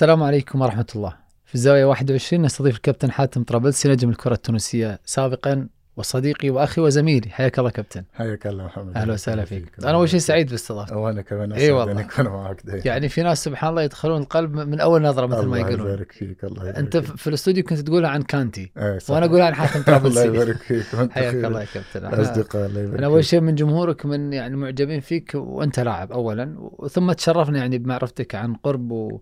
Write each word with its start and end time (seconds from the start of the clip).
السلام 0.00 0.22
عليكم 0.22 0.60
ورحمة 0.60 0.86
الله. 0.96 1.16
في 1.46 1.54
الزاوية 1.54 1.84
21 1.84 2.42
نستضيف 2.42 2.76
الكابتن 2.76 3.10
حاتم 3.10 3.42
طرابلسي 3.42 3.88
نجم 3.88 4.10
الكرة 4.10 4.34
التونسية 4.34 5.00
سابقا 5.04 5.68
وصديقي 5.96 6.50
وأخي 6.50 6.80
وزميلي. 6.80 7.30
حياك 7.30 7.58
الله 7.58 7.70
كابتن. 7.70 8.04
حياك 8.14 8.46
الله 8.46 8.64
محمد. 8.64 8.96
أهلا 8.96 9.12
وسهلا 9.12 9.44
فيك. 9.44 9.72
أنا 9.84 9.90
أول 9.90 10.08
شيء 10.08 10.20
سعيد 10.20 10.50
باستضافتك 10.50 10.96
وأنا 10.96 11.22
كمان 11.22 11.52
إي 11.52 11.70
والله. 11.70 12.00
أكون 12.00 12.24
معك 12.24 12.66
دايما 12.66 12.82
يعني 12.84 13.08
في 13.08 13.22
ناس 13.22 13.44
سبحان 13.44 13.70
الله 13.70 13.82
يدخلون 13.82 14.22
القلب 14.22 14.54
من 14.56 14.80
أول 14.80 15.02
نظرة 15.02 15.26
مثل 15.26 15.38
ما 15.38 15.44
الله 15.44 15.58
يقولون. 15.58 15.86
يبارك 15.86 16.12
فيك 16.12 16.44
الله 16.44 16.62
يبارك 16.62 16.78
أنت. 16.78 16.96
في 16.96 17.26
الاستوديو 17.26 17.64
كنت 17.64 17.78
تقولها 17.78 18.10
عن 18.10 18.22
كانتي. 18.22 18.72
إيه،. 18.78 18.98
وأنا 19.08 19.26
اقولها 19.26 19.46
عن 19.46 19.54
حاتم 19.54 19.80
الله 19.80 19.98
طرابلسي 19.98 20.26
يبارك 20.26 20.56
فيك 20.56 21.10
حياك. 21.10 21.34
الله 21.34 21.60
يا 21.60 21.66
كابتن. 21.74 22.10
أنا- 22.10 22.20
أصدقاء 22.20 22.66
الله 22.66 22.80
يبارك 22.80 22.98
أنا 22.98 23.06
أول. 23.06 23.24
شيء 23.24 23.40
من 23.40 23.54
جمهورك 23.54 24.06
من 24.06 24.32
يعني 24.32 24.56
معجبين 24.56 25.00
فيك 25.00 25.30
وأنت 25.34 25.80
لاعب 25.80 26.12
اولا. 26.12 26.54
وثم 26.58 27.12
تشرفنا 27.12 27.58
يعني 27.58 27.78
بمعرفتك 27.78 28.34
عن 28.34 28.54
قرب 28.54 28.90
و... 28.90 29.20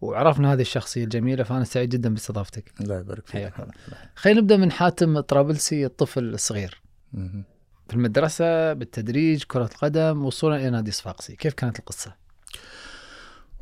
وعرفنا 0.00 0.52
هذه 0.52 0.60
الشخصية 0.60 1.04
الجميلة 1.04 1.44
فأنا 1.44 1.64
سعيد 1.64 1.88
جدا 1.88 2.14
باستضافتك. 2.14 2.72
الله 2.80 2.98
يبارك 2.98 3.26
فيك. 3.26 3.52
خلينا 4.14 4.40
نبدأ 4.40 4.56
من 4.56 4.72
حاتم 4.72 5.20
طرابلسي 5.20 5.86
الطفل 5.86 6.24
الصغير. 6.24 6.82
في 7.88 7.94
المدرسة 7.94 8.72
بالتدريج 8.72 9.42
كرة 9.42 9.70
القدم 9.74 10.24
وصولا 10.24 10.56
إلى 10.56 10.70
نادي 10.70 10.90
صفاقسي. 10.90 11.36
كيف 11.36 11.54
كانت 11.54 11.78
القصة؟ 11.78 12.26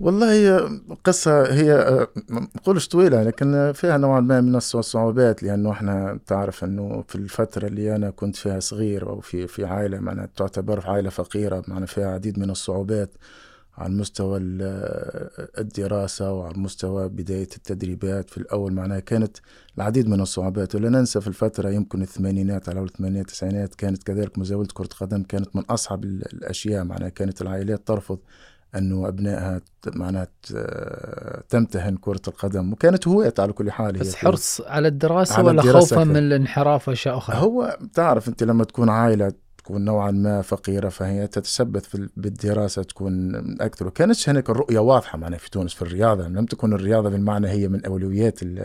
والله 0.01 0.33
هي 0.33 0.81
قصة 1.05 1.53
هي 1.53 2.07
ما 2.29 2.41
نقولش 2.41 2.89
طويلة 2.89 3.23
لكن 3.23 3.73
فيها 3.75 3.97
نوعا 3.99 4.21
ما 4.21 4.41
من 4.41 4.57
الصعوبات 4.57 5.43
لأنه 5.43 5.73
إحنا 5.73 6.21
تعرف 6.27 6.65
أنه 6.65 7.05
في 7.09 7.15
الفترة 7.15 7.67
اللي 7.67 7.97
أنا 7.97 8.11
كنت 8.11 8.37
فيها 8.37 8.61
صغير 8.61 9.09
أو 9.09 9.21
في 9.21 9.47
في 9.47 9.65
عائلة 9.65 9.99
معناها 9.99 10.29
تعتبر 10.37 10.87
عائلة 10.87 11.11
فقيرة 11.11 11.65
معناها 11.69 11.87
فيها 11.87 12.07
عديد 12.09 12.39
من 12.39 12.51
الصعوبات. 12.51 13.11
على 13.79 13.95
مستوى 13.95 14.39
ال- 14.39 15.31
الدراسة 15.59 16.33
وعلى 16.33 16.59
مستوى 16.59 17.09
بداية 17.09 17.49
التدريبات 17.57 18.31
في 18.31 18.39
الأول 18.39 18.73
معناها 18.73 19.01
كانت 19.01 19.37
العديد 19.79 20.09
من 20.09 20.21
الصعوبات. 20.21 20.75
ولا 20.75 20.89
ننسى 20.89 21.21
في 21.21 21.29
الفترة 21.29 21.71
يمكن 21.71 22.03
الثمانينات 22.03 22.69
على 22.69 22.81
الثمانينات 22.81 23.27
التسعينات 23.29 23.75
كانت 23.75 24.03
كذلك 24.03 24.39
مزاولة 24.39 24.69
كرة 24.75 24.89
القدم 24.93 25.23
كانت 25.23 25.57
من 25.57 25.63
أصعب 25.63 26.05
ال- 26.05 26.33
الأشياء 26.33 26.85
معناها. 26.85 27.09
كانت 27.09 27.43
العائلات 27.43 27.87
ترفض 27.89 28.19
أنه 28.77 29.09
أبنائها 29.09 29.59
ت- 29.83 29.97
معناها 29.97 30.27
تمتهن 31.49 31.97
كرة 31.97 32.21
القدم. 32.29 32.73
وكانت 32.73 33.09
هواية 33.09 33.35
على 33.39 33.53
كل 33.53 33.71
حال 33.71 33.93
بس 33.93 34.15
حرص 34.15 34.61
على 34.61 34.89
الدراسة 34.89 35.35
على 35.35 35.47
ولا 35.49 35.61
الدراسة. 35.63 35.97
خوفا. 35.97 36.05
من 36.05 36.17
الانحراف 36.17 36.89
وأشياء 36.89 37.17
أخرى؟ 37.19 37.37
هو 37.37 37.79
تعرف 37.95 38.29
أنت 38.29 38.43
لما 38.43 38.65
تكون 38.65 38.89
عائلة 38.89 39.33
تكون 39.65 39.85
نوعا 39.85 40.11
ما 40.11 40.43
فقيرة 40.43 40.89
فهي 40.89 41.27
تتشبث 41.27 41.97
بالدراسة 42.17 42.83
تكون 42.83 43.35
أكثر. 43.61 43.87
وكانتش 43.87 44.29
هناك 44.29 44.51
الرؤية 44.51 44.79
واضحة 44.79 45.19
معناها 45.19 45.39
في 45.39 45.51
تونس 45.51 45.75
في 45.75 45.83
الرياضة 45.83 46.29
لم 46.29 46.45
تكن 46.47 46.73
الرياضة 46.73 47.09
بالمعنى 47.11 47.49
هي 47.49 47.69
من 47.69 47.85
أولويات 47.85 48.43
ال- 48.43 48.59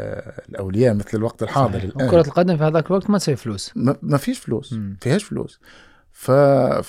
الأولياء 0.49 0.93
مثل 0.93 1.09
الوقت 1.17 1.43
الحاضر 1.43 1.79
صحيح. 1.79 1.83
الآن. 1.95 2.07
وكرة 2.07 2.21
القدم 2.27 2.57
في 2.57 2.63
هذاك 2.63 2.85
الوقت 2.87 3.09
ما 3.09 3.17
تسوي 3.17 3.35
فلوس. 3.35 3.71
ما 3.75 3.95
ما 4.01 4.17
فيش 4.17 4.39
فلوس. 4.39 4.73
مم. 4.73 4.97
فيهاش 5.01 5.23
فلوس. 5.23 5.59
ف... 6.11 6.31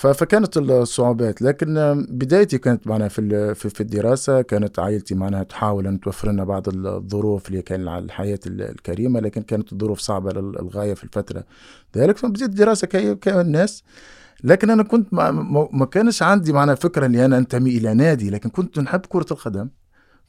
فكانت 0.07 0.57
الصعوبات. 0.57 1.41
لكن 1.41 2.05
بدايتي 2.09 2.57
كانت 2.57 2.87
معنا 2.87 3.07
في 3.07 3.55
في, 3.55 3.81
الدراسة 3.81 4.41
كانت 4.41 4.79
عائلتي 4.79 5.15
معناها 5.15 5.43
تحاول 5.43 5.87
أن 5.87 5.99
توفر 5.99 6.31
لنا 6.31 6.43
بعض 6.43 6.63
الظروف 6.87 7.47
اللي 7.47 7.61
كان 7.61 7.87
على 7.87 8.05
الحياة 8.05 8.39
ال- 8.47 8.61
الكريمة 8.61 9.19
لكن 9.19 9.41
كانت 9.41 9.73
الظروف 9.73 9.99
صعبة 9.99 10.31
لل- 10.31 10.51
للغاية 10.61 10.93
في 10.93 11.03
الفترة 11.03 11.43
ذلك. 11.97 12.17
فبديت 12.17 12.49
الدراسة 12.49 12.87
كالناس 13.21 13.83
لكن 14.43 14.69
أنا 14.69 14.83
كنت 14.83 15.13
ما, 15.13 15.31
ما 15.71 15.85
كانش 15.85 16.23
عندي 16.23 16.53
معناها 16.53 16.75
فكرة 16.75 17.05
إني 17.05 17.25
أنا 17.25 17.37
أنتمي 17.37 17.77
إلى 17.77 17.93
نادي 17.93 18.29
لكن 18.29 18.49
كنت 18.49 18.79
نحب 18.79 19.01
كرة 19.09 19.25
القدم. 19.31 19.69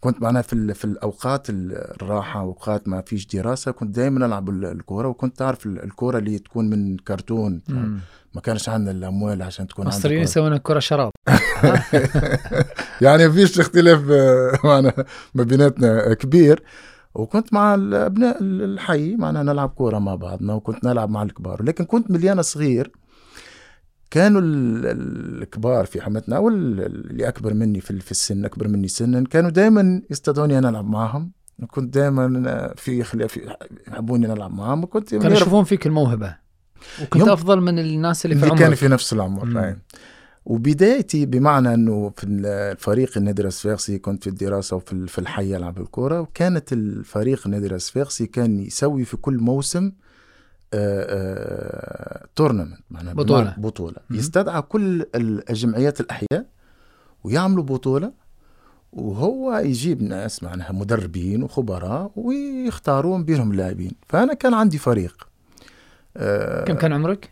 كنت 0.00 0.22
معناها 0.22 0.42
في 0.42 0.74
في 0.74 0.84
الأوقات 0.84 1.50
ال- 1.50 1.72
الراحة 2.02 2.40
أوقات 2.40 2.88
ما 2.88 3.00
فيش 3.00 3.26
دراسة 3.26 3.70
كنت 3.70 3.96
دائما 3.96 4.26
ألعب 4.26 4.48
ال- 4.50 4.64
الكورة 4.64 5.08
وكنت 5.08 5.38
تعرف 5.38 5.66
ال- 5.66 5.84
الكورة 5.84 6.18
اللي 6.18 6.38
تكون 6.38 6.70
من 6.70 6.96
كرتون. 6.96 7.62
ما 8.34 8.40
كانش 8.40 8.68
عندنا 8.68 8.90
الأموال 8.90 9.42
عشان 9.42 9.66
تكون 9.66 9.84
المصريين 9.86 10.22
يسوون 10.22 10.56
كره 10.56 10.78
شراب. 10.78 11.10
يعني 13.00 13.32
فيش 13.32 13.60
اختلاف 13.60 14.10
آه، 14.10 14.58
معنا 14.64 14.92
ما 15.34 15.42
بيناتنا 15.44 16.14
كبير. 16.14 16.62
وكنت 17.14 17.52
مع 17.52 17.74
الأبناء 17.74 18.36
الحي 18.40 19.16
معنا 19.16 19.42
نلعب 19.42 19.68
كورة 19.68 19.98
مع 19.98 20.14
بعضنا 20.14 20.54
وكنت 20.54 20.84
نلعب 20.84 21.10
مع 21.10 21.22
الكبار. 21.22 21.62
لكن 21.62 21.84
كنت 21.84 22.10
مليانة 22.10 22.42
صغير. 22.42 22.90
كانوا 24.10 24.40
ال- 24.40 24.86
ال- 24.86 25.42
الكبار 25.42 25.84
في 25.86 26.00
حمتنا 26.00 26.36
أو 26.36 26.48
ال- 26.48 26.80
اللي 27.10 27.28
أكبر 27.28 27.54
مني 27.54 27.80
في 27.80 28.00
في 28.00 28.10
السن 28.10 28.44
أكبر 28.44 28.68
مني 28.68 28.88
سنا 28.88 29.24
كانوا 29.24 29.50
دائما 29.50 30.02
يستدعوني 30.10 30.58
أنا 30.58 30.68
ألعب 30.68 30.84
معهم 30.90 31.32
كنت 31.70 31.94
دائما 31.94 32.72
في 32.76 33.02
خلاف 33.02 33.38
يحبوني 33.88 34.26
نلعب 34.26 34.54
معهم 34.54 34.84
وكنت 34.84 35.14
كانوا 35.14 35.36
يشوفون 35.36 35.64
فيك 35.64 35.86
الموهبة. 35.86 36.41
وكنت 37.02 37.28
أفضل 37.28 37.60
من 37.60 37.78
الناس 37.78 38.24
اللي 38.24 38.36
في 38.36 38.42
اللي 38.44 38.54
كان 38.54 38.64
عمرك 38.64 38.78
في 38.78 38.88
نفس 38.88 39.12
العمر. 39.12 39.64
أي. 39.64 39.76
وبدايتي 40.46 41.26
بمعنى 41.26 41.74
إنه 41.74 42.12
في 42.16 42.26
الفريق 42.26 43.18
النادي 43.18 43.42
الصفاقسي 43.42 43.98
كنت 43.98 44.22
في 44.24 44.30
الدراسة 44.30 44.76
وفي 44.76 45.06
في 45.06 45.18
الحي 45.18 45.56
العب 45.56 45.78
الكورة 45.80 46.20
وكانت 46.20 46.72
الفريق 46.72 47.42
النادي 47.46 47.74
الصفاقسي 47.74 48.26
كان 48.26 48.60
يسوي 48.60 49.04
في 49.04 49.16
كل 49.16 49.38
موسم 49.38 49.92
تورنمنت 52.36 52.78
معناها 52.90 53.14
بطولة. 53.14 53.42
بمعنى 53.42 53.62
بطولة 53.62 53.96
مم. 54.10 54.16
يستدعى 54.18 54.62
كل 54.62 55.00
ال- 55.14 55.50
الجمعيات 55.50 56.00
الأحياء 56.00 56.46
ويعملوا 57.24 57.64
بطولة 57.64 58.12
وهو 58.92 59.56
يجيب 59.56 60.02
ناس 60.02 60.42
معناها 60.42 60.72
مدربين 60.72 61.42
وخبراء 61.42 62.12
ويختارون 62.16 63.24
بينهم 63.24 63.52
لاعبين 63.52 63.92
فأنا 64.08 64.34
كان 64.34 64.54
عندي 64.54 64.78
فريق 64.78 65.28
آه، 66.16 66.64
كم 66.64 66.74
كان 66.74 66.92
عمرك؟ 66.92 67.30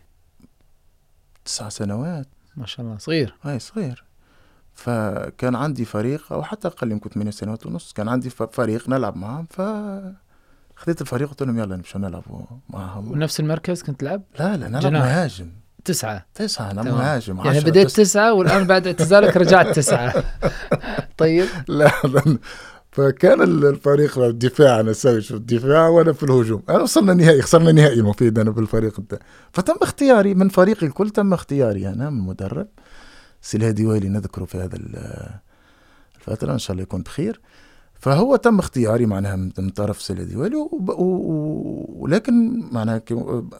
تسع 1.45 1.69
سنوات. 1.69 2.27
ما 2.57 2.65
شاء 2.65 2.85
الله 2.85 2.97
صغير. 2.97 3.35
هاي 3.43 3.59
صغير. 3.59 4.03
فكان 4.73 5.55
عندي 5.55 5.85
فريق 5.85 6.33
أو 6.33 6.43
حتى 6.43 6.67
أقل 6.67 6.91
يمكن 6.91 7.09
8 7.09 7.31
سنوات 7.31 7.65
ونص 7.65 7.93
كان 7.93 8.07
عندي 8.09 8.29
فريق 8.29 8.89
نلعب 8.89 9.15
معهم 9.17 9.45
ف 9.49 9.61
خذيت 10.75 11.01
الفريق 11.01 11.29
قلت 11.29 11.43
لهم 11.43 11.59
يلا 11.59 11.75
نمشوا 11.75 12.01
نلعبوا 12.01 12.41
معهم 12.69 13.11
ونفس 13.11 13.39
المركز 13.39 13.83
كنت 13.83 13.99
تلعب؟ 13.99 14.21
لا 14.39 14.57
لا 14.57 14.67
نلعب 14.67 14.81
جناح. 14.81 15.01
مهاجم. 15.03 15.49
تسعة. 15.85 16.25
تسعة 16.35 16.71
أنا 16.71 16.81
تمام. 16.83 16.95
مهاجم 16.95 17.45
يعني 17.45 17.59
بديت 17.59 17.85
بس- 17.85 17.93
تسعة 17.93 18.33
والآن 18.33 18.67
بعد 18.67 18.87
اعتزالك 18.87 19.37
رجعت 19.37 19.67
تسعة. 19.75 20.23
طيب. 21.17 21.45
لا 21.67 21.91
لا. 22.03 22.37
فكان 22.91 23.41
ال- 23.41 23.65
الفريق 23.65 24.19
الدفاع 24.19 24.79
أنا 24.79 24.91
أسوي 24.91 25.21
شو 25.21 25.35
الدفاع 25.35 25.87
وأنا 25.87 26.13
في 26.13 26.23
الهجوم. 26.23 26.63
أنا 26.69 26.81
وصلنا 26.81 27.13
نهائي 27.13 27.41
خسرنا 27.41 27.71
نهائي 27.71 27.99
المفيد 27.99 28.39
أنا 28.39 28.51
بالفريق 28.51 28.99
ده. 29.11 29.19
فتم 29.53 29.75
اختياري 29.81 30.33
من 30.33 30.49
فريقي 30.49 30.87
الكل 30.87 31.09
تم 31.09 31.33
اختياري 31.33 31.87
أنا 31.89 32.09
من 32.09 32.19
مدرب 32.21 32.67
سلهادي 33.41 33.85
ويلي 33.85 34.09
نذكره 34.09 34.45
في 34.45 34.57
هذا 34.57 34.75
ال- 34.75 35.29
الفترة 36.17 36.53
إن 36.53 36.59
شاء 36.59 36.71
الله 36.71 36.83
يكون 36.83 37.01
بخير. 37.01 37.41
فهو 37.99 38.35
تم 38.35 38.59
اختياري 38.59 39.05
معناها 39.05 39.35
من 39.35 39.69
طرف 39.69 40.01
سلهادي 40.01 40.35
ويلي 40.35 40.55
وب- 40.55 40.89
و- 40.89 40.93
و- 41.03 41.95
ولكن 41.99 42.63
معناها 42.71 43.01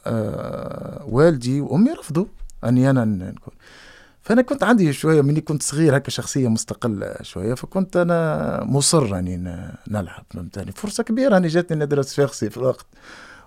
آه، 0.05 1.05
والدي 1.09 1.61
وأمي 1.61 1.91
رفضوا 1.91 2.25
اني 2.63 2.89
أنا 2.89 3.05
نكون 3.05 3.53
فأنا 4.21 4.41
كنت 4.41 4.63
عندي 4.63 4.93
شوية 4.93 5.21
مني 5.21 5.41
كنت 5.41 5.63
صغير 5.63 5.97
هكا 5.97 6.11
شخصية 6.11 6.47
مستقلة 6.47 7.15
شوية 7.21 7.53
فكنت 7.53 7.97
أنا 7.97 8.59
مصر 8.63 9.19
اني 9.19 9.37
ن- 9.37 9.71
نلعب 9.87 10.23
فهمتني؟ 10.33 10.71
فرصة 10.71 11.03
كبيرة 11.03 11.37
أني 11.37 11.47
جاتني 11.47 11.85
ندرس 11.85 12.13
فيخسي 12.13 12.49
في 12.49 12.57
الوقت. 12.57 12.85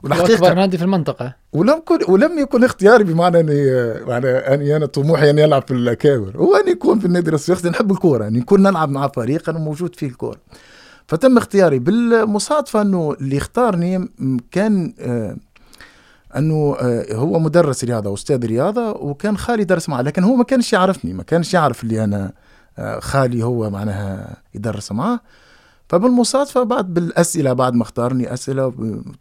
والحقيقة 0.02 0.54
نادي 0.54 0.78
في 0.78 0.84
المنطقة. 0.84 1.34
ولم 1.52 1.76
يكن 1.78 1.98
ولم 2.12 2.38
يكن 2.38 2.64
اختياري 2.64 3.04
بمعنى 3.04 3.40
أني 3.40 3.64
معنى 4.06 4.26
أني 4.28 4.76
أنا 4.76 4.86
طموحي 4.86 5.30
أني 5.30 5.44
ألعب 5.44 5.62
في 5.68 5.74
الاكابر 5.74 6.36
هو 6.36 6.56
اني 6.56 6.70
يكون 6.70 6.98
في 6.98 7.04
النادي 7.06 7.28
الرسفيخسي 7.28 7.68
نحب 7.68 7.90
الكورة 7.92 8.26
اني 8.28 8.38
نكون 8.38 8.62
نلعب 8.62 8.88
مع 8.88 9.08
فريق 9.08 9.48
أنا 9.48 9.58
موجود 9.58 9.96
فيه 9.96 10.06
الكورة. 10.06 10.36
فتم 11.08 11.36
اختياري 11.38 11.78
بالمصادفة 11.78 12.82
أنه 12.82 13.16
اللي 13.20 13.36
اختارني 13.36 14.08
كان 14.50 14.94
آه، 15.00 15.36
أنه 16.36 16.76
آه، 16.80 17.14
هو 17.14 17.38
مدرس 17.38 17.84
رياضة 17.84 18.14
أستاذ 18.14 18.46
رياضة 18.46 18.90
وكان 18.90 19.36
خالي 19.36 19.64
درس 19.64 19.88
معه 19.88 20.02
لكن 20.02 20.24
هو 20.24 20.34
ما 20.36 20.44
كانش 20.44 20.72
يعرفني 20.72 21.12
ما 21.12 21.22
كانش 21.22 21.54
يعرف 21.54 21.84
اللي 21.84 22.04
أنا 22.04 22.32
آه، 22.78 23.00
خالي 23.00 23.42
هو 23.42 23.70
معناها 23.70 24.36
يدرس 24.54 24.92
معاه 24.92 25.20
فبالمصادفة 25.88 26.62
بعد 26.62 26.94
بالأسئلة 26.94 27.52
بعد 27.52 27.74
ما 27.74 27.82
اختارني 27.82 28.34
أسئلة 28.34 28.72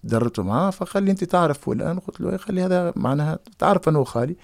دربت 0.04 0.40
معاه 0.40 0.70
فقال 0.70 1.04
لي 1.04 1.12
أنت 1.12 1.24
تعرف 1.24 1.58
فلان؟ 1.58 2.00
قلت 2.00 2.22
له 2.22 2.38
خلي 2.38 2.64
هذا 2.64 2.94
معناها 2.96 3.40
تعرف 3.60 3.90
انه 3.90 4.04
خالي 4.04 4.36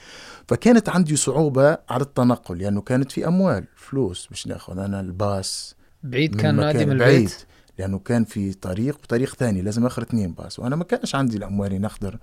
فكانت 0.48 0.90
عندي 0.90 1.16
صعوبة 1.16 1.78
على 1.90 2.02
التنقل 2.02 2.58
لأنه 2.58 2.82
كانت 2.82 3.12
في 3.12 3.28
أموال 3.28 3.66
فلوس 3.76 4.28
باش 4.28 4.48
ناخذ 4.48 4.80
أنا 4.80 5.00
الباص 5.00 5.76
بعيد 6.04 6.36
كان 6.36 6.56
نادي 6.56 6.86
من 6.86 6.98
بعيد. 6.98 7.16
البيت؟ 7.16 7.46
لأنه 7.80 8.00
كان 8.00 8.24
في 8.24 8.54
طريق 8.54 8.98
وطريق 9.04 9.36
ثاني 9.36 9.62
لازم 9.62 9.86
آخر 9.86 10.02
اثنين 10.02 10.32
باص. 10.32 10.60
وأنا 10.60 10.76
ما 10.76 10.84
كانش 10.84 11.16
عندي 11.16 11.38
الأموال 11.38 11.82
نقدر 11.82 12.18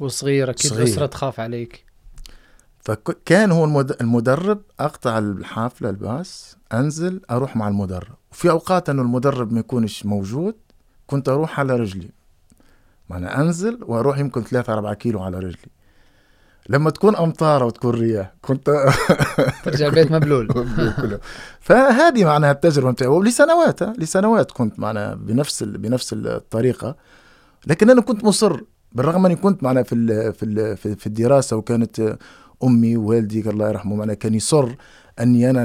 وصغير 0.00 0.50
أكيد 0.50 0.70
صغير. 0.70 0.82
الأسرة 0.86 1.06
تخاف 1.06 1.40
عليك. 1.40 1.84
فكان 2.80 3.52
هو 3.52 3.64
المد- 3.64 3.96
المدرب 4.00 4.60
أقطع 4.80 5.18
الحافلة 5.18 5.90
الباص 5.90 6.56
أنزل 6.72 7.20
أروح 7.30 7.56
مع 7.56 7.68
المدرب. 7.68 8.14
وفي 8.32 8.50
أوقات 8.50 8.88
إنه 8.88 9.02
المدرب 9.02 9.52
ما 9.52 9.60
يكونش 9.60 10.06
موجود 10.06 10.54
كنت 11.06 11.28
أروح 11.28 11.60
على 11.60 11.76
رجلي. 11.76 12.10
معنى 13.10 13.26
أنزل 13.26 13.78
وأروح 13.82 14.18
يمكن 14.18 14.42
3 14.44 14.72
4 14.72 14.94
كيلو 14.94 15.22
على 15.22 15.38
رجلي. 15.38 15.70
لما 16.68 16.90
تكون 16.90 17.16
امطار 17.16 17.64
وتكون 17.64 17.90
رياح 17.94 18.34
كنت 18.42 18.70
ترجع 19.64 19.86
البيت 19.86 20.12
مبلول. 20.12 20.48
فهذه 21.60 22.24
معناها 22.24 22.50
التجربة 22.52 22.90
نتاعي 22.90 23.10
ولسنوات 23.10 23.82
لسنوات 23.82 24.50
كنت 24.52 24.78
معناها 24.78 25.14
بنفس 25.14 25.62
بنفس 25.62 26.12
الطريقة. 26.12 26.96
لكن 27.66 27.90
أنا 27.90 28.00
كنت 28.00 28.24
مصر 28.24 28.60
بالرغم 28.96 29.26
اني 29.26 29.36
كنت 29.36 29.62
معنا 29.62 29.82
في 29.82 29.94
ال 29.94 30.32
في 30.32 30.42
ال 30.42 30.76
في 30.76 31.06
الدراسة 31.06 31.56
وكانت 31.56 32.18
أمي 32.64 32.96
ووالدي 32.96 33.50
الله 33.50 33.68
يرحمه 33.68 33.96
معنا 33.96 34.14
كان 34.14 34.34
يصر 34.34 34.74
أني 35.20 35.50
أنا 35.50 35.62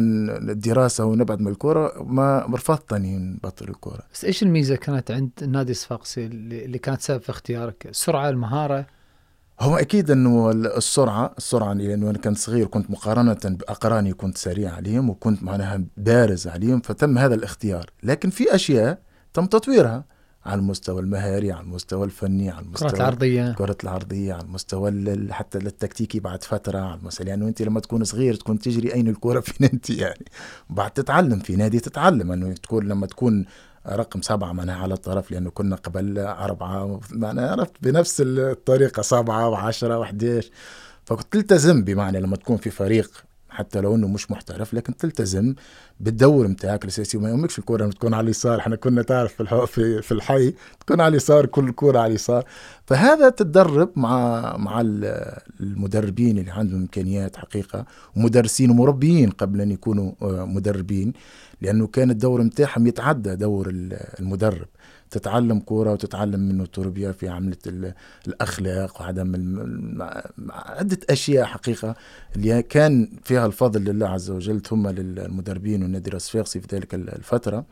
الدراسة 0.51 1.05
ونبعد 1.05 1.41
من 1.41 1.47
الكورة 1.47 2.03
ما 2.03 2.45
رفضت 2.53 2.93
اني 2.93 3.17
نبطل 3.17 3.69
الكورة. 3.69 3.99
بس 4.13 4.25
إيش 4.25 4.43
الميزة 4.43 4.75
كانت 4.75 5.11
عند 5.11 5.29
النادي 5.41 5.71
الصفاقسي 5.71 6.25
اللي 6.25 6.65
اللي 6.65 6.77
كانت 6.77 7.01
سبب 7.01 7.21
في 7.21 7.29
اختيارك؟ 7.29 7.85
السرعه، 7.85 8.29
المهارة، 8.29 8.85
هو 9.59 9.75
أكيد 9.75 10.11
إنه 10.11 10.51
السرعة 10.51 11.33
السرعة 11.37 11.73
لأنه 11.73 12.09
أنا 12.09 12.17
كنت 12.17 12.37
صغير 12.37 12.67
كنت 12.67 12.91
مقارنة 12.91 13.37
بأقراني 13.43 14.13
كنت 14.13 14.37
سريع 14.37 14.73
عليهم 14.73 15.09
وكنت 15.09 15.43
معناها 15.43 15.83
بارز 15.97 16.47
عليهم 16.47 16.81
فتم 16.81 17.17
هذا 17.17 17.35
الاختيار. 17.35 17.89
لكن 18.03 18.29
في 18.29 18.55
أشياء 18.55 18.99
تم 19.33 19.45
تطويرها. 19.45 20.03
على 20.45 20.59
المستوى 20.59 21.01
المهاري 21.01 21.51
على 21.51 21.61
المستوى 21.61 22.05
الفني 22.05 22.49
على 22.51 22.65
المستوى 22.65 22.87
الكرات 22.89 23.01
العرضية. 23.01 23.49
الكرة 23.49 23.77
العرضية 23.83 24.33
على 24.33 24.43
المستوى 24.43 24.89
ال- 24.89 25.33
حتى 25.33 25.57
التكتيكي 25.57 26.19
بعد 26.19 26.43
فترة 26.43 26.79
على 26.79 26.99
المستوى 26.99 27.27
يعني 27.27 27.47
أنت 27.47 27.61
لما 27.61 27.79
تكون 27.79 28.03
صغير 28.03 28.35
تكون 28.35 28.59
تجري 28.59 28.93
أين 28.93 29.07
الكرة؟ 29.07 29.39
فين 29.49 29.69
أنت 29.73 29.89
يعني؟ 29.89 30.25
بعد 30.69 30.91
تتعلم 30.91 31.39
في 31.39 31.55
نادي 31.55 31.79
تتعلم 31.79 32.31
أنه 32.31 32.53
تكون 32.53 32.87
لما 32.87 33.07
تكون 33.07 33.45
رقم 33.87 34.21
سبعة 34.21 34.51
معناها 34.53 34.83
على 34.83 34.93
الطرف 34.93 35.31
لأنه 35.31 35.49
كنا 35.49 35.75
قبل 35.75 36.19
أربعة 36.19 36.99
معناها 37.11 37.51
عرفت 37.51 37.71
بنفس 37.81 38.21
الطريقة 38.25 39.01
سبعة 39.01 39.49
وعشرة 39.49 39.99
وحديش 39.99 40.51
فكنت 41.05 41.33
تلتزم 41.33 41.83
بمعنى 41.83 42.19
لما 42.19 42.35
تكون 42.35 42.57
في 42.57 42.69
فريق 42.69 43.23
حتى 43.51 43.81
لو 43.81 43.95
إنه 43.95 44.07
مش 44.07 44.31
محترف 44.31 44.73
لكن 44.73 44.97
تلتزم 44.97 45.55
بالدور 45.99 46.47
نتاعك 46.47 46.83
الأساسي 46.83 47.17
وما 47.17 47.29
يهمكش 47.29 47.59
الكوره 47.59 47.83
إنه 47.83 47.91
تكون 47.91 48.13
على 48.13 48.23
اليسار 48.23 48.59
إحنا 48.59 48.75
كنا 48.75 49.01
تعرف 49.01 49.41
في. 49.41 50.01
في, 50.01 50.11
الحي 50.11 50.53
تكون 50.79 51.01
على 51.01 51.09
اليسار 51.09 51.45
كل 51.45 51.71
كوره 51.71 51.99
على 51.99 52.09
اليسار 52.09 52.45
فهذا 52.85 53.29
تتدرب 53.29 53.89
مع 53.95 54.41
مع 54.57 54.81
ال- 54.81 55.37
المدربين 55.59 56.37
اللي 56.37 56.51
عندهم 56.51 56.79
إمكانيات 56.81 57.35
حقيقة 57.35 57.85
ومدرسين 58.15 58.69
ومربيين 58.69 59.29
قبل 59.29 59.61
أن 59.61 59.71
يكونوا 59.71 60.11
آه، 60.21 60.45
مدربين 60.45 61.13
لأنه 61.61 61.87
كان 61.87 62.11
الدور 62.11 62.41
نتاعهم 62.43 62.87
يتعدى 62.87 63.35
دور 63.35 63.69
ال- 63.69 63.93
المدرب. 64.19 64.67
تتعلم 65.11 65.59
كوره 65.59 65.91
وتتعلم 65.91 66.39
منه 66.39 66.63
التربية 66.63 67.11
في 67.11 67.29
عملة 67.29 67.57
ال- 67.67 67.93
الأخلاق 68.27 69.01
وعدم 69.01 69.31
عدة 70.49 70.97
أشياء 71.09 71.45
حقيقة 71.45 71.95
اللي 72.35 72.63
كان 72.63 73.09
فيها 73.23 73.45
الفضل 73.45 73.81
لله 73.83 74.07
عز 74.07 74.29
وجل 74.31 74.61
ثم 74.61 74.87
للمدربين 74.87 75.83
والنادي 75.83 76.13
الصفاقسي 76.15 76.59
في 76.61 76.67
ذلك 76.75 76.93
ال- 76.95 77.09
الفترة. 77.15 77.65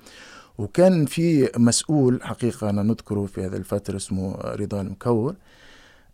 وكان 0.60 1.06
في 1.06 1.50
مسؤول 1.58 2.20
حقيقة 2.24 2.70
أنا 2.70 2.84
نذكره 2.84 3.26
في 3.26 3.46
هذه 3.46 3.56
الفترة 3.56 3.96
اسمه 3.96 4.36
رضا 4.36 4.82
المكور 4.82 5.36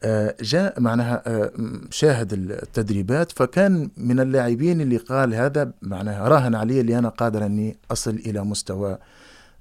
آه، 0.03 0.35
جاء 0.41 0.81
معناها 0.81 1.23
آه، 1.27 1.51
شاهد 1.89 2.33
التدريبات 2.33 3.31
فكان 3.31 3.89
من 3.97 4.19
اللاعبين 4.19 4.81
اللي 4.81 4.97
قال 4.97 5.33
هذا 5.33 5.71
معناها 5.81 6.27
راهن 6.27 6.55
علي 6.55 6.81
اللي 6.81 6.97
أنا 6.97 7.09
قادر 7.09 7.45
أني 7.45 7.77
أصل 7.91 8.11
إلى 8.15 8.43
مستوى 8.43 8.97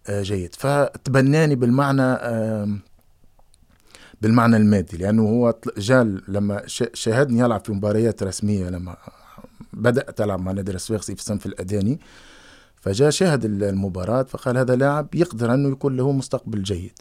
آه، 0.08 0.22
جيد. 0.22 0.54
فتبناني 0.54 1.54
بالمعنى 1.54 2.18
بالمعنى 4.22 4.56
المادي 4.56 4.96
لأنه 4.96 5.22
هو 5.22 5.54
جال 5.78 6.22
لما 6.28 6.62
شاهدني 6.94 7.38
يلعب 7.38 7.64
في 7.64 7.72
مباريات 7.72 8.22
رسمية 8.22 8.70
لما 8.70 8.96
بدأت 9.72 10.20
ألعب 10.20 10.40
مع 10.40 10.52
نادي 10.52 10.72
الصفاقسي 10.72 11.14
في 11.14 11.20
الصنف 11.20 11.46
الأداني. 11.46 12.00
فجاء 12.84 13.10
شاهد 13.10 13.44
المباراة 13.44 14.22
فقال 14.22 14.58
هذا 14.58 14.76
لاعب 14.76 15.14
يقدر 15.14 15.54
أنه 15.54 15.68
يكون 15.68 15.96
له 15.96 16.12
مستقبل 16.12 16.62
جيد 16.62 16.98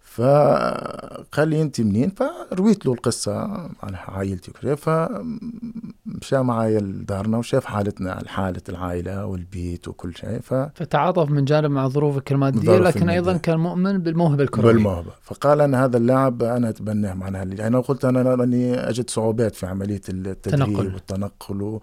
فقال 0.00 1.48
لي 1.48 1.62
أنت 1.62 1.80
منين 1.80 2.10
فرويت 2.10 2.86
له 2.86 2.92
القصة 2.92 3.40
عن 3.82 3.94
عائلتي 3.94 4.50
وكذا 4.50 4.74
فمشى 4.74 6.42
معايا 6.42 6.80
لدارنا 6.80 7.38
وشاف 7.38 7.64
حالتنا 7.64 8.22
حالة 8.26 8.60
العائلة 8.68 9.26
والبيت 9.26 9.88
وكل 9.88 10.16
شيء 10.16 10.40
ف 10.40 10.54
فتعاطف 10.54 11.30
من 11.30 11.44
جانب 11.44 11.70
مع 11.70 11.88
ظروفك 11.88 12.32
الماديه 12.32 12.78
لكن 12.78 13.00
المادية. 13.00 13.12
أيضا 13.12 13.36
كان 13.36 13.58
مؤمن 13.58 13.98
بالموهبة 13.98 14.42
الكروية 14.42 14.72
بالموهبة 14.72 15.10
فقال 15.22 15.60
أنا 15.60 15.84
هذا 15.84 15.96
اللاعب 15.96 16.42
أنا 16.42 16.68
أتبناه 16.68 17.14
معناها 17.14 17.42
أنا 17.42 17.80
قلت 17.80 18.04
أنا 18.04 18.22
راني 18.22 18.74
أجد 18.74 19.10
صعوبات 19.10 19.54
في 19.54 19.66
عملية 19.66 20.00
التدريب 20.08 20.66
تنقل. 20.66 20.94
والتنقل 20.94 21.62
و... 21.62 21.82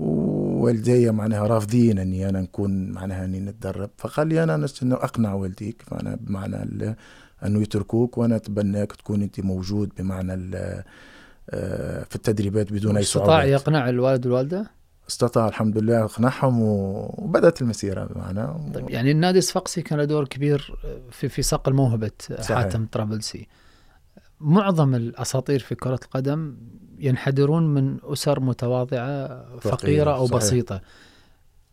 ووالدي 0.00 1.10
معناها 1.10 1.46
رافضين 1.46 1.98
إني 1.98 2.28
أنا 2.28 2.40
نكون 2.40 2.90
معناها 2.90 3.24
إني 3.24 3.40
نتدرب 3.40 3.90
فقال 3.96 4.26
لي 4.26 4.42
أنا 4.42 4.66
إنه 4.82 4.94
أقنع 4.94 5.34
والديك 5.34 5.82
فأنا 5.82 6.16
بمعنى. 6.20 6.96
أنه 7.44 7.62
يتركوك 7.62 8.18
وأنا 8.18 8.36
أتبناك 8.36 8.92
تكون 8.92 9.22
أنت 9.22 9.40
موجود 9.40 9.92
بمعنى. 9.98 10.50
آه، 11.50 12.04
في 12.04 12.16
التدريبات 12.16 12.72
بدون 12.72 12.96
أي 12.96 13.02
استطاع 13.02 13.26
صعوبات 13.26 13.48
يقنع 13.48 13.88
الوالد 13.88 14.26
والوالدة 14.26 14.70
استطاع 15.08 15.48
الحمد 15.48 15.78
لله 15.78 16.04
أقنعهم 16.04 16.62
وبدأت 16.62 17.62
المسيرة 17.62 18.04
بمعنى 18.04 18.72
طيب 18.74 18.90
يعني 18.90 19.10
النادي 19.10 19.38
الصفاقسي 19.38 19.82
كان 19.82 19.98
له 19.98 20.04
دور 20.04 20.28
كبير 20.28 20.74
في 21.10 21.28
في 21.28 21.42
صقل 21.42 21.72
موهبه 21.72 22.10
صحيح. 22.20 22.58
حاتم 22.58 22.86
طرابلسي 22.86 23.48
معظم 24.40 24.94
الأساطير 24.94 25.58
في 25.60 25.74
كرة 25.74 26.00
القدم 26.04 26.56
ينحدرون 27.00 27.74
من 27.74 27.96
أسر 28.04 28.40
متواضعة 28.40 29.28
فقيره, 29.60 29.76
فقيرة، 29.76 30.16
أو 30.16 30.26
صحيح. 30.26 30.36
بسيطة. 30.38 30.80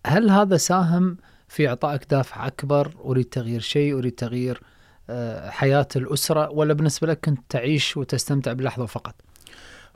هل 0.08 0.30
هذا 0.30 0.58
ساهم 0.58 1.18
في 1.48 1.68
إعطائك 1.68 2.06
دافع 2.10 2.48
أكبر؟ 2.48 2.92
أريد 3.06 3.26
تغيير 3.26 3.60
شيء؟ 3.60 3.98
أريد 3.98 4.12
تغيير 4.12 4.62
آه، 5.10 5.50
حياة 5.50 5.88
الأسرة؟ 5.96 6.50
ولا 6.50 6.74
بالنسبة 6.74 7.08
لك 7.08 7.20
كنت 7.26 7.40
تعيش 7.50 7.98
وتستمتع 7.98 8.54
باللحظة 8.54 8.86
فقط؟ 8.86 9.16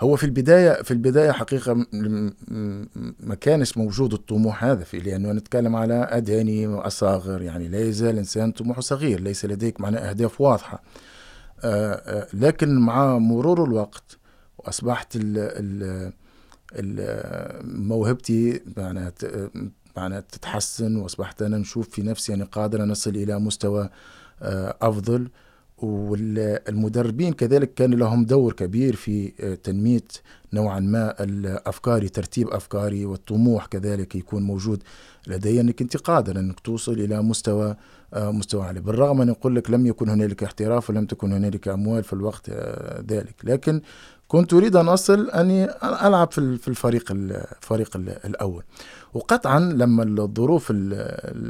هو 0.01 0.15
في 0.15 0.23
البداية 0.23 0.81
في 0.81 0.91
البداية 0.91 1.31
حقيقة 1.31 1.85
ما 3.19 3.35
كانش 3.41 3.77
موجود 3.77 4.13
الطموح 4.13 4.63
هذا 4.63 4.83
في 4.83 4.99
لأنه 4.99 5.31
نتكلم 5.31 5.75
على 5.75 6.07
أداني 6.09 6.67
وأصاغر 6.67 7.41
يعني 7.41 7.67
لا 7.67 7.79
يزال 7.79 8.17
إنسان 8.17 8.51
طموحه 8.51 8.81
صغير 8.81 9.19
ليس 9.19 9.45
لديك 9.45 9.81
معنى 9.81 9.97
أهداف 9.97 10.41
واضحة. 10.41 10.83
آه، 11.63 11.93
آه، 11.93 12.27
لكن 12.33 12.79
مع 12.79 13.17
مرور 13.17 13.63
الوقت 13.63 14.17
وأصبحت 14.65 15.15
ال 15.15 15.21
ال 15.37 16.11
ال- 16.75 17.87
موهبتي 17.87 18.61
معناها 19.97 20.19
تتحسن 20.19 20.95
وأصبحت 20.95 21.41
أنا 21.41 21.57
نشوف 21.57 21.89
في 21.89 22.01
نفسي 22.01 22.33
أني 22.33 22.43
قادر 22.43 22.83
أن 22.83 22.91
أصل 22.91 23.09
إلى 23.09 23.39
مستوى 23.39 23.89
آه، 24.41 24.77
أفضل. 24.81 25.27
والمدربين 25.77 27.33
كذلك 27.33 27.73
كان 27.73 27.93
لهم 27.93 28.25
دور 28.25 28.53
كبير 28.53 28.95
في 28.95 29.33
آه، 29.39 29.55
تنمية 29.55 30.01
نوعا 30.53 30.79
ما 30.79 31.23
الأفكاري 31.23 32.09
ترتيب 32.09 32.49
أفكاري 32.49 33.05
والطموح 33.05 33.65
كذلك 33.65 34.15
يكون 34.15 34.43
موجود 34.43 34.83
لدي 35.27 35.61
أنك 35.61 35.81
أنت 35.81 35.97
قادر 35.97 36.39
أنك 36.39 36.59
توصل 36.59 36.93
إلى 36.93 37.21
مستوى 37.21 37.75
آه، 38.13 38.31
مستوى 38.31 38.63
عالي. 38.65 38.79
بالرغم 38.79 39.21
أن 39.21 39.27
يقول 39.29 39.55
لك 39.55 39.69
لم 39.71 39.85
يكن 39.85 40.09
هنالك 40.09 40.43
احتراف 40.43 40.89
ولم 40.89 41.05
تكن 41.05 41.31
هنالك 41.33 41.67
أموال 41.67 42.03
في 42.03 42.13
الوقت 42.13 42.49
ذلك. 43.07 43.35
لكن 43.43 43.81
كنت 44.31 44.53
أريد 44.53 44.75
أن 44.75 44.87
أصل 44.87 45.29
أني 45.29 45.65
ألعب 45.83 46.31
في 46.31 46.37
ال- 46.37 46.57
في 46.57 46.67
الفريق 46.67 47.11
الفريق 47.11 47.95
ال- 47.97 48.25
الأول. 48.25 48.63
وقطعا 49.13 49.59
لما 49.59 50.03
الظروف 50.03 50.71
ال- 50.71 50.93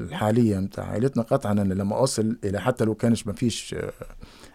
الحالية 0.06 0.58
متاع 0.60 0.86
عائلتنا 0.86 1.24
قطعا 1.24 1.52
أنا 1.52 1.74
لما 1.74 2.04
أصل 2.04 2.38
إلى 2.44 2.62
حتى 2.62 2.86
لو 2.86 2.96
كانش 2.96 3.28
ما 3.28 3.34
فيش 3.34 3.74
آه، 3.74 3.92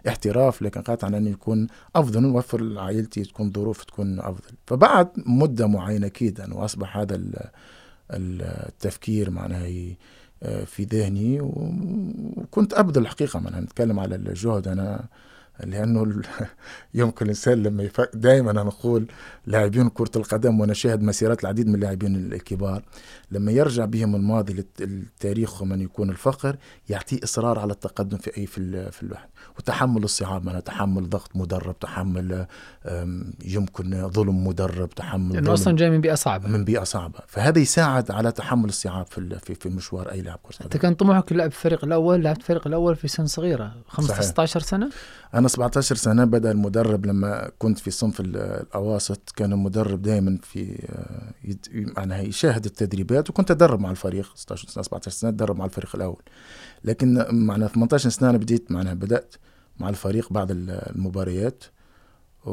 احتراف 0.07 0.61
لكن 0.61 0.81
قطعا 0.81 1.09
أني 1.09 1.29
يكون 1.31 1.67
أفضل 1.95 2.21
نوفر 2.21 2.61
لعائلتي 2.61 3.23
تكون 3.23 3.51
ظروف 3.51 3.83
تكون 3.83 4.19
أفضل. 4.19 4.51
فبعد 4.67 5.07
مدة 5.25 5.67
معينة 5.67 6.07
أكيد 6.07 6.41
أنا 6.41 6.55
واصبح 6.55 6.97
هذا 6.97 7.15
ال- 7.15 7.49
ال- 8.13 8.41
التفكير 8.69 9.29
معناها 9.31 9.65
ي- 9.67 9.97
آه، 10.43 10.63
في 10.63 10.83
ذهني 10.83 11.37
وكنت 11.41 12.73
أبذل 12.73 13.01
الحقيقة 13.01 13.39
معناها. 13.39 13.61
نتكلم 13.61 13.99
على 13.99 14.15
الجهد 14.15 14.67
أنا 14.67 15.05
لأنه 15.63 16.21
يمكن 16.93 17.25
الانسان 17.25 17.63
لما 17.63 17.83
يف... 17.83 18.01
دائما 18.13 18.51
أنا 18.51 18.61
أقول 18.61 19.07
لاعبين 19.45 19.89
كرة 19.89 20.11
القدم 20.15 20.59
وأنا 20.59 20.73
شاهد 20.73 21.01
مسيرات 21.01 21.43
العديد 21.43 21.67
من 21.67 21.75
اللاعبين 21.75 22.15
الكبار 22.15 22.83
لما 23.31 23.51
يرجع 23.51 23.85
بهم 23.85 24.15
الماضي 24.15 24.65
للتاريخ 24.79 25.61
ومن 25.61 25.81
يكون 25.81 26.09
الفقر 26.09 26.57
يعطيه 26.89 27.19
إصرار 27.23 27.59
على 27.59 27.73
التقدم 27.73 28.17
في 28.17 28.37
أي 28.37 28.45
في 28.45 28.91
في 28.91 29.03
الواحد. 29.03 29.29
وتحمل 29.59 30.03
الصعاب 30.03 30.45
معناها 30.45 30.61
تحمل 30.61 31.09
ضغط 31.09 31.35
مدرب 31.35 31.79
تحمل 31.79 32.45
يمكن 33.45 34.09
ظلم 34.09 34.47
مدرب 34.47 34.89
تحمل 34.89 35.33
لأنه 35.33 35.53
أصلا 35.53 35.75
جاي 35.75 35.89
من 35.89 36.01
بيئة 36.01 36.15
صعبة. 36.15 36.47
من 36.47 36.63
بيئة 36.63 36.83
صعبة. 36.83 37.19
فهذا 37.27 37.59
يساعد 37.59 38.11
على 38.11 38.31
تحمل 38.31 38.69
الصعاب 38.69 39.05
في 39.07 39.39
في, 39.39 39.55
في 39.55 39.69
مشوار 39.69 40.11
أي 40.11 40.21
لاعب 40.21 40.39
كرة 40.43 40.65
أنت 40.65 40.73
قدم. 40.73 40.81
كان 40.81 40.93
طموحك 40.93 41.27
في 41.27 41.45
الفريق 41.45 41.85
الأول 41.85 42.23
لعبت 42.23 42.39
الفريق 42.39 42.67
الأول 42.67 42.95
في 42.95 43.07
سن 43.07 43.25
صغيرة 43.25 43.75
15 43.87 44.13
صحيح. 44.13 44.21
16 44.21 44.59
سنة؟ 44.59 44.89
أنا 45.33 45.47
17 45.47 45.95
سنة 45.95 46.25
بدأ 46.25 46.51
المدرب 46.51 47.05
لما 47.05 47.51
كنت 47.59 47.79
في 47.79 47.91
صنف 47.91 48.19
ال- 48.19 48.37
الأواسط 48.37 49.29
كان 49.35 49.53
المدرب 49.53 50.01
دائما 50.01 50.37
في 50.43 50.85
آه، 50.89 51.47
يد- 51.49 51.93
معناها 51.97 52.21
يشاهد 52.21 52.65
التدريبات 52.65 53.29
وكنت 53.29 53.51
أدرب 53.51 53.79
مع 53.79 53.91
الفريق 53.91 54.31
16 54.35 54.67
سنة 54.69 54.83
17 54.83 55.11
سنة 55.11 55.29
أدرب 55.29 55.57
مع 55.57 55.65
الفريق 55.65 55.95
الأول. 55.95 56.21
لكن 56.83 57.25
معناها 57.31 57.67
18 57.67 58.09
سنة 58.09 58.29
أنا 58.29 58.37
بديت 58.37 58.71
معناها 58.71 58.93
بدأت 58.93 59.35
مع 59.79 59.89
الفريق 59.89 60.33
بعد 60.33 60.51
ال- 60.51 60.69
المباريات 60.95 61.63
و... 62.45 62.51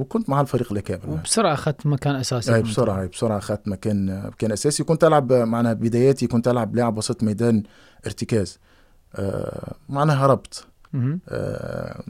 وكنت 0.00 0.28
مع 0.30 0.40
الفريق 0.40 0.72
الاكابر 0.72 1.10
وبسرعة 1.10 1.52
أخذت 1.54 1.86
مكان 1.86 2.14
أساسي 2.14 2.54
أي 2.54 2.62
بسرعة 2.62 3.06
بسرعة 3.06 3.38
أخذت 3.38 3.68
مكان 3.68 4.26
مكان 4.26 4.52
أساسي. 4.52 4.84
كنت 4.84 5.04
ألعب 5.04 5.32
معناها 5.32 5.72
بداياتي 5.72 6.26
كنت 6.26 6.48
ألعب 6.48 6.76
لاعب 6.76 6.98
وسط 6.98 7.22
ميدان 7.22 7.62
ارتكاز 8.06 8.58
آه 9.14 9.74
معناها 9.88 10.26
هربت. 10.26 10.64
آه 11.28 12.02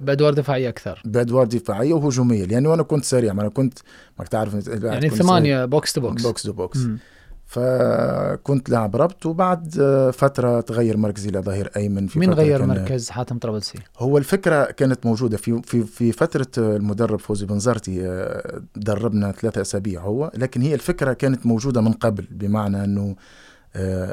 بأدوار 0.00 0.34
دفاعية 0.34 0.68
أكثر. 0.68 1.02
بأدوار 1.04 1.46
دفاعية 1.46 1.94
وهجومية 1.94 2.44
لأنه 2.44 2.74
أنا 2.74 2.82
كنت 2.82 3.04
سريع 3.04 3.32
ما 3.32 3.42
أنا 3.42 3.50
كنت 3.50 3.78
ما 4.18 4.24
تعرف 4.24 4.68
يعني 4.68 5.10
ثمانية 5.10 5.64
box 5.64 5.92
to 5.92 6.00
box 6.00 6.22
box 6.22 6.42
to 6.42 6.52
box 6.52 6.78
مم. 6.78 6.98
فكنت 7.46 8.70
لاعب 8.70 8.96
ربط 8.96 9.26
وبعد 9.26 9.78
آه، 9.80 10.10
فترة 10.10 10.60
تغير 10.60 10.96
مركزي 10.96 11.28
إلى 11.28 11.38
ظهير 11.38 11.70
أيمن 11.76 12.06
في 12.06 12.18
مين 12.18 12.32
غير 12.32 12.66
مركز؟ 12.66 13.10
حاتم 13.10 13.38
طرابلسي؟ 13.38 13.78
هو 13.98 14.18
الفكرة 14.18 14.64
كانت 14.64 15.06
موجودة 15.06 15.36
في 15.36 15.62
في 15.62 15.82
في 15.82 16.12
فترة 16.12 16.46
آه، 16.58 16.76
المدرب 16.76 17.18
فوزي 17.18 17.46
بنزرتي 17.46 18.06
آه، 18.06 18.62
دربنا 18.76 19.32
ثلاثة 19.32 19.60
أسابيع 19.60 20.00
هو 20.00 20.30
لكن 20.34 20.62
هي 20.62 20.74
الفكرة 20.74 21.12
كانت 21.12 21.46
موجودة 21.46 21.80
من 21.80 21.92
قبل 21.92 22.26
بمعنى 22.30 22.84
أنه 22.84 23.16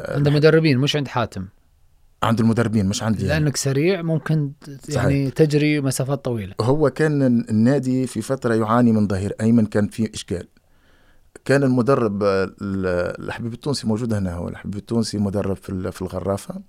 عند 0.08 0.30
مدربين 0.30 0.78
مش 0.78 0.96
عند 0.96 1.08
حاتم. 1.08 1.46
عند 2.24 2.40
المدربين 2.40 2.86
مش 2.86 3.04
عندي. 3.04 3.26
يعني. 3.26 3.40
لأنك 3.44 3.58
سريع 3.58 4.02
ممكن 4.02 4.52
يعني 4.90 5.32
تجري 5.32 5.82
مسافات 5.82 6.26
طويلة. 6.26 6.54
هو 6.62 6.90
كان 6.90 7.22
النادي 7.50 8.08
في 8.08 8.22
فترة 8.22 8.54
يعاني 8.56 8.92
من 8.92 9.08
ظهير 9.08 9.34
أيمن 9.42 9.66
كان 9.66 9.88
فيه 9.88 10.10
إشكال. 10.14 10.48
كان 11.46 11.64
المدرب 11.64 12.24
آه، 12.24 12.44
ال- 12.44 13.24
الحبيب 13.26 13.54
التونسي 13.54 13.88
موجود 13.88 14.14
هنا 14.14 14.34
هو 14.36 14.48
الحبيب 14.48 14.76
التونسي 14.76 15.18
مدرب 15.18 15.56
في 15.56 15.70
ال- 15.70 15.92
في 15.92 16.02
الغرافة. 16.02 16.62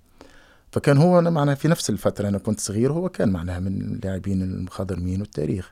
فكان 0.71 0.97
هو 0.97 1.19
أنا 1.19 1.29
معناها 1.29 1.55
في 1.55 1.67
نفس 1.67 1.89
الفترة 1.89 2.27
أنا 2.27 2.37
كنت 2.37 2.59
صغير 2.59 2.93
هو 2.93 3.09
كان 3.09 3.29
معناها 3.31 3.59
من 3.59 3.81
اللاعبين 3.81 4.41
المخضرمين 4.41 5.21
والتاريخ. 5.21 5.71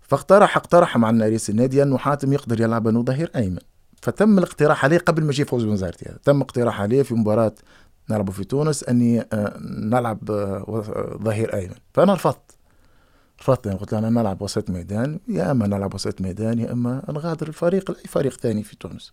فاقترح 0.00 0.56
اقترح 0.56 0.96
مع 0.96 1.10
رئيس 1.10 1.50
النادي 1.50 1.82
أنه 1.82 1.98
حاتم 1.98 2.32
يقدر 2.32 2.60
يلعب 2.60 2.88
أنه 2.88 3.02
ظهير 3.04 3.30
أيمن. 3.36 3.58
فتم 4.02 4.38
الاقتراح 4.38 4.84
عليه 4.84 4.98
قبل 4.98 5.22
ما 5.24 5.28
يجي 5.30 5.44
فوزي 5.44 5.64
البنزرتي 5.64 6.08
هذا. 6.08 6.18
تم 6.24 6.40
اقتراح 6.40 6.80
عليه 6.80 7.02
في 7.02 7.14
مباراة 7.14 7.54
نلعب 8.12 8.30
في 8.30 8.44
تونس 8.44 8.84
أني 8.84 9.20
آه، 9.20 9.56
نلعب 9.78 10.30
آه، 10.30 11.18
ظهير 11.22 11.54
أيمن. 11.54 11.74
فأنا 11.94 12.14
رفضت. 12.14 12.56
رفضت 13.40 13.66
يعني 13.66 13.78
قلت 13.78 13.92
له 13.92 13.98
أنا 13.98 14.10
نلعب 14.10 14.42
وسط 14.42 14.70
ميدان 14.70 15.18
يا 15.28 15.50
إما 15.50 15.66
نلعب 15.66 15.94
وسط 15.94 16.20
ميدان 16.20 16.58
يا 16.58 16.72
إما 16.72 17.02
نغادر 17.08 17.48
الفريق 17.48 17.90
لاي 17.90 18.02
فريق 18.08 18.32
ثاني 18.32 18.62
في 18.62 18.76
تونس. 18.76 19.12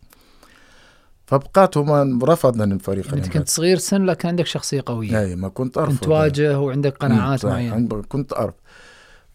فبقات 1.27 1.77
هما 1.77 2.20
رفضنا 2.24 2.63
الفريق 2.63 3.06
يعني 3.06 3.18
أنت 3.18 3.29
كنت 3.34 3.50
صغير 3.50 3.77
سن 3.77 4.06
لكن 4.06 4.27
عندك 4.27 4.46
شخصية 4.46 4.84
قوية. 4.86 5.20
أي 5.22 5.36
ما 5.36 5.48
كنت 5.50 5.77
أرفض. 5.77 5.94
كنت 5.94 6.03
تواجه 6.03 6.60
وعندك 6.60 6.98
قناعات 6.98 7.46
مم، 7.46 7.51
معينة. 7.51 8.01
كنت 8.01 8.34
أرفض. 8.34 8.53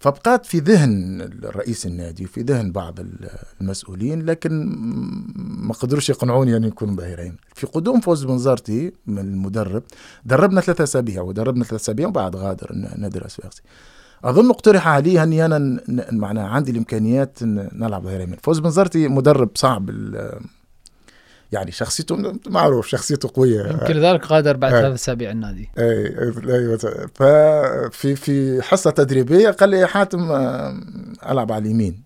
فبقات 0.05 0.47
في 0.47 0.59
ذهن 0.59 1.31
رئيس 1.45 1.87
النادي 1.87 2.25
وفي 2.25 2.41
ذهن 2.43 2.73
بعض 2.73 3.01
ال- 3.01 3.29
المسؤولين 3.61 4.27
لكن 4.27 4.65
ما 5.37 5.73
قدروش 5.75 6.11
يقنعوني 6.11 6.57
أن 6.57 6.65
يكون 6.65 6.97
ظهيرين 6.97 7.37
في 7.55 7.67
قدوم 7.67 8.01
فوز 8.01 8.25
بن 8.25 8.39
زارتي 8.39 8.93
من 9.07 9.19
المدرب 9.19 9.83
دربنا 10.25 10.61
ثلاثة 10.61 10.85
أسابيع 10.85 11.23
ودربنا 11.23 11.65
ثلاثة 11.65 11.83
أسابيع 11.83 12.09
وبعد 12.09 12.37
غادر 12.37 12.71
النادي 12.71 13.19
الاسواقسي 13.19 13.63
أظن 14.25 14.51
اقترح 14.51 14.89
علي 14.89 15.23
أني 15.23 15.45
أنا 15.45 15.81
معناها 16.13 16.49
عندي 16.49 16.71
الإمكانيات 16.71 17.43
ان 17.43 17.69
نلعب 17.73 18.03
ظهير 18.05 18.21
يمين 18.21 18.39
فوز 18.43 18.59
بن 18.59 18.71
زارتي 18.71 19.09
مدرب 19.09 19.51
صعب 19.55 19.91
يعني 21.55 21.73
شخصيته 21.73 22.35
معروف 22.47 22.87
شخصيته 22.87 23.31
قوية. 23.35 23.67
يمكن 23.71 23.95
لذلك 23.95 24.27
غادر 24.27 24.57
بعد 24.57 24.73
آه. 24.73 24.81
ثلاث 24.81 24.95
أسابيع 24.95 25.31
النادي. 25.31 25.71
اي 25.79 26.19
أيوه 26.49 26.77
ففي 27.15 28.17
في 28.17 28.63
حصة 28.63 28.91
تدريبية 28.91 29.51
قال 29.51 29.69
لي 29.69 29.79
يا 29.79 29.87
حاتم 29.87 30.31
آه، 30.31 30.81
ألعب 31.29 31.53
على 31.53 31.65
اليمين. 31.65 32.03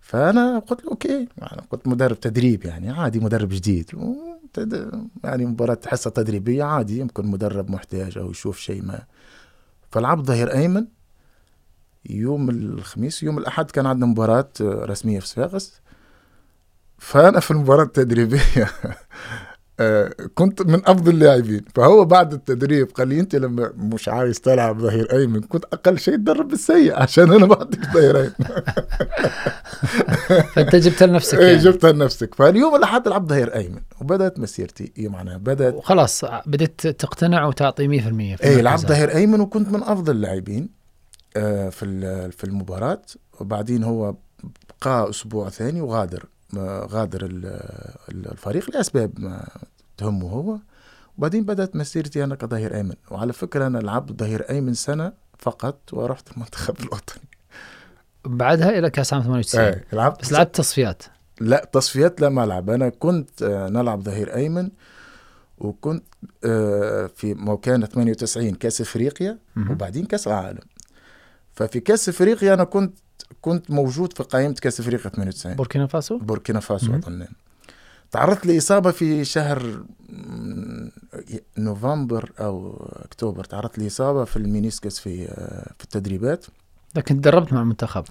فأنا 0.00 0.58
قلت 0.58 0.84
له 0.84 0.90
أوكي. 0.90 1.28
يعني 1.38 1.62
كنت 1.68 1.88
مدرب 1.88 2.20
تدريب 2.20 2.64
يعني 2.64 2.90
عادي 2.90 3.20
مدرب 3.20 3.48
جديد. 3.48 3.90
يعني 5.24 5.46
مباراة 5.46 5.78
حصة 5.86 6.10
تدريبية 6.10 6.64
عادي 6.64 6.98
يمكن 6.98 7.26
مدرب 7.26 7.70
محتاج 7.70 8.18
أو 8.18 8.30
يشوف 8.30 8.58
شيء 8.58 8.82
ما. 8.82 9.02
فلعبت 9.90 10.26
ظهير 10.26 10.52
أيمن. 10.52 10.86
يوم 12.10 12.50
الخميس 12.50 13.22
يوم 13.22 13.38
الأحد 13.38 13.70
كان 13.70 13.86
عندنا 13.86 14.06
مباراة 14.06 14.48
آه، 14.60 14.84
رسمية 14.84 15.20
في 15.20 15.26
صفاقس 15.26 15.80
فأنا 17.04 17.40
في 17.40 17.50
المباراة 17.50 17.82
التدريبية 17.84 18.70
آه، 19.80 20.10
كنت 20.34 20.62
من 20.62 20.80
أفضل 20.86 21.12
اللاعبين. 21.12 21.64
فهو 21.74 22.04
بعد 22.04 22.32
التدريب 22.32 22.90
قال 22.90 23.08
لي 23.08 23.20
أنت 23.20 23.36
لما 23.36 23.72
مش 23.76 24.08
عايز 24.08 24.40
تلعب 24.40 24.80
ظهير 24.80 25.12
أيمن 25.12 25.40
كنت 25.40 25.64
أقل 25.64 25.98
شيء 25.98 26.16
تدرب 26.16 26.48
بالسيء 26.48 26.94
عشان 27.02 27.32
أنا 27.32 27.46
بعطيك 27.46 27.80
ظهير 27.94 28.16
أيمن. 28.16 28.32
فأنت 30.54 30.76
جبت 30.76 31.02
لنفسك 31.02 31.38
إيه 31.38 31.46
يعني. 31.46 31.58
جبتها 31.58 31.92
لنفسك. 31.92 32.34
فاليوم 32.34 32.74
الاحد 32.74 33.08
لعبت 33.08 33.28
ظهير 33.30 33.54
أيمن 33.54 33.80
وبدأت 34.00 34.38
مسيرتي. 34.38 34.92
إيه 34.98 35.08
معناها؟ 35.08 35.36
بدأت 35.36 35.74
وخلاص 35.74 36.24
بديت 36.46 36.86
تقتنع 36.86 37.46
وتعطي 37.46 37.88
100% 37.88 37.90
في 37.90 38.14
إيه 38.14 38.32
المركز 38.32 38.60
لعبت. 38.64 38.86
ظهير 38.86 39.14
أيمن 39.14 39.40
وكنت 39.40 39.68
من 39.68 39.82
أفضل 39.82 40.12
اللاعبين 40.16 40.68
آه، 41.36 41.68
في 41.68 42.30
في 42.30 42.44
المباراة. 42.44 43.02
وبعدين 43.40 43.84
هو 43.84 44.14
بقى 44.84 45.10
أسبوع 45.10 45.48
ثاني 45.48 45.80
وغادر. 45.80 46.26
غادر 46.90 47.24
ال- 47.26 47.46
ال- 48.08 48.32
الفريق 48.32 48.70
لأسباب 48.70 49.12
ما 49.20 49.48
تهمه 49.96 50.28
هو. 50.28 50.58
وبعدين 51.18 51.44
بدأت 51.44 51.76
مسيرتي 51.76 52.24
أنا 52.24 52.34
كظهير 52.34 52.74
أيمن. 52.76 52.94
وعلى 53.10 53.32
فكرة 53.32 53.66
أنا 53.66 53.78
لعبت 53.78 54.20
ظهير 54.20 54.50
أيمن 54.50 54.74
سنة 54.74 55.12
فقط 55.38 55.80
ورحت 55.92 56.32
المنتخب 56.32 56.80
الوطني. 56.84 57.22
بعدها 58.24 58.78
إلى 58.78 58.90
كأس 58.90 59.12
عام 59.12 59.22
98 59.22 59.64
إيه 59.64 59.84
لعبت 59.92 60.20
بس 60.20 60.32
لعبت 60.32 60.54
تصفيات. 60.56 61.02
لا 61.40 61.68
تصفيات 61.72 62.20
لا 62.20 62.28
ما 62.28 62.44
العب 62.44 62.70
أنا 62.70 62.88
كنت 62.88 63.42
آه، 63.42 63.68
نلعب 63.68 64.00
ظهير 64.02 64.34
أيمن 64.34 64.70
وكنت 65.58 66.04
آه، 66.44 67.06
في 67.16 67.34
مو 67.34 67.56
كان 67.56 67.86
98 67.86 68.54
كأس 68.54 68.80
إفريقيا. 68.80 69.38
وبعدين 69.70 70.04
كأس 70.04 70.26
العالم. 70.28 70.60
ففي 71.52 71.80
كأس 71.80 72.08
إفريقيا 72.08 72.54
أنا 72.54 72.64
كنت 72.64 72.98
كنت 73.40 73.70
موجود 73.70 74.12
في 74.16 74.22
قائمة 74.22 74.54
كأس 74.54 74.80
أفريقيا 74.80 75.10
98 75.10 75.56
بوركينا 75.56 75.86
فاسو؟ 75.86 76.18
بوركينا 76.18 76.60
فاسو. 76.60 76.94
أظن. 76.94 77.26
تعرضت 78.10 78.46
لإصابة 78.46 78.90
في 78.90 79.24
شهر 79.24 79.84
نوفمبر 81.58 82.32
أو 82.40 82.76
أكتوبر. 83.04 83.44
تعرضت 83.44 83.78
لإصابة 83.78 84.24
في 84.24 84.36
ال 84.36 84.43
meniscus 84.43 84.98
في 84.98 85.24
آه، 85.28 85.72
في 85.78 85.84
التدريبات. 85.84 86.46
لكن 86.96 87.20
تدربت 87.20 87.52
مع 87.52 87.60
المنتخب. 87.60 88.04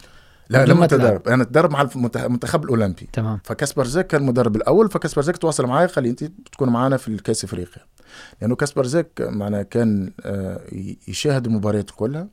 لا 0.50 0.65
لما 0.65 0.88
تلعب. 0.88 1.01
تدرب 1.01 1.27
أنا 1.27 1.43
أتدرب 1.43 1.72
مع 1.72 1.82
المنتخ- 1.82 2.24
المنتخب 2.24 2.63
الأولمبي. 2.63 3.10
تمام. 3.13 3.39
فكاسبرزاك 3.44 4.08
كان 4.08 4.22
المدرب 4.22 4.55
الأول. 4.55 4.89
فكاسبرزاك 4.89 5.38
تواصل 5.38 5.65
معي 5.67 5.86
قال 5.86 6.03
لي 6.03 6.10
أنت 6.10 6.24
بتكون 6.24 6.70
معنا 6.70 6.98
في 6.98 7.08
الكأس 7.08 7.43
أفريقيا. 7.43 7.84
لأنه 8.41 8.55
كاسبر 8.55 8.86
زيك 8.86 9.08
معنا 9.22 9.63
كان 9.63 10.12
آه، 10.25 10.62
يشاهد 11.08 11.46
المباريات 11.46 11.89
كلها. 11.91 12.27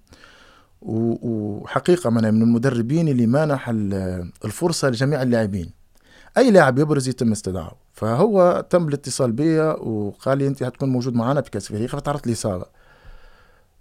وحقيقة 0.83 2.11
من 2.11 2.35
من 2.35 2.43
المدربين 2.43 3.09
اللي 3.09 3.27
مانح 3.27 3.69
ال- 3.69 4.31
الفرصة 4.45 4.89
لجميع 4.89 5.23
اللاعبين. 5.23 5.71
أي 6.39 6.51
لاعب 6.51 6.79
يبرز 6.79 7.09
يتم 7.09 7.33
استدعائه 7.33 7.77
فهو 7.93 8.65
تم 8.71 8.89
الاتصال 8.89 9.33
بي 9.33 9.61
وقال 9.61 10.39
لي 10.39 10.47
أنت 10.47 10.63
هتكون 10.63 10.89
موجود 10.89 11.15
معنا 11.15 11.41
في 11.41 11.51
كاس 11.51 11.67
أفريقيا. 11.67 11.87
فتعرضت 11.89 12.27
لي 12.27 12.33
اصابه 12.33 12.65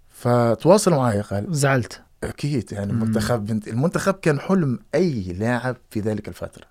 فتواصل 0.08 0.90
معي 0.90 1.20
قال. 1.20 1.46
زعلت. 1.50 2.00
أكيد 2.24 2.72
يعني. 2.72 2.92
المنتخب 2.92 3.50
المنتخب 3.68 4.14
كان 4.14 4.40
حلم 4.40 4.78
أي 4.94 5.22
لاعب 5.22 5.76
في 5.90 6.00
ذلك 6.00 6.28
الفترة. 6.28 6.64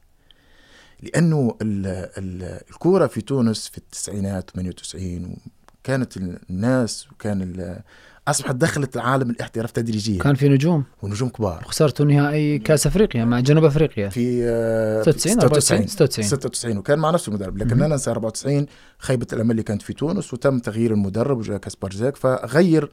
لأنه 1.03 1.57
ال 1.61 1.87
ال 2.17 2.59
الكورة 2.69 3.07
في 3.07 3.21
تونس 3.21 3.67
في 3.67 3.77
التسعينات 3.77 4.49
98 4.49 5.37
كانت 5.83 6.17
الناس 6.17 7.07
وكان 7.11 7.79
أصبحت 8.27 8.55
دخلت 8.55 8.95
العالم 8.95 9.29
الاحتراف 9.29 9.71
تدريجيا. 9.71 10.23
كان 10.23 10.35
في 10.35 10.49
نجوم. 10.49 10.83
ونجوم 11.01 11.29
كبار. 11.29 11.63
خسرتوا 11.63 12.05
نهائي 12.05 12.59
كأس 12.59 12.87
أفريقيا 12.87 13.25
مع 13.25 13.39
جنوب 13.39 13.65
أفريقيا. 13.65 14.09
في 14.09 14.43
آه، 14.43 15.01
96 15.01 15.39
94 15.39 15.87
96 15.87 16.27
96 16.27 16.77
وكان 16.77 16.99
مع 16.99 17.11
نفس 17.11 17.27
المدرب. 17.27 17.57
لكن. 17.57 17.71
أنا 17.71 17.87
ننسى 17.87 18.11
94 18.11 18.65
خيبة 18.99 19.27
الأمل 19.33 19.51
اللي 19.51 19.63
كانت 19.63 19.81
في 19.81 19.93
تونس 19.93 20.33
وتم 20.33 20.59
تغيير 20.59 20.91
المدرب 20.93 21.37
وجاء 21.37 21.57
كاسبار 21.57 21.91
زاك 21.93 22.15
فغير 22.15 22.91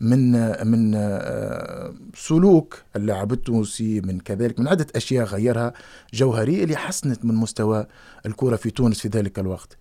من 0.00 0.32
من 0.66 0.94
آه، 0.94 1.94
سلوك 2.14 2.82
اللاعب 2.96 3.32
التونسي 3.32 4.00
من 4.00 4.20
كذلك 4.20 4.60
من 4.60 4.68
عدة 4.68 4.86
أشياء 4.96 5.24
غيرها 5.24 5.72
جوهرية 6.14 6.64
اللي 6.64 6.76
حسنت 6.76 7.24
من 7.24 7.34
مستوى 7.34 7.86
الكرة 8.26 8.56
في 8.56 8.70
تونس 8.70 9.00
في 9.00 9.08
ذلك 9.08 9.38
الوقت. 9.38 9.76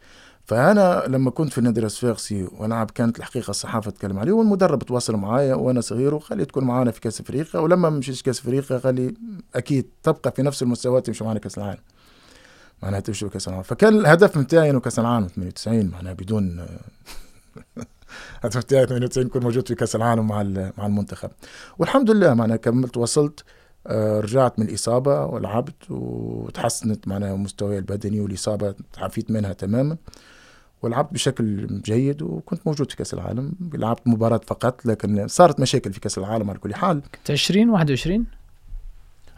فأنا 0.50 1.03
لما 1.08 1.32
كنت 1.32 1.51
في 1.51 1.58
النادي 1.58 1.82
الصفاقسي 1.82 2.48
والعب 2.58 2.91
كانت 2.91 3.20
الحقيقة 3.20 3.50
الصحافة 3.50 3.91
تتكلم 3.91 4.20
عليه 4.20 4.32
والمدرب 4.32 4.84
تواصل 4.84 5.15
معايا 5.15 5.56
وأنا 5.56 5.82
صغير 5.82 6.13
وقال 6.13 6.38
لي 6.38 6.46
تكون 6.46 6.63
معانا 6.63 6.91
في 6.91 7.00
كأس 7.00 7.22
أفريقيا 7.22 7.60
ولما 7.60 7.89
مشيت 7.89 8.22
كأس 8.22 8.39
أفريقيا 8.39 8.77
قال 8.77 8.96
لي 8.96 9.13
أكيد 9.56 9.89
تبقى 10.03 10.32
في 10.32 10.41
نفس 10.41 10.63
المستوى 10.63 11.01
تمشي 11.01 11.24
معنا 11.24 11.39
كأس 11.39 11.58
العالم. 11.58 11.82
معناها 12.84 13.00
تمشي 13.00 13.25
بكأس 13.25 13.48
العالم. 13.48 13.63
فكان 13.63 14.00
الهدف 14.00 14.38
نتاعي 14.38 14.70
إنه 14.70 14.79
كأس 14.79 15.00
العالم 15.00 15.27
98 15.27 15.86
معناها 15.86 16.13
بدون 16.13 16.65
الهدف 18.39 18.58
نتاعي 18.58 18.86
98 18.86 19.27
يكون 19.27 19.44
موجود 19.44 19.68
في 19.68 19.75
كأس 19.75 19.96
العالم 19.96 20.27
مع 20.27 20.44
مع 20.77 20.86
المنتخب. 20.86 21.29
والحمد 21.79 22.12
لله 22.12 22.34
معناها 22.34 22.58
كملت 22.58 22.98
وصلت 22.98 23.44
آه، 23.88 24.20
رجعت 24.20 24.60
من 24.60 24.70
الإصابة 24.70 25.25
ولعبت 25.25 25.91
وتحسنت 25.91 27.08
معناها 27.08 27.36
مستواي 27.36 27.77
البدني 27.77 28.22
والإصابة 28.22 28.75
تعافيت 28.94 29.32
منها 29.32 29.53
تماما. 29.53 29.98
ولعبت 30.82 31.14
بشكل 31.14 31.68
جيد 31.82 32.22
وكنت 32.22 32.62
موجود 32.68 32.90
في 32.90 32.98
كأس 32.98 33.14
العالم 33.14 33.52
لعبت 33.74 34.08
مباراة 34.08 34.42
فقط 34.48 34.86
لكن 34.86 35.28
صارت 35.28 35.60
مشاكل 35.60 35.94
في 35.94 36.00
كأس 36.00 36.18
العالم 36.18 36.50
على 36.50 36.60
كل 36.60 36.76
حال. 36.76 37.02
كنت 37.16 37.32
20 37.32 37.70
21 37.70 38.26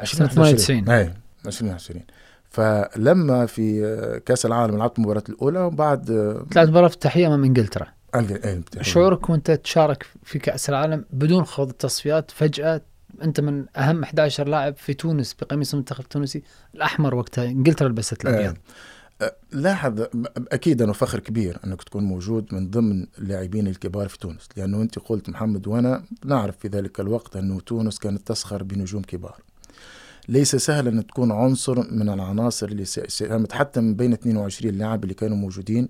سنة 0.03 0.27
98. 0.27 0.89
اي 0.89 1.13
2020 1.45 2.01
فلما 2.49 3.45
في 3.45 4.21
كأس 4.25 4.45
العالم 4.45 4.77
لعبت 4.77 4.97
المباراة 4.97 5.23
الأولى 5.29 5.59
وبعد 5.59 6.05
طلعت 6.51 6.67
مباراة 6.67 6.87
افتتاحية 6.87 7.27
أمام 7.27 7.43
إنجلترا. 7.43 7.87
إيه، 8.15 8.63
شعورك 8.81 9.29
وأنت 9.29 9.51
تشارك 9.51 10.05
في 10.23 10.39
كأس 10.39 10.69
العالم 10.69 11.05
بدون 11.13 11.45
خوض 11.45 11.69
التصفيات 11.69 12.31
فجأة 12.31 12.81
أنت 13.23 13.39
من 13.39 13.65
أهم 13.77 14.03
11 14.03 14.47
لاعب 14.47 14.75
في 14.77 14.93
تونس 14.93 15.33
بقميص 15.33 15.73
المنتخب 15.73 16.03
التونسي 16.03 16.43
الأحمر 16.75 17.15
وقتها 17.15 17.45
إنجلترا 17.45 17.89
لبست 17.89 18.25
الأبيض. 18.25 18.49
آه، 18.49 18.57
لاحظ 19.51 20.05
أكيد 20.51 20.81
أنه 20.81 20.93
فخر 20.93 21.19
كبير 21.19 21.59
أنك 21.65 21.83
تكون 21.83 22.03
موجود 22.03 22.53
من 22.53 22.69
ضمن 22.69 23.07
اللاعبين 23.17 23.67
الكبار 23.67 24.07
في 24.07 24.17
تونس 24.17 24.49
لأنه 24.57 24.81
أنت 24.81 24.99
قلت 24.99 25.29
محمد 25.29 25.67
وأنا 25.67 26.03
نعرف 26.25 26.57
في 26.57 26.67
ذلك 26.67 26.99
الوقت 26.99 27.35
أنه 27.35 27.59
تونس 27.59 27.99
كانت 27.99 28.27
تسخر 28.27 28.63
بنجوم 28.63 29.01
كبار. 29.01 29.41
ليس 30.29 30.55
سهل 30.55 30.87
أن 30.87 31.07
تكون 31.07 31.31
عنصر 31.31 31.93
من 31.93 32.09
العناصر 32.09 32.67
اللي 32.67 32.85
ساهمت 32.85 33.51
حتى 33.51 33.81
من 33.81 33.95
بين 33.95 34.13
22 34.13 34.73
لاعب 34.77 35.03
اللي 35.03 35.13
كانوا 35.13 35.37
موجودين 35.37 35.89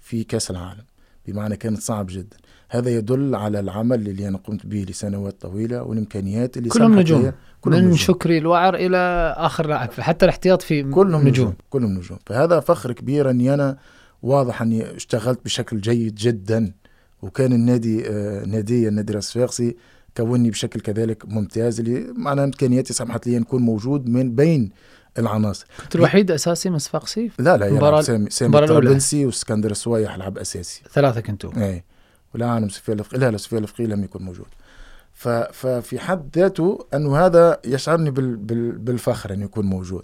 في 0.00 0.24
كأس 0.24 0.50
العالم 0.50 0.84
بمعنى 1.26 1.56
كانت 1.56 1.82
صعب 1.82 2.06
جدا. 2.10 2.36
هذا 2.68 2.90
يدل 2.90 3.34
على 3.34 3.60
العمل 3.60 4.08
اللي 4.08 4.28
أنا 4.28 4.38
قمت 4.38 4.66
به 4.66 4.86
لسنوات 4.88 5.40
طويلة 5.40 5.82
والإمكانيات 5.82 6.56
اللي 6.56 6.68
كلهم 6.68 6.98
نجوم. 6.98 7.32
كلهم 7.60 7.78
من 7.78 7.84
نجوم. 7.84 7.96
شكري 7.96 8.38
الوعر 8.38 8.74
إلى 8.74 8.96
آخر 9.36 9.66
لاعب 9.66 9.90
حتى 9.90 10.24
الاحتياط 10.24 10.62
في 10.62 10.82
كلهم 10.82 11.20
نجوم. 11.20 11.28
نجوم 11.28 11.54
كلهم 11.70 11.90
نجوم. 11.90 12.18
فهذا 12.26 12.60
فخر 12.60 12.92
كبير 12.92 13.30
أني 13.30 13.54
أنا 13.54 13.78
واضح 14.22 14.62
أني 14.62 14.96
اشتغلت 14.96 15.44
بشكل 15.44 15.80
جيد 15.80 16.14
جدا 16.14 16.72
وكان 17.22 17.52
النادي 17.52 18.08
آه 18.08 18.44
نادي 18.44 18.88
النادي 18.88 19.16
الصفاقسي 19.16 19.76
كوني 20.16 20.50
بشكل 20.50 20.80
كذلك 20.80 21.28
ممتاز 21.28 21.80
اللي 21.80 22.06
معناها 22.16 22.44
إمكانياتي 22.44 22.92
سمحت 22.92 23.26
لي 23.26 23.38
نكون 23.38 23.62
موجود 23.62 24.08
من 24.08 24.34
بين 24.34 24.70
العناصر. 25.18 25.66
كنت 25.82 25.96
الوحيد 25.96 26.30
أساسي 26.30 26.70
من 26.70 26.78
صفاقسي 26.78 27.30
لا 27.38 27.56
لا 27.56 27.66
يلعب 27.66 28.00
سامي 28.00 28.30
سامي. 28.30 28.58
الطرابلسي 28.58 29.26
وإسكندر 29.26 29.70
السوايح 29.70 30.18
لعب 30.18 30.38
أساسي. 30.38 30.82
ثلاثة 30.92 31.20
كنتوا. 31.20 31.50
اي 31.56 31.84
ولا 32.36 32.46
عالم 32.46 32.68
سفيان 32.68 32.98
الفقي 32.98 33.18
لا 33.18 33.30
لا 33.30 33.36
سفيان 33.36 33.62
الفقي 33.62 33.86
لم 33.86 34.04
يكن 34.04 34.22
موجود. 34.22 34.46
ففي 35.52 35.98
حد 35.98 36.38
ذاته 36.38 36.86
أنه 36.94 37.16
هذا 37.16 37.60
يشعرني 37.64 38.10
بال... 38.10 38.36
بال... 38.36 38.72
بالفخر 38.72 39.32
انه 39.32 39.44
يكون 39.44 39.66
موجود. 39.66 40.02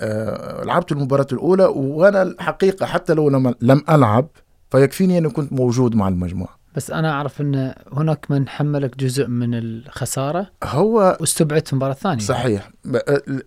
آه... 0.00 0.64
لعبت 0.64 0.92
المباراة 0.92 1.26
الأولى 1.32 1.64
وأنا 1.64 2.22
الحقيقة 2.22 2.86
حتى 2.86 3.14
لو 3.14 3.28
لم, 3.30 3.54
لم 3.60 3.84
ألعب 3.90 4.28
فيكفيني 4.70 5.18
أني 5.18 5.28
كنت 5.28 5.52
موجود 5.52 5.94
مع 5.94 6.08
المجموعة. 6.08 6.56
بس 6.74 6.90
أنا 6.90 7.10
أعرف 7.12 7.40
أن 7.40 7.74
هناك 7.92 8.30
من 8.30 8.48
حملك 8.48 8.96
جزء 8.96 9.26
من 9.26 9.54
الخسارة 9.54 10.50
هو 10.64 11.16
واستبعدت 11.20 11.72
المباراة 11.72 11.92
الثانية. 11.92 12.24
صحيح. 12.24 12.70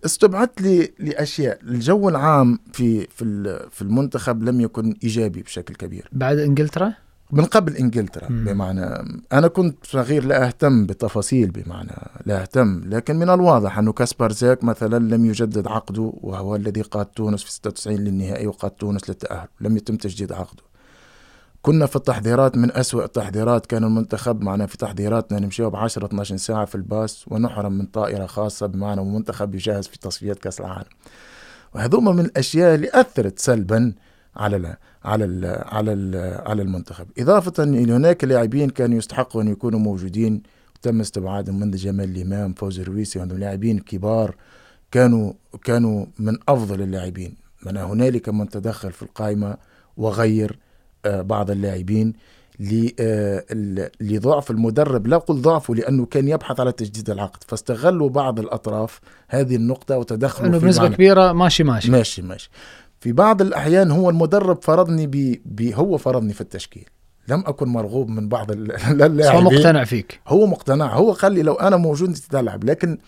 استبعدت 0.04 0.60
لي 0.60 0.92
لأشياء. 0.98 1.58
الجو 1.62 2.08
العام 2.08 2.58
في 2.72 3.06
في 3.06 3.24
ال- 3.24 3.70
في 3.70 3.82
المنتخب 3.82 4.42
لم 4.42 4.60
يكن 4.60 4.96
إيجابي 5.04 5.42
بشكل 5.42 5.74
كبير. 5.74 6.08
بعد 6.12 6.38
إنجلترا؟ 6.38 6.92
من 7.32 7.44
قبل 7.44 7.76
إنجلترا 7.76 8.28
مم. 8.28 8.44
بمعنى 8.44 8.86
أنا 9.32 9.48
كنت 9.48 9.76
صغير 9.86 10.24
لا 10.24 10.46
أهتم 10.46 10.86
بالتفاصيل 10.86 11.50
بمعنى 11.50 11.92
لا 12.26 12.42
أهتم 12.42 12.82
لكن 12.86 13.16
من 13.16 13.30
الواضح 13.30 13.78
أنه 13.78 13.92
كاسبار 13.92 14.32
زاك 14.32 14.64
مثلا 14.64 15.14
لم 15.14 15.24
يجدد 15.26 15.66
عقده 15.66 16.12
وهو 16.20 16.56
الذي 16.56 16.82
قاد 16.82 17.06
تونس 17.06 17.42
في 17.42 17.52
96 17.52 17.96
للنهائي 17.96 18.46
وقاد 18.46 18.70
تونس 18.70 19.10
للتأهل 19.10 19.48
لم 19.60 19.76
يتم 19.76 19.96
تجديد 19.96 20.32
عقده. 20.32 20.62
كنا 21.62 21.86
في 21.86 21.96
التحضيرات 21.96 22.56
من 22.56 22.72
أسوأ 22.76 23.04
التحضيرات 23.04 23.66
كان 23.66 23.84
المنتخب 23.84 24.42
معنا 24.42 24.66
في 24.66 24.76
تحضيراتنا 24.76 25.38
نمشيو 25.38 25.70
ب 25.70 25.76
10 25.76 26.06
12 26.06 26.36
ساعة 26.36 26.64
في 26.64 26.74
الباص 26.74 27.24
ونحرم 27.28 27.72
من 27.72 27.86
طائرة 27.86 28.26
خاصة 28.26 28.66
بمعنى 28.66 29.00
المنتخب 29.00 29.54
يجهز 29.54 29.86
في 29.86 29.98
تصفيات 29.98 30.38
كأس 30.38 30.60
العالم. 30.60 30.88
وهذوما 31.74 32.12
من 32.12 32.24
الأشياء 32.24 32.74
اللي 32.74 32.90
أثرت 32.94 33.38
سلبا 33.38 33.92
على 34.36 34.56
ال 34.56 34.76
على 35.04 35.24
ال 35.24 35.44
على 35.68 35.92
ال 35.92 36.40
على 36.48 36.62
المنتخب. 36.62 37.06
إضافة 37.18 37.62
إلى 37.64 37.92
هناك 37.92 38.24
لاعبين 38.24 38.70
كانوا 38.70 38.98
يستحقوا 38.98 39.42
أن 39.42 39.48
يكونوا 39.48 39.78
موجودين 39.80 40.42
وتم 40.76 41.00
استبعادهم 41.00 41.60
من 41.60 41.70
جمال 41.70 42.16
الإمام 42.16 42.52
فوزي 42.54 42.82
الرويسي 42.82 43.18
وعندهم 43.18 43.38
لاعبين 43.38 43.78
كبار 43.78 44.34
كانوا 44.90 45.32
كانوا 45.64 46.06
من 46.18 46.36
أفضل 46.48 46.82
اللاعبين. 46.82 47.34
من 47.66 47.76
هنالك 47.76 48.28
من 48.28 48.48
تدخل 48.48 48.92
في 48.92 49.02
القائمة 49.02 49.56
وغير 49.96 50.58
آه، 51.04 51.22
بعض 51.22 51.50
اللاعبين 51.50 52.12
ل- 52.60 52.88
آه، 53.00 53.44
لضعف 54.00 54.50
المدرب. 54.50 55.06
لا 55.06 55.16
أقول 55.16 55.42
ضعفه 55.42 55.74
لأنه 55.74 56.06
كان 56.06 56.28
يبحث 56.28 56.60
على 56.60 56.72
تجديد 56.72 57.10
العقد. 57.10 57.44
فاستغلوا 57.46 58.08
بعض 58.08 58.38
الأطراف 58.40 59.00
هذه 59.28 59.56
النقطة 59.56 59.98
وتدخلوا 59.98 60.58
بنسبة 60.58 60.88
معنى- 60.88 60.94
كبيرة 60.94 61.32
ماشي 61.32 61.64
ماشي. 61.64 61.90
ماشي 61.90 62.22
ماشي. 62.22 62.50
في 63.00 63.12
بعض 63.12 63.42
الأحيان 63.42 63.90
هو 63.90 64.10
المدرب 64.10 64.62
فرضني 64.62 65.06
ب... 65.06 65.40
ب... 65.44 65.62
هو 65.74 65.98
فرضني 65.98 66.32
في 66.32 66.40
التشكيل. 66.40 66.88
لم 67.28 67.44
أكن 67.46 67.68
مرغوب 67.68 68.08
من 68.08 68.28
بعض 68.28 68.50
ال- 68.50 68.66
بس 68.76 68.82
هو 68.84 69.04
اللاعبين 69.06 69.44
مقتنع 69.44 69.84
فيك. 69.84 70.20
هو 70.28 70.46
مقتنع. 70.46 70.94
هو 70.94 71.12
قال 71.12 71.32
لي 71.32 71.42
لو 71.42 71.54
أنا 71.54 71.76
موجود 71.76 72.12
تلعب 72.12 72.64
لكن 72.64 72.98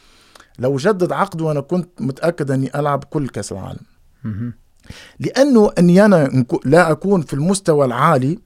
لو 0.58 0.76
جدد 0.76 1.12
عقده 1.12 1.44
وأنا 1.44 1.60
كنت 1.60 1.88
متأكد 2.02 2.50
أني 2.50 2.70
ألعب 2.80 3.04
كل 3.04 3.28
كأس 3.28 3.52
العالم. 3.52 3.80
أني 5.78 6.04
أنا 6.04 6.28
نكو- 6.28 6.60
لا 6.64 6.90
أكون 6.90 7.20
في 7.22 7.34
المستوى 7.34 7.84
العالي 7.86 8.38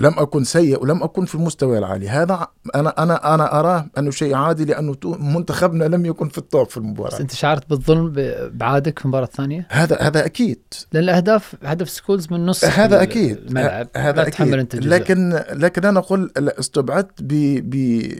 لم 0.00 0.14
أكن 0.18 0.44
سيء 0.44 0.82
ولم 0.82 1.02
أكن 1.02 1.24
في 1.24 1.34
المستوى 1.34 1.78
العالي. 1.78 2.08
هذا 2.08 2.46
أنا 2.74 3.02
أنا 3.02 3.34
أنا 3.34 3.60
أراه 3.60 3.86
أنه 3.98 4.10
شيء 4.10 4.34
عادي 4.34 4.64
لأنه 4.64 4.94
تو- 4.94 5.16
منتخبنا 5.18 5.84
لم 5.84 6.06
يكن 6.06 6.28
في 6.28 6.38
ال 6.38 6.45
top 6.45 6.66
في 6.68 6.80
بس 6.80 6.84
المباراه 6.86 7.20
أنت 7.20 7.34
شعرت 7.34 7.70
بالظلم 7.70 8.12
بعادك 8.52 8.98
في 8.98 9.04
المباراة 9.04 9.24
الثانية؟ 9.24 9.66
هذا 9.70 9.96
هذا 10.00 10.24
أكيد. 10.24 10.58
لأن 10.92 11.02
الأهداف 11.04 11.54
هدف 11.62 11.90
سكولز 11.90 12.26
من 12.30 12.46
نص 12.46 12.64
هذا 12.64 13.02
أكيد. 13.02 13.36
الملعب 13.36 13.88
هذا 13.96 14.26
أكيد. 14.26 14.54
أنت 14.54 14.76
جزء. 14.76 14.88
لكن 14.88 15.40
لكن 15.52 15.84
أنا 15.84 15.98
أقول 15.98 16.30
لا، 16.38 16.58
استبعدت 16.60 17.22
ب 17.22 17.28
ب 17.70 18.12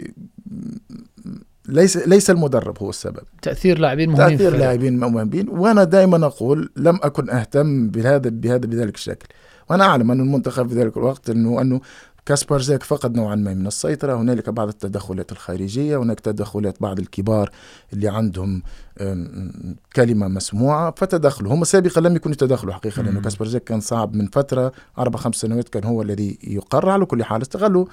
ليس 1.69 1.97
ليس 1.97 2.31
المدرب 2.31 2.79
هو 2.83 2.91
السبب. 2.91 3.23
تأثير 3.43 3.79
لاعبين 3.79 4.11
مهمين 4.11 4.39
تأثير 4.39 4.57
لاعبين 4.57 4.99
مهمين. 4.99 5.49
وأنا 5.49 5.85
دائما 5.85 6.27
أقول 6.27 6.71
لم 6.77 6.99
أكن 7.03 7.31
أهتم 7.31 7.89
بهذا 7.89 8.31
بهذا 8.31 8.57
بذلك 8.67 8.95
الشكل. 8.95 9.27
وأنا 9.71 9.85
اعلم 9.85 10.11
ان 10.11 10.21
المنتخب 10.21 10.69
في 10.69 10.75
ذلك 10.75 10.97
الوقت 10.97 11.31
انه 11.31 11.61
انه 11.61 11.81
كاسبر 12.27 12.61
زاك 12.61 12.83
فقد 12.83 13.17
نوعا 13.17 13.35
ما 13.35 13.55
من 13.55 13.67
السيطرة. 13.67 14.15
هنالك 14.15 14.51
بعض 14.51 14.69
التدخلات 14.69 15.33
الخارجية 15.33 15.97
هناك 15.97 16.21
تدخلات 16.21 16.83
بعض 16.83 16.99
الكبار 16.99 17.51
اللي 17.93 18.09
عندهم 18.09 18.63
أم، 19.01 19.77
كلمة 19.97 20.29
مسموعة 20.29 20.95
فتدخلوا 20.97 21.55
هم 21.55 21.65
سابقا 21.65 22.01
لم 22.01 22.17
يكونوا 22.17 22.35
يتدخلوا 22.35 22.75
حقيقة 22.75 23.03
لأنه 23.03 23.19
مم. 23.19 23.25
كاسبر 23.25 23.47
زاك 23.47 23.65
كان 23.65 23.81
صعب 23.81 24.15
من 24.17 24.27
فترة 24.27 24.73
أربع 24.99 25.19
خمس 25.19 25.37
سنوات 25.37 25.69
كان 25.69 25.85
هو 25.85 26.03
الذي 26.03 26.39
يقرر. 26.43 26.91
على 26.91 27.05
كل 27.05 27.25
حال 27.25 27.43
استغلوا 27.43 27.87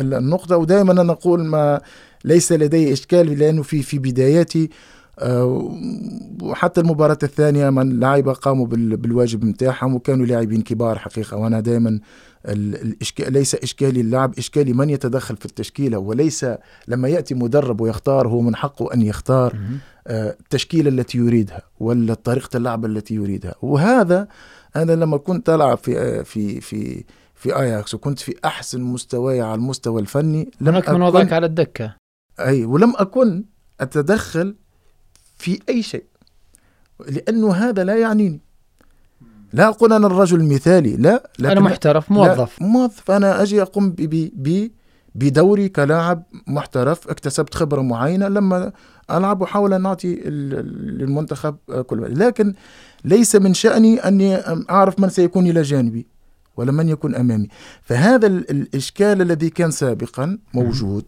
النقطة. 0.00 0.56
ودائما 0.56 0.92
أنا 0.92 1.12
أقول 1.12 1.44
ما 1.44 1.80
ليس 2.24 2.52
لدي 2.52 2.92
إشكال 2.92 3.38
لأنه 3.38 3.62
في 3.62 3.82
في 3.82 3.98
بداياتي 3.98 4.70
وحتى 6.42 6.80
المباراة 6.80 7.18
الثانية 7.22 7.70
من 7.70 8.00
لعيبة 8.00 8.32
قاموا 8.32 8.66
بال- 8.66 8.96
بالواجب 8.96 9.44
متاعهم 9.44 9.94
وكانوا 9.94 10.26
لاعبين 10.26 10.62
كبار 10.62 10.98
حقيقة. 10.98 11.36
وأنا 11.36 11.60
دائما 11.60 12.00
الإشكال 12.46 13.32
ليس 13.32 13.54
إشكالي 13.54 14.00
اللعب 14.00 14.38
إشكالي 14.38 14.72
من 14.72 14.90
يتدخل 14.90 15.36
في 15.36 15.46
التشكيلة 15.46 15.98
وليس 15.98 16.46
لما 16.88 17.08
يأتي 17.08 17.34
مدرب 17.34 17.80
ويختار 17.80 18.28
هو 18.28 18.40
من 18.40 18.56
حقه 18.56 18.94
أن 18.94 19.02
يختار. 19.02 19.56
آه، 20.06 20.36
التشكيلة 20.40 20.88
التي 20.88 21.18
يريدها 21.18 21.62
ولا 21.80 22.14
طريقة 22.14 22.56
اللعب 22.56 22.84
التي 22.84 23.14
يريدها. 23.14 23.54
وهذا 23.62 24.28
أنا 24.76 24.92
لما 24.92 25.16
كنت 25.16 25.50
ألعب 25.50 25.78
في 25.78 25.98
آه، 25.98 26.22
في 26.22 26.60
في 26.60 27.04
في 27.34 27.56
آياكس 27.56 27.94
وكنت 27.94 28.18
في 28.18 28.34
أحسن 28.44 28.80
مستواي 28.80 29.40
على 29.40 29.54
المستوى 29.54 30.00
الفني 30.00 30.50
لم 30.60 30.68
هناك 30.68 30.90
من 30.90 31.02
وضعك 31.02 31.32
على 31.32 31.46
الدكة. 31.46 31.94
أي 32.40 32.64
ولم 32.64 32.92
أكن 32.96 33.44
أتدخل 33.80 34.56
في 35.42 35.60
أي 35.68 35.82
شيء. 35.82 36.04
لأنه 37.08 37.52
هذا 37.52 37.84
لا 37.84 37.96
يعنيني. 37.96 38.40
لا 39.52 39.68
أقول 39.68 39.92
أنا 39.92 40.06
الرجل 40.06 40.40
المثالي 40.40 40.96
لا 40.96 41.30
أنا 41.40 41.48
لكن 41.48 41.60
محترف 41.60 42.10
لا، 42.10 42.16
موظف. 42.16 42.62
موظف. 42.62 43.10
أنا 43.10 43.42
أجي 43.42 43.62
أقوم 43.62 43.90
ب 43.90 43.96
ب 43.96 44.30
ب 44.34 44.70
بدوري 45.14 45.68
كلاعب 45.68 46.22
محترف 46.46 47.08
اكتسبت 47.08 47.54
خبرة 47.54 47.80
معينة 47.82 48.28
لما 48.28 48.72
ألعب 49.10 49.40
واحاول 49.40 49.72
أن 49.72 49.86
أعطي 49.86 50.12
ال- 50.28 50.98
للمنتخب 50.98 51.56
كل 51.86 52.18
لكن 52.18 52.54
ليس 53.04 53.36
من 53.36 53.54
شأني 53.54 53.98
أني 54.08 54.36
أعرف 54.70 55.00
من 55.00 55.08
سيكون 55.08 55.46
إلى 55.46 55.62
جانبي 55.62 56.06
ولا 56.56 56.72
من 56.72 56.88
يكون 56.88 57.14
أمامي. 57.14 57.48
فهذا 57.82 58.26
ال- 58.26 58.50
الإشكال 58.50 59.22
الذي 59.22 59.50
كان 59.50 59.70
سابقا 59.70 60.38
موجود. 60.54 61.04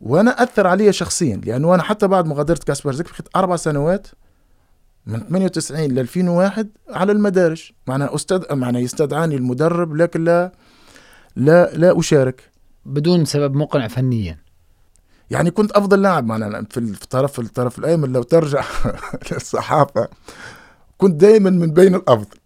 وأنا 0.00 0.42
اثر 0.42 0.66
علي 0.66 0.92
شخصيا 0.92 1.36
لأنه 1.44 1.74
أنا 1.74 1.82
حتى 1.82 2.08
بعد 2.08 2.26
مغادرة 2.26 2.60
كاسبرزك 2.66 3.04
بقيت 3.04 3.28
أربع 3.36 3.56
سنوات 3.56 4.06
من 5.06 5.20
98 5.20 5.90
ل 5.90 5.98
2001 5.98 6.68
على 6.90 7.12
المدارج 7.12 7.72
معناها 7.86 8.14
استد 8.14 8.52
معناها 8.52 8.82
يستدعاني 8.82 9.36
المدرب 9.36 9.96
لكن 9.96 10.24
لا 10.24 10.52
لا 11.36 11.70
لا 11.74 11.98
أشارك. 11.98 12.50
بدون 12.86 13.24
سبب 13.24 13.54
مقنع 13.54 13.88
فنيا. 13.88 14.38
يعني 15.30 15.50
كنت 15.50 15.72
أفضل 15.72 16.02
لاعب 16.02 16.26
معناها 16.26 16.66
في 16.70 16.80
الطرف 16.80 17.32
في 17.32 17.38
الطرف 17.38 17.78
الأيمن 17.78 18.12
لو 18.12 18.22
ترجع 18.22 18.64
للصحافة 19.32 20.08
كنت 20.98 21.20
دائما 21.20 21.50
من 21.50 21.70
بين 21.70 21.94
الأفضل. 21.94 22.36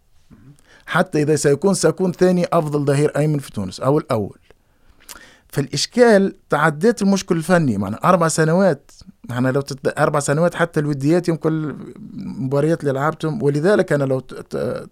حتى 0.86 1.22
إذا 1.22 1.36
سيكون 1.36 1.74
سأكون 1.74 2.12
ثاني 2.12 2.46
أفضل 2.52 2.84
ظهير 2.84 3.16
أيمن 3.16 3.38
في 3.38 3.52
تونس 3.52 3.80
أو 3.80 3.98
الأول. 3.98 4.38
فالإشكال 5.52 6.34
تعديت 6.50 7.02
المشكل 7.02 7.36
الفني 7.36 7.78
معنا 7.78 7.98
أربع 8.04 8.28
سنوات 8.28 8.90
معنا 9.30 9.48
لو 9.48 9.60
تت... 9.60 9.98
أربع 9.98 10.20
سنوات 10.20 10.54
حتى 10.54 10.80
الوديات 10.80 11.28
يمكن 11.28 11.48
المباريات 12.14 12.80
اللي 12.80 12.92
لعبتهم 12.92 13.42
ولذلك 13.42 13.92
أنا 13.92 14.04
لو 14.04 14.20
ت... 14.20 14.34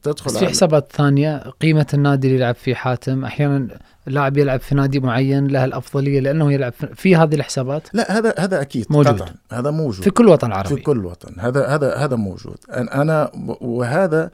تدخل 0.03 0.31
في 0.31 0.47
على- 0.47 0.49
حسابات 0.49 0.93
ثانية 0.93 1.39
قيمة 1.63 1.87
النادي 1.95 2.27
اللي 2.29 2.39
يلعب 2.39 2.55
فيه 2.55 2.75
حاتم 2.75 3.25
أحيانا 3.25 3.69
اللاعب 4.09 4.37
يلعب 4.37 4.61
في 4.61 4.75
نادي 4.75 5.01
معين 5.01 5.47
له 5.47 5.65
الأفضلية 5.65 6.21
لأنه 6.21 6.53
يلعب 6.53 6.73
في, 6.73 6.95
في 6.95 7.17
هذه 7.17 7.35
الحسابات؟ 7.35 7.89
لا 7.93 8.19
هذا 8.19 8.35
هذا 8.39 8.61
أكيد 8.61 8.87
موجود. 8.91 9.23
قطعا 9.23 9.35
هذا 9.53 9.71
موجود. 9.71 10.05
في 10.05 10.11
كل 10.11 10.29
وطن 10.29 10.49
في 10.49 10.55
عربي 10.55 10.81
كل 10.81 11.07
وطن 11.07 11.35
هذا 11.41 11.67
هذا 11.67 11.95
هذا 11.97 12.17
موجود. 12.17 12.59
أنا 12.71 13.31
وهذا 13.61 14.31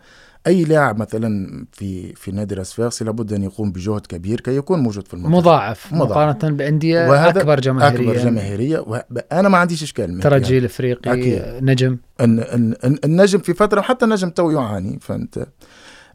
أي 0.47 0.65
لاعب 0.65 0.99
مثلا 0.99 1.65
في 1.73 2.13
في 2.15 2.33
نادي 2.33 2.55
الاسفاقسي 2.55 3.05
لابد 3.05 3.33
أن 3.33 3.43
يقوم 3.43 3.73
بجهد 3.73 4.07
كبير 4.07 4.41
كي 4.41 4.57
يكون 4.57 4.79
موجود 4.79 5.09
في 5.09 5.15
المنتخب 5.15 5.35
مضاعف 5.37 5.93
مضاعف. 5.93 6.11
مقارنة 6.37 6.57
بأندية 6.57 7.29
أكبر 7.29 7.61
جماهيريه 7.61 8.11
أكبر 8.11 8.23
جماهيرية. 8.25 8.79
وه- 8.79 9.05
أنا 9.33 9.49
ما 9.49 9.59
عنديش 9.59 9.83
إشكال 9.83 10.21
ترجي 10.21 10.45
يعني. 10.45 10.59
الافريقي 10.59 11.13
أكيد. 11.13 11.43
نجم. 11.65 11.97
الن- 12.21 12.75
الن- 12.85 12.99
النجم 13.05 13.39
في 13.39 13.55
فترة 13.55 13.81
وحتى 13.81 14.05
النجم 14.05 14.31
تو 14.31 14.51
يعاني. 14.51 14.99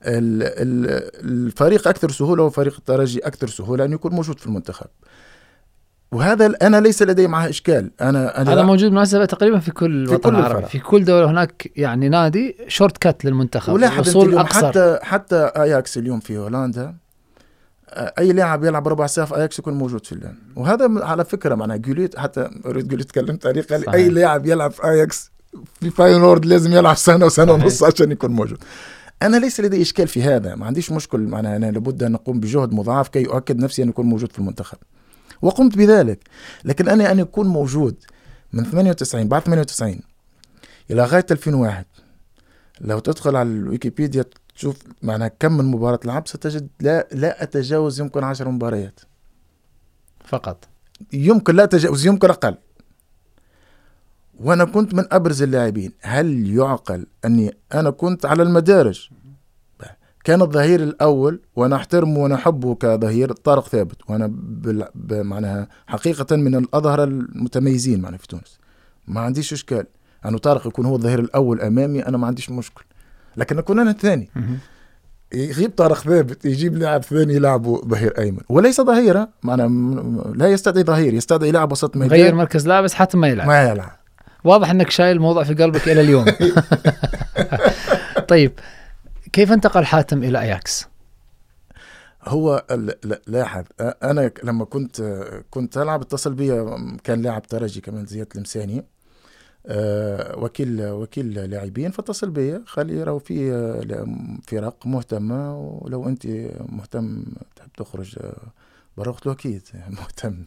ال- 0.03 1.09
الفريق 1.25 1.87
أكثر 1.87 2.11
سهولة 2.11 2.43
وفريق 2.43 2.75
الترجي 2.77 3.19
أكثر 3.19 3.47
سهولة 3.47 3.85
أن 3.85 3.91
يكون 3.93 4.11
موجود 4.11 4.39
في 4.39 4.45
المنتخب. 4.47 4.87
وهذا 6.11 6.53
أنا 6.61 6.81
ليس 6.81 7.03
لدي 7.03 7.27
معه 7.27 7.49
إشكال. 7.49 7.91
أنا 8.01 8.41
أنا 8.41 8.53
هذا 8.53 8.63
موجود 8.63 8.83
بالمناسبة 8.83 9.25
تقريبا 9.25 9.59
في 9.59 9.71
كل 9.71 10.07
في 10.07 10.13
وطن 10.13 10.29
كل 10.29 10.35
عربي 10.35 10.57
الفرق. 10.57 10.69
في 10.69 10.79
كل 10.79 11.05
دولة 11.05 11.31
هناك 11.31 11.71
يعني 11.75 12.09
نادي 12.09 12.55
shortcut 12.67 13.25
للمنتخب 13.25 13.73
ولاحظ 13.73 14.09
وصول 14.09 14.37
أقصر. 14.37 14.67
حتى 14.67 14.99
حتى 15.01 15.35
اياكس 15.35 15.97
اليوم 15.97 16.19
في 16.19 16.37
هولندا 16.37 16.95
أي 17.93 18.33
لاعب 18.33 18.63
يلعب 18.63 18.87
ربع 18.87 19.07
ساعة 19.07 19.27
في 19.27 19.35
اياكس 19.35 19.59
يكون 19.59 19.73
موجود 19.73 20.05
في 20.05 20.11
اللان 20.11 20.35
وهذا 20.55 21.05
على 21.05 21.25
فكرة 21.25 21.55
معناها 21.55 21.77
جوليت 21.77 22.19
حتى 22.19 22.49
أريد 22.65 22.87
جوليت 22.87 23.11
قال 23.19 23.55
لي 23.55 23.61
صحيح. 23.61 23.93
أي 23.93 24.09
لاعب 24.09 24.45
يلعب 24.45 24.71
في 24.71 24.83
اياكس 24.83 25.31
في 25.79 25.89
فاينورد 25.89 26.45
لازم 26.45 26.73
يلعب 26.73 26.95
سنة 26.95 27.25
وسنة. 27.25 27.53
ونص 27.53 27.83
عشان 27.83 28.11
يكون 28.11 28.31
موجود. 28.31 28.57
أنا 29.21 29.37
ليس 29.37 29.59
لدي 29.59 29.81
إشكال 29.81 30.07
في 30.07 30.23
هذا. 30.23 30.55
ما 30.55 30.65
عنديش 30.65 30.91
مشكل 30.91 31.19
معناها 31.19 31.55
أنا 31.55 31.71
لابد 31.71 32.03
أن 32.03 32.15
اقوم 32.15 32.39
بجهد 32.39 32.73
مضاعف 32.73 33.07
كي 33.07 33.27
أؤكد 33.27 33.59
نفسي 33.59 33.83
أن 33.83 33.89
اكون 33.89 34.05
موجود 34.05 34.31
في 34.31 34.39
المنتخب. 34.39 34.77
وقمت 35.41 35.77
بذلك. 35.77 36.19
لكن 36.65 36.89
أنا 36.89 37.11
أن 37.11 37.19
اكون 37.19 37.47
موجود 37.47 37.95
من 38.53 38.63
98 38.63 39.27
بعد 39.27 39.41
98 39.41 40.01
إلى 40.91 41.03
غاية 41.03 41.25
2001 41.31 41.85
لو 42.81 42.99
تدخل 42.99 43.35
على 43.35 43.49
الويكيبيديا 43.49 44.25
تشوف 44.55 44.75
معناها 45.01 45.27
كم 45.27 45.57
من 45.57 45.65
مباراة 45.65 45.99
لعب 46.05 46.27
ستجد 46.27 46.67
لا 46.79 47.07
لا 47.11 47.43
أتجاوز 47.43 47.99
يمكن 47.99 48.23
عشر 48.23 48.49
مباريات. 48.49 48.99
فقط. 50.25 50.67
يمكن 51.13 51.55
لا 51.55 51.63
أتجاوز 51.63 52.05
يمكن 52.05 52.29
أقل. 52.29 52.55
وأنا 54.39 54.65
كنت 54.65 54.93
من 54.93 55.05
أبرز 55.11 55.41
اللاعبين. 55.41 55.91
هل 56.01 56.55
يعقل 56.55 57.05
أني 57.25 57.57
أنا 57.73 57.89
كنت 57.89 58.25
على 58.25 58.43
المدارج؟ 58.43 59.09
كان 60.29 60.41
الظهير 60.41 60.83
الأول 60.83 61.39
وأنا 61.55 61.75
أحترمه 61.75 62.19
وأنا 62.19 62.35
أحبه 62.35 62.75
كظهير 62.75 63.31
طارق 63.31 63.67
ثابت. 63.67 63.95
وأنا 64.09 64.33
معناها 65.09 65.67
حقيقة 65.87 66.35
من 66.35 66.55
الأظهرة 66.55 67.03
المتميزين 67.03 68.01
معنا 68.01 68.17
في 68.17 68.27
تونس. 68.27 68.59
ما 69.07 69.21
عنديش 69.21 69.53
إشكال. 69.53 69.85
أنه 70.25 70.37
طارق 70.37 70.67
يكون 70.67 70.85
هو 70.85 70.95
الظهير 70.95 71.19
الأول 71.19 71.61
أمامي 71.61 72.05
أنا 72.05 72.17
ما 72.17 72.27
عنديش 72.27 72.49
مشكل. 72.49 72.83
لكن 73.37 73.57
أكون 73.57 73.79
أنا 73.79 73.91
الثاني. 73.91 74.29
يغيب 75.33 75.71
طارق 75.77 75.97
ثابت 75.97 76.45
يجيب 76.45 76.77
لاعب 76.77 77.03
ثاني 77.03 77.33
يلعبه 77.33 77.81
ظهير 77.81 78.19
أيمن. 78.19 78.41
وليس 78.49 78.81
ظهيرا 78.81 79.27
معنى 79.43 79.63
لا 80.35 80.47
يستدعي 80.47 80.83
ظهير 80.83 81.13
يستدعي 81.13 81.51
لاعب 81.51 81.71
وسط 81.71 81.97
غير 81.97 82.09
ميدان 82.09 82.35
مركز 82.35 82.67
لاعب 82.67 82.83
بس 82.83 82.93
حتى 82.93 83.17
ما 83.17 83.27
يلعب. 83.27 83.47
ما 83.47 83.69
يلعب. 83.69 83.99
واضح 84.43 84.69
إنك 84.69 84.89
شايل 84.89 85.15
الموضوع 85.15 85.43
في 85.43 85.53
قلبك 85.53 85.87
إلى 85.87 86.01
اليوم. 86.01 86.25
طيب 88.29 88.51
كيف 89.33 89.51
انتقل 89.51 89.85
حاتم 89.85 90.23
إلى 90.23 90.41
أياكس؟ 90.41 90.87
هو 92.23 92.65
لاحظ 93.27 93.63
أنا 93.81 94.31
لما 94.43 94.65
كنت 94.65 95.01
كنت 95.49 95.77
ألعب 95.77 96.01
اتصل 96.01 96.33
بي 96.33 96.47
كان 97.03 97.21
لاعب 97.21 97.41
ترجي 97.41 97.81
كمان 97.81 98.05
زياد 98.05 98.27
المساني 98.35 98.85
وكيل 100.37 100.85
وكيل 100.85 101.33
لاعبين 101.33 101.91
فاتصل 101.91 102.29
بي 102.29 102.57
قال 102.57 102.87
لي 102.87 103.03
راهو 103.03 103.19
في 103.19 103.51
فرق 104.47 104.87
مهتمة 104.87 105.57
ولو 105.57 106.07
أنت 106.07 106.27
مهتم 106.69 107.23
تحب 107.55 107.69
تخرج 107.77 108.17
برا 108.97 109.11
قلت 109.11 109.25
له 109.25 109.31
أكيد 109.31 109.61
مهتم 109.89 110.43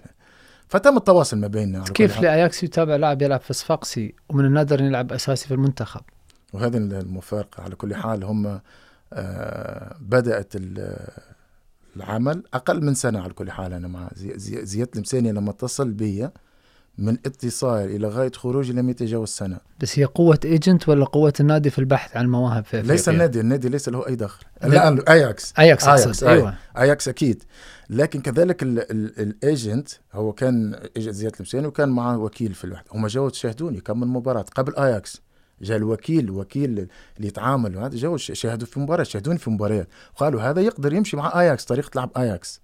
فتم 0.68 0.96
التواصل 0.96 1.38
ما 1.38 1.46
بيننا 1.46 1.84
كيف. 1.84 2.20
لأياكس 2.20 2.62
يتابع 2.62 2.96
لاعب 2.96 3.22
يلعب 3.22 3.40
في 3.40 3.52
صفاقسي 3.52 4.14
ومن 4.28 4.44
النادر 4.44 4.82
يلعب 4.82 5.12
أساسي 5.12 5.48
في 5.48 5.54
المنتخب؟ 5.54 6.00
وهذه 6.52 6.76
المفارقة 6.76 7.62
على 7.62 7.74
كل 7.74 7.94
حال 7.94 8.24
هم 8.24 8.60
آه، 9.12 9.96
بدأت 10.00 10.56
ال- 10.56 11.08
العمل 11.96 12.42
أقل 12.54 12.84
من 12.84 12.94
سنة 12.94 13.20
على 13.22 13.32
كل 13.32 13.50
حال 13.50 13.72
أنا 13.72 13.88
مع 13.88 14.08
زي- 14.16 14.38
زي- 14.38 14.64
زياد 14.64 14.88
المساني 14.94 15.32
لما 15.32 15.50
اتصل 15.50 15.90
بي 15.90 16.28
من 16.98 17.12
اتصال 17.26 17.90
إلى 17.90 18.08
غاية 18.08 18.32
خروجي 18.32 18.72
لم 18.72 18.90
يتجاوز 18.90 19.28
سنة. 19.28 19.58
بس 19.80 19.98
هي 19.98 20.04
قوة 20.04 20.38
agent 20.44 20.88
ولا 20.88 21.04
قوة 21.04 21.32
النادي 21.40 21.70
في 21.70 21.78
البحث 21.78 22.16
عن 22.16 22.24
المواهب 22.24 22.64
في 22.64 22.82
ليس؟ 22.82 23.08
النادي 23.08 23.40
النادي 23.40 23.68
ليس 23.68 23.88
له 23.88 24.06
أي 24.08 24.16
دخل. 24.16 24.44
لا. 24.62 24.66
الآن 24.68 25.00
أياكس 25.08 25.54
أياكس، 25.58 25.84
أقصد 25.88 26.24
أي. 26.24 26.34
أيوه. 26.34 26.54
أياكس 26.78 27.08
أكيد. 27.08 27.42
لكن 27.90 28.20
كذلك 28.20 28.62
ال- 28.62 28.90
ال- 28.90 29.20
ال 29.20 29.31
agent 29.31 29.88
هو 30.12 30.32
كان 30.32 30.80
زياد 30.98 31.32
المساني 31.36 31.66
وكان 31.66 31.88
معه 31.88 32.18
وكيل 32.18 32.54
في 32.54 32.64
الوحدة 32.64 32.86
هم 32.94 33.06
جاوا 33.06 33.30
شاهدوني 33.30 33.80
كم 33.80 34.00
من 34.00 34.06
مباراة 34.08 34.44
قبل 34.54 34.76
أياكس 34.76 35.20
جاء 35.60 35.76
الوكيل 35.76 36.30
وكيل 36.30 36.88
اللي 37.16 37.28
يتعامل 37.28 37.78
هذا 37.78 37.96
جاوا 37.96 38.16
شاهدوا 38.16 38.66
في 38.66 38.80
مباراة 38.80 39.02
شاهدوني 39.04 39.38
في 39.38 39.50
مباريات 39.50 39.88
وقالوا 40.14 40.42
هذا 40.42 40.60
يقدر 40.60 40.92
يمشي 40.92 41.16
مع 41.16 41.40
آياكس 41.40 41.64
طريقة 41.64 41.90
لعب 41.96 42.10
آياكس. 42.16 42.60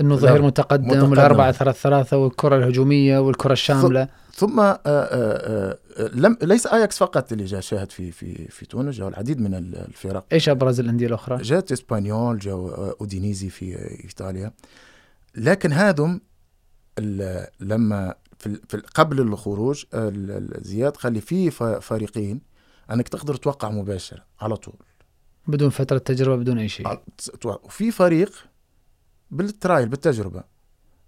إنه 0.00 0.16
ظهير 0.16 0.42
متقدم, 0.42 0.86
متقدم. 0.88 1.10
والأربعة 1.10 1.52
ثلاثة 1.52 1.78
ثلاثة 1.78 2.16
والكرة 2.16 2.56
الهجومية 2.56 3.18
والكرة 3.18 3.52
الشاملة. 3.52 4.08
ثم 4.34 4.60
آآ 4.60 4.78
آآ 4.86 5.78
لم 6.14 6.36
ليس 6.42 6.66
آياكس 6.66 6.98
فقط 6.98 7.32
اللي 7.32 7.44
جاء 7.44 7.60
شاهد 7.60 7.92
في 7.92 8.12
في 8.12 8.48
في 8.48 8.66
تونس 8.66 8.94
جاء 8.94 9.08
العديد 9.08 9.40
من 9.40 9.54
ال- 9.54 9.76
الفرق. 9.88 10.24
إيش 10.32 10.48
ابرز 10.48 10.80
الأندية 10.80 11.06
الأخرى؟ 11.06 11.42
جاءت 11.42 11.72
إسبانيول 11.72 12.38
جاء 12.38 12.96
أودينيزي 13.00 13.48
في 13.48 13.76
إيطاليا. 14.04 14.52
لكن 15.36 15.72
هذم 15.72 16.20
لما 17.60 18.14
في, 18.38 18.60
في 18.68 18.76
قبل 18.94 19.20
الخروج 19.20 19.84
آه، 19.94 20.12
زياد 20.60 20.92
قال 20.96 21.12
لي 21.12 21.20
في 21.20 21.50
فريقين 21.80 22.40
أنك 22.90 23.08
تقدر 23.08 23.34
توقع 23.34 23.70
مباشرة 23.70 24.24
على 24.40 24.56
طول. 24.56 24.74
بدون 25.46 25.70
فترة 25.70 25.98
تجربة 25.98 26.36
بدون 26.36 26.58
أي 26.58 26.68
شيء. 26.68 26.98
وفي 27.44 27.90
فريق 27.90 28.32
بال 29.30 29.47
trial 29.47 29.88
بالتجربة. 29.88 30.44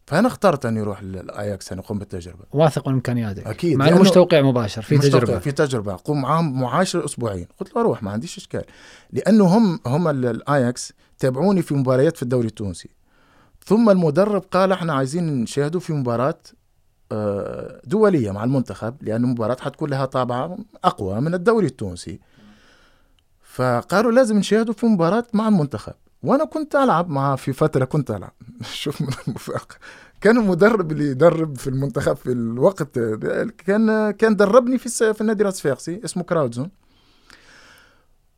فأنا 0.07 0.29
اخترت 0.29 0.67
اني 0.67 0.81
أروح 0.81 1.03
للاياكس 1.03 1.73
اني 1.73 1.81
اقوم 1.81 1.99
بالتجربة. 1.99 2.45
واثق 2.53 2.89
من 2.89 2.95
امكانياتك 2.95 3.47
أكيد، 3.47 3.77
مع 3.77 3.91
مش 3.91 4.11
توقيع 4.11 4.43
مباشر 4.43 4.83
في 4.83 4.99
تجربة. 4.99 5.39
في 5.39 5.53
تجربة. 5.53 5.99
قوم 6.05 6.23
معاهم 6.23 6.61
معاشر 6.61 7.05
أسبوعين. 7.05 7.47
قلت 7.61 7.75
له 7.77 7.81
أروح 7.81 8.03
ما 8.03 8.11
عنديش 8.11 8.39
إشكال. 8.39 8.65
لأنه 9.13 9.45
هم 9.45 9.81
هم 9.87 10.09
ال- 10.09 10.27
الأياكس 10.27 10.93
تابعوني 11.19 11.63
في 11.63 11.75
مباريات 11.75 12.17
في 12.17 12.23
الدوري 12.23 12.47
التونسي. 12.47 12.89
ثم 13.67 13.91
المدرب 13.91 14.43
قال 14.51 14.73
إحنا 14.73 14.93
عايزين 14.93 15.43
نشاهدوا 15.43 15.81
في 15.81 15.93
مباراة 15.93 16.39
آه، 17.13 17.81
دولية 17.85 18.31
مع 18.31 18.45
المنتخب 18.45 18.97
لأن 19.03 19.25
المباراة 19.25 19.57
حتكون 19.61 19.91
لها 19.91 20.05
طابع 20.05 20.57
أقوى 20.85 21.21
من 21.21 21.35
الدوري 21.35 21.67
التونسي. 21.67 22.21
فقالوا 23.43 24.13
لازم 24.13 24.39
نشاهدوا 24.39 24.75
في 24.75 24.87
مباراة 24.87 25.27
مع 25.33 25.49
المنتخب. 25.49 25.95
وأنا 26.23 26.45
كنت 26.45 26.77
ألعب 26.77 27.09
مع 27.09 27.37
في 27.37 27.53
فترة 27.53 27.85
كنت 27.85 28.11
ألعب. 28.11 28.33
شوف 28.83 29.03
من 29.03 29.09
المفارقه 29.29 29.77
كان 30.21 30.39
المدرب 30.39 30.93
اللي 30.93 31.05
يدرب 31.05 31.57
في 31.59 31.67
المنتخب 31.67 32.17
في 32.17 32.33
الوقت 32.33 32.83
كان 33.67 34.11
كان 34.11 34.37
دربني 34.37 34.79
في 34.79 35.15
في 35.15 35.21
النادي 35.21 35.45
الصفاقسي 35.45 36.01
اسمه 36.05 36.23
كراودزون. 36.23 36.71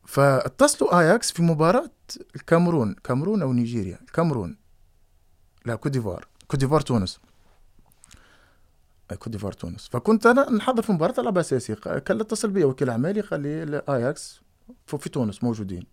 فاتصلوا 0.05 0.99
آياكس 0.99 1.31
في 1.31 1.41
مباراة 1.41 1.91
الكاميرون 2.35 2.95
كاميرون 3.03 3.41
أو 3.41 3.53
نيجيريا 3.53 3.99
الكاميرون. 4.01 4.57
لا 5.65 5.75
كوت 5.75 5.91
ديفوار. 5.91 6.27
كوت 6.47 6.59
ديفوار 6.59 6.81
تونس. 6.81 7.19
كوت 9.15 9.29
ديفوار 9.29 9.53
تونس. 9.53 9.87
فكنت 9.87 10.25
أنا 10.25 10.49
نحضر 10.49 10.81
في 10.81 10.91
مباراة 10.91 11.13
العب 11.19 11.37
أساسي. 11.37 11.75
كان 11.75 12.19
اتصل 12.19 12.49
بي 12.49 12.63
وكيل 12.63 12.89
اعمالي 12.89 13.21
قال 13.21 13.41
لي 13.41 13.81
آياكس 13.89 14.41
في 14.85 15.09
تونس 15.09 15.43
موجودين. 15.43 15.83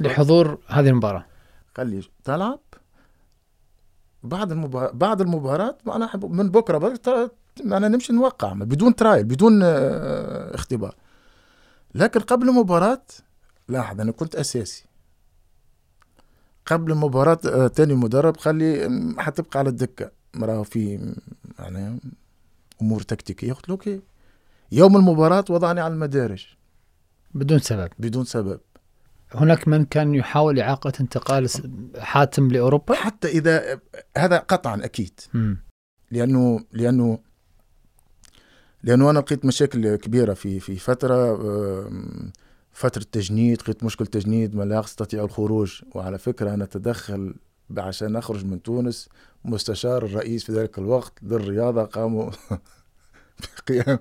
لحضور 0.00 0.58
هذه 0.66 0.88
المباراة. 0.88 1.24
قال 1.76 1.86
لي 1.86 2.02
تلعب. 2.24 2.60
بعد 4.22 4.52
المباراة 4.52 4.90
بعد 4.90 5.20
المباراة 5.20 5.78
أنا 5.88 6.04
أحب 6.04 6.24
من 6.24 6.50
بكرة 6.50 6.78
بقى 6.78 6.96
ترى 6.96 7.28
أنا 7.64 7.88
نمشي 7.88 8.12
نوقع 8.12 8.52
بدون 8.52 8.96
trial 8.96 9.24
بدون 9.24 9.60
آه، 9.62 10.54
اختبار. 10.54 10.94
لكن 11.94 12.20
قبل 12.20 12.48
المباراة 12.48 13.02
لاحظ 13.68 14.00
أنا 14.00 14.12
كنت 14.12 14.34
أساسي. 14.36 14.84
قبل 16.66 16.92
المباراة 16.92 17.38
آه، 17.46 17.66
تاني 17.66 17.94
مدرب 17.94 18.36
قال 18.36 18.54
لي 18.54 19.14
حتبقى 19.18 19.58
على 19.58 19.68
الدكة. 19.68 20.10
مراه 20.34 20.62
في 20.62 21.14
يعني 21.58 22.00
أمور 22.82 23.02
تكتيكية. 23.02 23.52
قلت 23.52 23.68
له 23.68 23.72
أوكي. 23.72 24.00
يوم 24.72 24.96
المباراة 24.96 25.44
وضعني 25.50 25.80
على 25.80 25.94
المدارج. 25.94 26.46
بدون 27.34 27.58
سبب. 27.58 27.88
بدون 27.98 28.24
سبب. 28.24 28.60
هناك 29.34 29.68
من 29.68 29.84
كان 29.84 30.14
يحاول 30.14 30.60
إعاقة 30.60 30.92
انتقال 31.00 31.48
حاتم 31.98 32.48
لأوروبا؟ 32.48 32.94
حتى 32.94 33.28
إذا 33.28 33.80
هذا 34.16 34.38
قطعا 34.38 34.84
أكيد. 34.84 35.20
مم. 35.34 35.58
لأنه 36.10 36.60
لأنه 36.72 37.18
لأنه 38.82 39.10
أنا 39.10 39.18
لقيت 39.18 39.44
مشاكل 39.44 39.96
كبيرة 39.96 40.34
في 40.34 40.60
في 40.60 40.76
فترة 40.76 41.34
آم، 41.86 42.32
فترة 42.72 43.02
تجنيد 43.12 43.60
لقيت 43.62 43.84
مشكل 43.84 44.06
تجنيد 44.06 44.54
ما 44.54 44.62
لا 44.64 44.80
استطيع 44.80 45.24
الخروج. 45.24 45.82
وعلى 45.94 46.18
فكرة 46.18 46.54
أنا 46.54 46.64
تدخل 46.64 47.34
عشان 47.76 48.16
اخرج 48.16 48.44
من 48.44 48.62
تونس 48.62 49.08
مستشار 49.44 50.04
الرئيس 50.04 50.44
في 50.44 50.52
ذلك 50.52 50.78
الوقت 50.78 51.12
للرياضة 51.22 51.82
قاموا 51.82 52.30
بقيام 53.68 53.98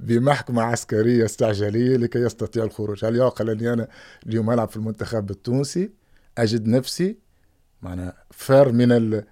بمحكمة 0.00 0.62
عسكرية 0.62 1.24
استعجالية 1.24 1.96
لكي 1.96 2.18
يستطيع 2.18 2.64
الخروج. 2.64 3.04
هل 3.04 3.16
يعقل 3.16 3.50
أني 3.50 3.72
أنا 3.72 3.88
اليوم 4.26 4.50
ألعب 4.50 4.68
في 4.68 4.76
المنتخب 4.76 5.30
التونسي؟ 5.30 5.90
أجد 6.38 6.66
نفسي. 6.66 7.16
معنا 7.82 8.12
فار 8.30 8.72
من 8.72 8.92
ال... 8.92 9.24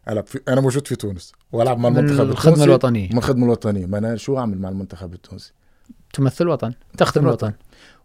أنا 0.48 0.60
موجود 0.60 0.86
في 0.86 0.96
تونس 0.96 1.32
وألعب 1.52 1.78
مع 1.78 1.88
من 1.88 1.98
المنتخب 1.98 2.30
التونسي 2.30 2.64
الوطنية. 2.64 3.08
من 3.08 3.18
الخدمة 3.18 3.44
الوطنية. 3.44 3.86
ما 3.86 3.98
أنا 3.98 4.16
شو 4.16 4.38
أعمل 4.38 4.58
مع 4.58 4.68
المنتخب 4.68 5.14
التونسي؟ 5.14 5.52
تمثل 6.12 6.44
الوطن 6.44 6.72
تخدم 6.98 7.26
الوطن. 7.26 7.52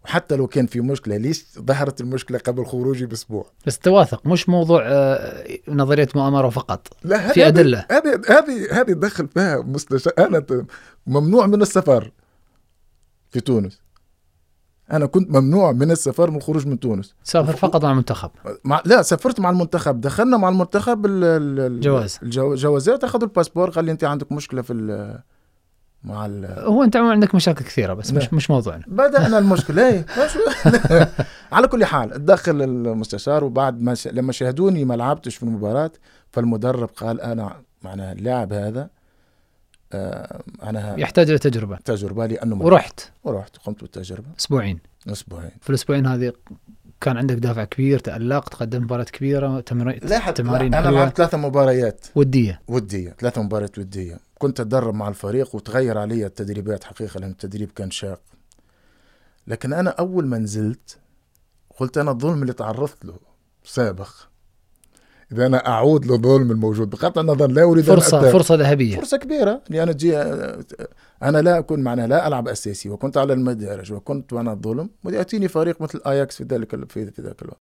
وحتى 0.04 0.36
لو 0.36 0.46
كان 0.46 0.66
في 0.66 0.80
مشكلة 0.80 1.16
ليش 1.16 1.44
ظهرت 1.58 2.00
المشكلة 2.00 2.38
قبل 2.38 2.64
خروجي 2.66 3.06
بأسبوع 3.06 3.46
بس 3.66 3.78
توافق 3.78 4.26
مش 4.26 4.48
موضوع 4.48 4.82
آه، 4.86 5.46
نظرية 5.68 6.08
مؤامرة 6.14 6.48
فقط 6.48 6.88
لا 7.04 7.28
في 7.32 7.46
أدلة. 7.46 7.86
هذه 7.90 8.20
هذه 8.28 8.80
هذه 8.80 8.92
دخل 8.92 9.28
فيها 9.28 9.62
مستشار 9.62 10.12
أنا 10.18 10.44
ممنوع 11.06 11.46
من 11.46 11.62
السفر 11.62 12.12
في 13.30 13.40
تونس 13.40 13.80
أنا 14.92 15.06
كنت 15.06 15.30
ممنوع 15.30 15.72
من 15.72 15.90
السفر 15.90 16.30
من 16.30 16.36
الخروج 16.36 16.66
من 16.66 16.80
تونس 16.80 17.14
سافر 17.24 17.56
فقط 17.56 17.84
مع 17.84 17.90
المنتخب 17.90 18.30
مع 18.64 18.82
لا 18.84 19.02
سافرت 19.02 19.40
مع 19.40 19.50
المنتخب 19.50 20.00
دخلنا 20.00 20.36
مع 20.36 20.48
المنتخب 20.48 21.06
ال- 21.06 21.24
ال- 21.24 21.60
ال- 21.60 21.80
جواز. 21.80 22.18
الجو- 22.22 22.52
الجوازات 22.52 23.04
أخذوا 23.04 23.24
الباسبور 23.28 23.70
قال 23.70 23.84
لي 23.84 23.92
أنت 23.92 24.04
عندك 24.04 24.32
مشكلة 24.32 24.62
في 24.62 24.72
ال- 24.72 25.20
مع 26.04 26.26
ال... 26.26 26.46
هو 26.58 26.84
انت 26.84 26.96
عندك 26.96 27.34
مشاكل 27.34 27.64
كثيرة 27.64 27.94
بس 27.94 28.12
مش. 28.12 28.34
مش 28.34 28.50
موضوعنا. 28.50 28.82
بدأنا 28.86 29.38
المشكلة 29.42 29.88
إيه؟ 29.88 30.06
على 31.52 31.68
كل 31.68 31.84
حال 31.84 32.24
دخل 32.24 32.62
المستشار 32.62 33.44
وبعد 33.44 33.82
ما 33.82 33.94
ش... 33.94 34.08
لما 34.08 34.32
شاهدوني 34.32 34.84
ما 34.84 34.94
لعبتش 34.94 35.36
في 35.36 35.42
المباراة 35.42 35.90
فالمدرب 36.30 36.90
قال 36.96 37.20
أنا 37.20 37.62
معناها 37.82 38.12
اللاعب 38.12 38.52
هذا 38.52 38.90
آه 39.92 40.42
أنا 40.62 40.98
يحتاج 40.98 41.28
إلى 41.28 41.38
تجربة. 41.38 41.76
تجربة 41.84 42.26
لأنه 42.26 42.62
ورحت. 42.62 43.00
ورحت 43.24 43.56
قمت 43.56 43.80
بالتجربة. 43.80 44.26
أسبوعين. 44.38 44.78
أسبوعين. 45.08 45.50
في 45.60 45.70
الأسبوعين 45.70 46.06
هذه 46.06 46.32
كان 47.00 47.16
عندك 47.16 47.34
دافع 47.34 47.64
كبير 47.64 47.98
تألقت 47.98 48.54
قدمت 48.54 48.82
مباريات 48.82 49.10
كبيرة 49.10 49.60
تمرين 49.60 50.00
تمارين 50.34 50.74
أنا 50.74 50.86
حلوة 50.86 51.00
لعبت 51.00 51.16
ثلاثة 51.16 51.38
مباريات. 51.38 52.06
ودية. 52.14 52.60
ودية 52.68 53.16
ثلاثة 53.18 53.42
مباريات 53.42 53.78
ودية. 53.78 54.18
كنت 54.38 54.60
أتدرب 54.60 54.94
مع 54.94 55.08
الفريق 55.08 55.54
وتغير 55.54 55.98
علي 55.98 56.26
التدريبات 56.26 56.84
حقيقة 56.84 57.20
لأن 57.20 57.30
التدريب 57.30 57.70
كان 57.70 57.90
شاق. 57.90 58.20
لكن 59.46 59.72
أنا 59.72 59.90
أول 59.90 60.26
ما 60.26 60.38
نزلت 60.38 60.98
قلت 61.78 61.98
أنا 61.98 62.10
الظلم 62.10 62.42
اللي 62.42 62.52
تعرضت 62.52 63.04
له 63.04 63.18
سابق. 63.64 64.08
إذا 65.32 65.46
أنا 65.46 65.66
أعود 65.68 66.06
للظلم 66.06 66.50
الموجود 66.50 66.90
بقطع 66.90 67.20
النظر 67.20 67.46
لا 67.46 67.62
أريد 67.62 67.90
أن 67.90 67.96
فرصة 67.96 68.20
أتهم. 68.20 68.32
فرصة 68.32 68.54
ذهبية. 68.54 68.96
فرصة 68.96 69.16
كبيرة 69.16 69.62
لأن 69.70 69.96
تجي 69.96 70.18
أنا 71.22 71.38
لا 71.42 71.58
أكون 71.58 71.80
معنا 71.80 72.06
لا 72.06 72.26
ألعب 72.28 72.48
أساسي 72.48 72.90
وكنت 72.90 73.16
على 73.16 73.32
المدارج 73.32 73.92
وكنت 73.92 74.32
أنا 74.32 74.52
الظلم 74.52 74.90
ويأتيني 75.04 75.48
فريق 75.48 75.82
مثل 75.82 76.00
أياكس 76.06 76.36
في 76.36 76.44
ذلك 76.44 76.90
في 76.90 77.12
ذاك 77.20 77.42
الوقت. 77.42 77.60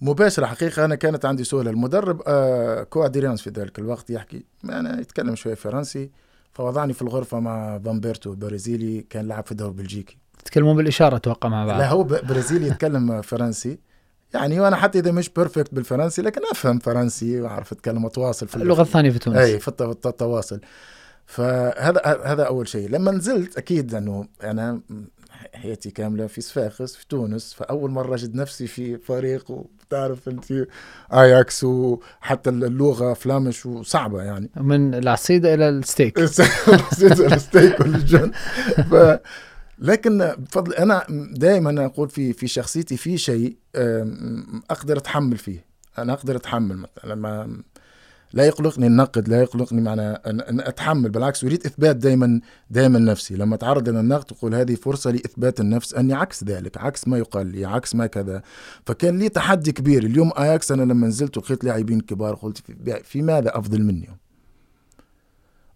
مباشرة 0.00 0.46
حقيقة 0.46 0.84
أنا 0.84 0.94
كانت 0.94 1.24
عندي 1.24 1.44
سهولة. 1.44 1.70
المدرب 1.70 2.22
آه 2.26 2.82
كوادريانس 2.82 3.42
في 3.42 3.50
ذلك 3.50 3.78
الوقت 3.78 4.10
يحكي 4.10 4.44
أنا 4.64 5.00
يتكلم 5.00 5.34
شوية 5.34 5.54
فرنسي 5.54 6.10
فوضعني 6.52 6.92
في 6.92 7.02
الغرفة 7.02 7.40
مع 7.40 7.78
فامبرتو 7.78 8.34
برازيلي 8.34 9.00
كان 9.10 9.28
لاعب 9.28 9.44
في 9.44 9.52
الدوري 9.52 9.70
البلجيكي. 9.70 10.18
تتكلمون 10.44 10.76
بالإشارة 10.76 11.16
أتوقع 11.16 11.48
مع 11.48 11.66
بعض. 11.66 11.78
لا 11.78 11.90
هو 11.90 12.04
برازيلي 12.04 12.66
يتكلم 12.66 13.22
فرنسي. 13.22 13.87
يعني 14.34 14.60
وأنا 14.60 14.76
حتى 14.76 14.98
إذا 14.98 15.12
مش 15.12 15.28
perfect 15.28 15.74
بالفرنسي 15.74 16.22
لكن 16.22 16.40
أفهم 16.50 16.78
فرنسي 16.78 17.40
وأعرف 17.40 17.72
أتكلم 17.72 18.06
اتواصل 18.06 18.48
في 18.48 18.56
اللغة 18.56 18.82
الثانية 18.82 19.10
في 19.10 19.18
تونس. 19.18 19.36
أي 19.36 19.58
في 19.58 19.68
الت- 19.68 19.82
في 19.82 20.06
التواصل. 20.08 20.60
فهذا 21.26 22.00
هذا 22.24 22.42
أول 22.42 22.68
شيء. 22.68 22.88
لما 22.90 23.10
نزلت 23.10 23.56
أكيد 23.58 23.94
أنه 23.94 24.28
أنا 24.42 24.80
حياتي 25.54 25.90
كاملة 25.90 26.26
في 26.26 26.40
صفاقس 26.40 26.96
في 26.96 27.06
تونس. 27.08 27.54
فأول 27.54 27.90
مرة 27.90 28.14
اجد 28.14 28.34
نفسي 28.34 28.66
في 28.66 28.98
فريق 28.98 29.50
وبتعرف 29.50 30.28
أنت 30.28 30.44
اياكس 31.12 31.64
وحتى 31.64 32.50
اللغة 32.50 33.12
Flemish 33.14 33.66
وصعبة 33.66 34.22
يعني. 34.22 34.50
من 34.56 34.94
العصيدة 34.94 35.54
إلى 35.54 35.68
الستيك. 35.68 36.18
نسيت 36.20 37.20
الستيك 37.20 37.80
والجن. 37.80 38.30
لكن 39.78 40.32
بفضل 40.38 40.74
أنا 40.74 41.06
دائما 41.32 41.84
أقول 41.84 42.08
في 42.08 42.32
في 42.32 42.46
شخصيتي 42.46 42.96
في 42.96 43.18
شيء 43.18 43.56
أقدر 44.70 44.98
أتحمل 44.98 45.36
فيه. 45.36 45.64
أنا 45.98 46.12
أقدر 46.12 46.36
أتحمل 46.36 46.76
مثلا 46.76 47.14
لما 47.14 47.62
لا 48.32 48.46
يقلقني 48.46 48.86
النقد 48.86 49.28
لا 49.28 49.42
يقلقني 49.42 49.80
معنى 49.80 50.02
أن 50.02 50.60
أتحمل 50.60 51.10
بالعكس 51.10 51.44
أريد 51.44 51.66
إثبات 51.66 51.96
دائما 51.96 52.40
دائما 52.70 52.98
نفسي. 52.98 53.36
لما 53.36 53.54
أتعرض 53.54 53.88
إلى 53.88 54.00
النقد 54.00 54.32
أقول 54.32 54.54
هذه 54.54 54.74
فرصة 54.74 55.10
لإثبات 55.10 55.60
النفس 55.60 55.94
أني 55.94 56.14
عكس 56.14 56.44
ذلك 56.44 56.76
عكس 56.76 57.08
ما 57.08 57.18
يقال 57.18 57.46
لي 57.46 57.64
عكس 57.64 57.94
ما 57.94 58.06
كذا. 58.06 58.42
فكان 58.86 59.18
لي 59.18 59.28
تحدي 59.28 59.72
كبير. 59.72 60.04
اليوم 60.04 60.32
آياكس 60.38 60.72
أنا 60.72 60.82
لما 60.82 61.06
نزلت 61.06 61.36
ولقيت 61.36 61.64
لاعبين 61.64 62.00
كبار 62.00 62.34
قلت 62.34 62.58
في, 62.58 63.02
في 63.04 63.22
ماذا 63.22 63.58
أفضل 63.58 63.82
مني؟ 63.82 64.08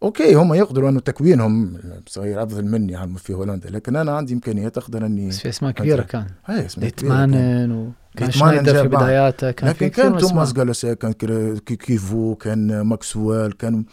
okay 0.03 0.35
هم 0.35 0.55
يقدروا 0.55 0.91
أنه 0.91 1.01
تكوينهم 1.01 1.79
صغير 2.09 2.43
افضل 2.43 2.65
مني 2.65 2.97
عم 2.97 3.15
في 3.15 3.35
هولندا 3.35 3.71
لكن 3.71 3.97
أنا 3.97 4.17
عندي 4.17 4.35
إمكانيات 4.35 4.79
أقدر 4.79 5.07
أني 5.07 5.29
بس 5.29 5.39
في 5.39 5.49
أسماء 5.49 5.73
كبيرة 5.73 6.03
كان 6.03 6.27
هاي 6.47 6.67
اسمها 6.67 6.89
كبيرة 6.89 7.27
كان. 8.17 8.31
شنايدر 8.31 8.83
في. 8.83 8.89
بداياته 8.89 9.51
كان 9.51 9.69
لكن 9.69 9.89
كان 9.89 10.19
توماس. 10.19 10.53
جالوسا 10.53 10.95
كان 10.95 11.13
كيفو 11.63 12.35
كان 12.35 12.81
ماكسويل 12.81 13.53
كان 13.53 13.85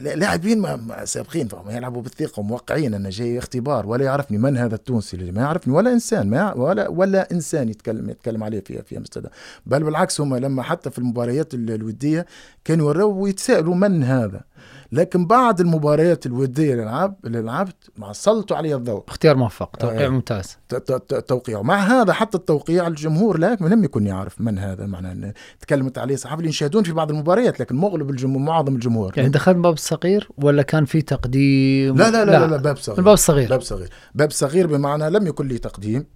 لاعبين 0.00 0.66
سابقين 1.04 1.48
فهم 1.48 1.70
يلعبوا 1.70 2.02
بالثقة 2.02 2.40
وموقعين 2.40 2.94
أنا 2.94 3.10
جاي 3.10 3.38
اختبار 3.38 3.86
ولا 3.86 4.04
يعرفني 4.04 4.38
من 4.38 4.56
هذا 4.56 4.74
التونسي 4.74 5.16
اللي 5.16 5.32
ما 5.32 5.40
يعرفني 5.40 5.74
ولا 5.74 5.92
إنسان 5.92 6.30
ما 6.30 6.54
ولا 6.54 6.88
ولا 6.88 7.32
إنسان 7.32 7.68
يتكلم 7.68 8.10
يتكلم 8.10 8.44
عليه 8.44 8.60
في 8.60 8.82
في 8.82 8.96
امستردام 8.96 9.30
بل 9.66 9.84
بالعكس 9.84 10.20
هم 10.20 10.36
لما 10.36 10.62
حتى 10.62 10.90
في 10.90 10.98
المباريات 10.98 11.54
الودية 11.54 12.26
كانوا 12.64 12.86
يوروا 12.86 13.22
ويتسألوا 13.22 13.74
من 13.74 14.04
هذا 14.04 14.40
لكن 14.92 15.26
بعد 15.26 15.60
المباريات 15.60 16.26
الودية 16.26 16.72
اللي 16.72 16.84
لعب 16.84 17.16
اللي 17.24 17.40
لعبت 17.40 17.90
ما 17.96 18.12
سلطوا 18.12 18.56
علي 18.56 18.74
الضوء. 18.74 19.04
اختيار 19.08 19.36
موفق 19.36 19.76
توقيع 19.76 20.06
آه 20.06 20.08
ممتاز 20.08 20.56
توقيع. 21.28 21.62
مع 21.62 21.76
هذا 21.76 22.12
حتى 22.12 22.38
التوقيع 22.38 22.86
الجمهور 22.86 23.38
لا 23.38 23.56
لم 23.60 23.84
يكن 23.84 24.06
يعرف 24.06 24.40
من 24.40 24.58
هذا 24.58 24.86
معناه 24.86 25.34
تكلمت 25.60 25.98
عليه 25.98 26.16
اللي 26.32 26.48
يشاهدون 26.48 26.82
في 26.82 26.92
بعض 26.92 27.10
المباريات 27.10 27.60
لكن 27.60 27.76
مغلب 27.76 28.10
الجمهور 28.10 28.42
معظم 28.42 28.74
الجمهور. 28.74 29.12
يعني 29.16 29.28
دخل 29.28 29.54
باب 29.54 29.72
الصغير 29.72 30.28
ولا 30.38 30.62
كان 30.62 30.84
في 30.84 31.02
تقديم؟ 31.02 31.96
لا 31.96 32.10
لا 32.10 32.24
لا, 32.24 32.30
لا, 32.30 32.46
لا, 32.46 32.50
لا 32.50 32.56
باب 32.56 32.76
صغير. 32.76 32.98
الباب 32.98 33.14
الصغير 33.14 33.48
باب 33.48 33.60
صغير. 33.60 33.88
باب 34.14 34.30
صغير 34.30 34.66
بمعنى 34.66 35.10
لم 35.10 35.26
يكن 35.26 35.48
لي 35.48 35.58
تقديم. 35.58 36.06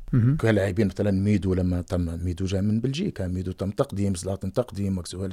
كلاعبين 0.41 0.87
مثلا 0.87 1.11
ميدو 1.11 1.55
لما 1.55 1.83
تم 1.83 2.19
ميدو 2.25 2.45
جاء 2.45 2.63
من 2.63 2.81
بلجيكا 2.81 3.27
ميدو 3.27 3.53
تم 3.53 3.71
تقديم 3.71 4.15
زلاطن 4.15 4.53
تقديم 4.53 4.99
ماكسويل 4.99 5.33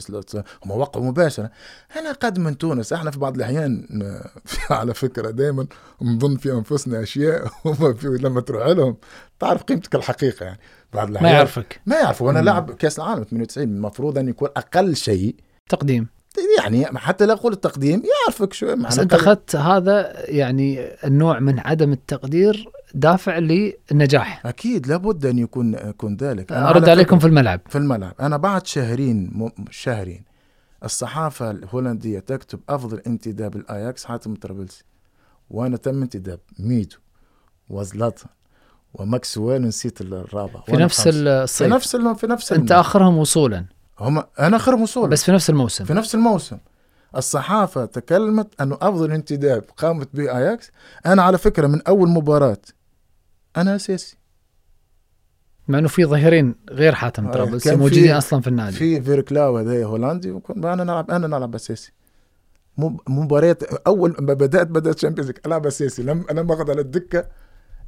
هم 0.66 0.72
وقعوا 0.72 1.06
مباشرة. 1.06 1.52
أنا 2.00 2.12
قد 2.12 2.40
من 2.40 2.58
تونس 2.58 2.94
إحنا 2.94 3.12
في 3.12 3.20
بعض 3.20 3.29
الأحيان 3.36 3.86
على 4.70 4.94
فكرة 4.94 5.30
دائما 5.30 5.68
نظن 6.02 6.38
في 6.38 6.52
أنفسنا 6.52 7.04
أشياء 7.04 7.52
هم 7.66 7.96
لما 8.04 8.42
تروح 8.42 8.68
لهم 8.68 8.96
تعرف 9.40 9.64
قيمتك 9.64 9.96
الحقيقة 9.96 10.46
يعني. 10.46 10.60
بعض 10.94 11.10
الأحيان 11.10 11.32
ما 11.32 11.38
يعرفك. 11.38 11.82
ما 11.86 11.96
يعرفوا 11.96 12.32
أنا 12.32 12.40
لاعب 12.40 12.72
كأس 12.72 13.00
العالم 13.00 13.24
98 13.24 13.68
المفروض 13.68 14.18
أن 14.18 14.28
يكون 14.28 14.50
أقل 14.58 14.96
شيء. 14.96 15.36
تقديم. 15.70 16.08
يعني 16.60 16.86
حتى 16.86 17.26
لا 17.26 17.34
أقول 17.34 17.54
التقديم 17.54 18.04
يعرفك 18.06 18.54
شو 18.54 18.76
بس 18.76 19.00
أنت 19.00 19.14
أخذت 19.14 19.56
هذا 19.56 20.14
يعني 20.30 20.88
النوع 21.04 21.40
من 21.40 21.60
عدم 21.60 21.92
التقدير 21.92 22.70
دافع 22.94 23.38
للنجاح. 23.38 24.46
أكيد 24.46 24.88
لابد 24.88 25.26
أن 25.26 25.40
يكون 25.40 25.74
يكون 25.74 26.18
ذلك. 26.18 26.52
أنا 26.52 26.70
أرد 26.70 26.90
عليكم 26.90 27.20
في 27.20 27.28
الملعب. 27.28 27.62
في 27.70 27.78
الملعب. 27.78 28.14
أنا 28.20 28.38
بعد 28.38 28.68
شهرين 28.68 29.32
م... 29.36 29.50
شهرين 29.72 30.29
الصحافة 30.84 31.52
الهولندية 31.52 32.20
تكتب 32.20 32.60
أفضل 32.70 33.02
انتداب 33.08 33.56
الاياكس 33.56 34.06
حاتم 34.06 34.36
طرابلسي 34.36 34.84
وأنا 35.50 35.78
تم 35.78 36.02
انتداب 36.02 36.40
ميدو 36.60 36.98
وزلطة 37.70 38.26
وماكسويل 38.94 39.62
نسيت 39.62 40.02
الرابع 40.02 40.62
في 40.62 40.72
نفس 40.72 41.04
الصيف 41.08 41.68
في 41.68 41.74
نفس 41.74 41.96
في 41.96 42.28
نفس 42.28 42.54
أنت 42.54 42.72
آخرهم 42.72 43.18
وصولا. 43.18 43.66
هم 44.00 44.24
أنا 44.40 44.58
آخرهم 44.58 44.82
وصولا. 44.82 45.08
بس 45.08 45.24
في 45.24 45.32
نفس 45.32 45.50
الموسم. 45.50 45.86
في 45.86 45.94
نفس 45.94 46.16
الموسم. 46.16 46.58
الصحافة 47.16 47.86
تكلمت 47.86 48.62
أنه 48.62 48.78
أفضل 48.82 49.12
انتداب 49.12 49.64
قامت 49.78 50.10
به 50.14 50.38
أياكس 50.38 50.72
أنا 51.06 51.24
على 51.24 51.38
فكرة 51.38 51.68
من 51.68 51.82
أول 51.88 52.10
مباراة 52.10 52.62
أنا 53.58 53.76
أساسي. 53.76 54.19
مع 55.70 55.80
إنه 55.80 55.88
في 55.88 56.06
ظهيرين 56.06 56.56
غير 56.70 56.96
حاتم 56.96 57.28
آه، 57.28 57.32
طرابلسي 57.32 57.76
موجودين 57.76 58.12
أصلا 58.12 58.42
في 58.42 58.48
النادي. 58.48 58.76
في 58.76 59.02
فيركلاو 59.02 59.58
هذا 59.58 59.86
هولندي 59.86 60.40
أنا 60.50 60.84
نلعب 60.84 61.12
أنا 61.12 61.28
نلعب 61.28 61.56
أساسي. 61.56 61.92
مباريات 63.08 63.64
أول 63.64 64.16
ما 64.20 64.34
بدات 64.34 64.68
بدأت 64.68 65.00
شامبيونز 65.00 65.32
ألعب 65.46 65.66
أساسي. 65.66 66.04
لم 66.04 66.26
أنا 66.32 66.42
ما 66.42 66.66
على 66.70 66.82
الدكة 66.82 67.26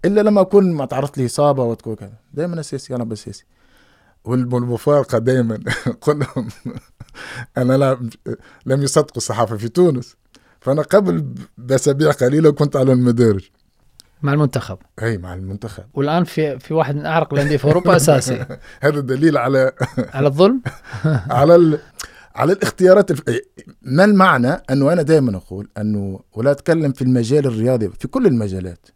إلا 0.06 0.22
لما 0.22 0.42
أكون 0.42 0.72
ما 0.72 0.86
تعرضت 0.86 1.18
لي 1.18 1.26
إصابة 1.26 1.64
وتكون 1.64 1.96
كذا. 1.96 2.14
دائما 2.34 2.60
أساسي 2.60 2.96
أنا 2.96 3.14
أساسي. 3.14 3.46
والمفارقة 4.26 5.18
دائما 5.18 5.60
قلنا 6.02 6.28
أنا 7.58 7.78
لا 7.78 8.10
لم 8.66 8.84
يصدقوا 8.84 9.18
الصحافة 9.18 9.58
في 9.58 9.70
تونس. 9.70 10.16
فأنا 10.60 10.82
قبل 10.82 11.26
بأسابيع 11.58 12.12
قليلة 12.12 12.52
كنت 12.52 12.76
على 12.76 12.94
المدارج. 12.94 13.50
مع 14.24 14.34
المنتخب. 14.34 14.78
أي 15.04 15.18
مع 15.18 15.34
المنتخب. 15.34 15.84
والآن 15.94 16.24
في 16.24 16.60
في 16.60 16.74
واحد 16.74 16.96
من 16.96 17.06
أعرق 17.06 17.34
الأندية 17.34 17.58
في 17.58 17.66
أوروبا 17.66 17.96
أساسي. 17.96 18.46
هذا 18.84 19.00
دليل 19.00 19.38
على 19.38 19.72
على 20.16 20.28
الظلم؟ 20.28 20.62
على 21.40 21.56
ال... 21.56 21.80
على 22.36 22.54
الاختيارات 22.54 23.12
الف... 23.12 23.22
ما 23.82 24.06
المعنى؟ 24.06 24.48
انه 24.48 24.94
أنا 24.94 25.02
دائما 25.02 25.38
أقول 25.38 25.70
أنه 25.78 26.20
ولا 26.34 26.52
أتكلم 26.52 26.92
في 26.92 27.02
المجال 27.02 27.46
الرياضي 27.46 27.90
في 27.90 28.08
كل 28.08 28.26
المجالات. 28.26 28.88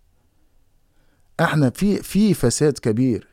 إحنا 1.39 1.69
في 1.69 1.95
في 2.03 2.33
فساد 2.33 2.73
كبير. 2.73 3.27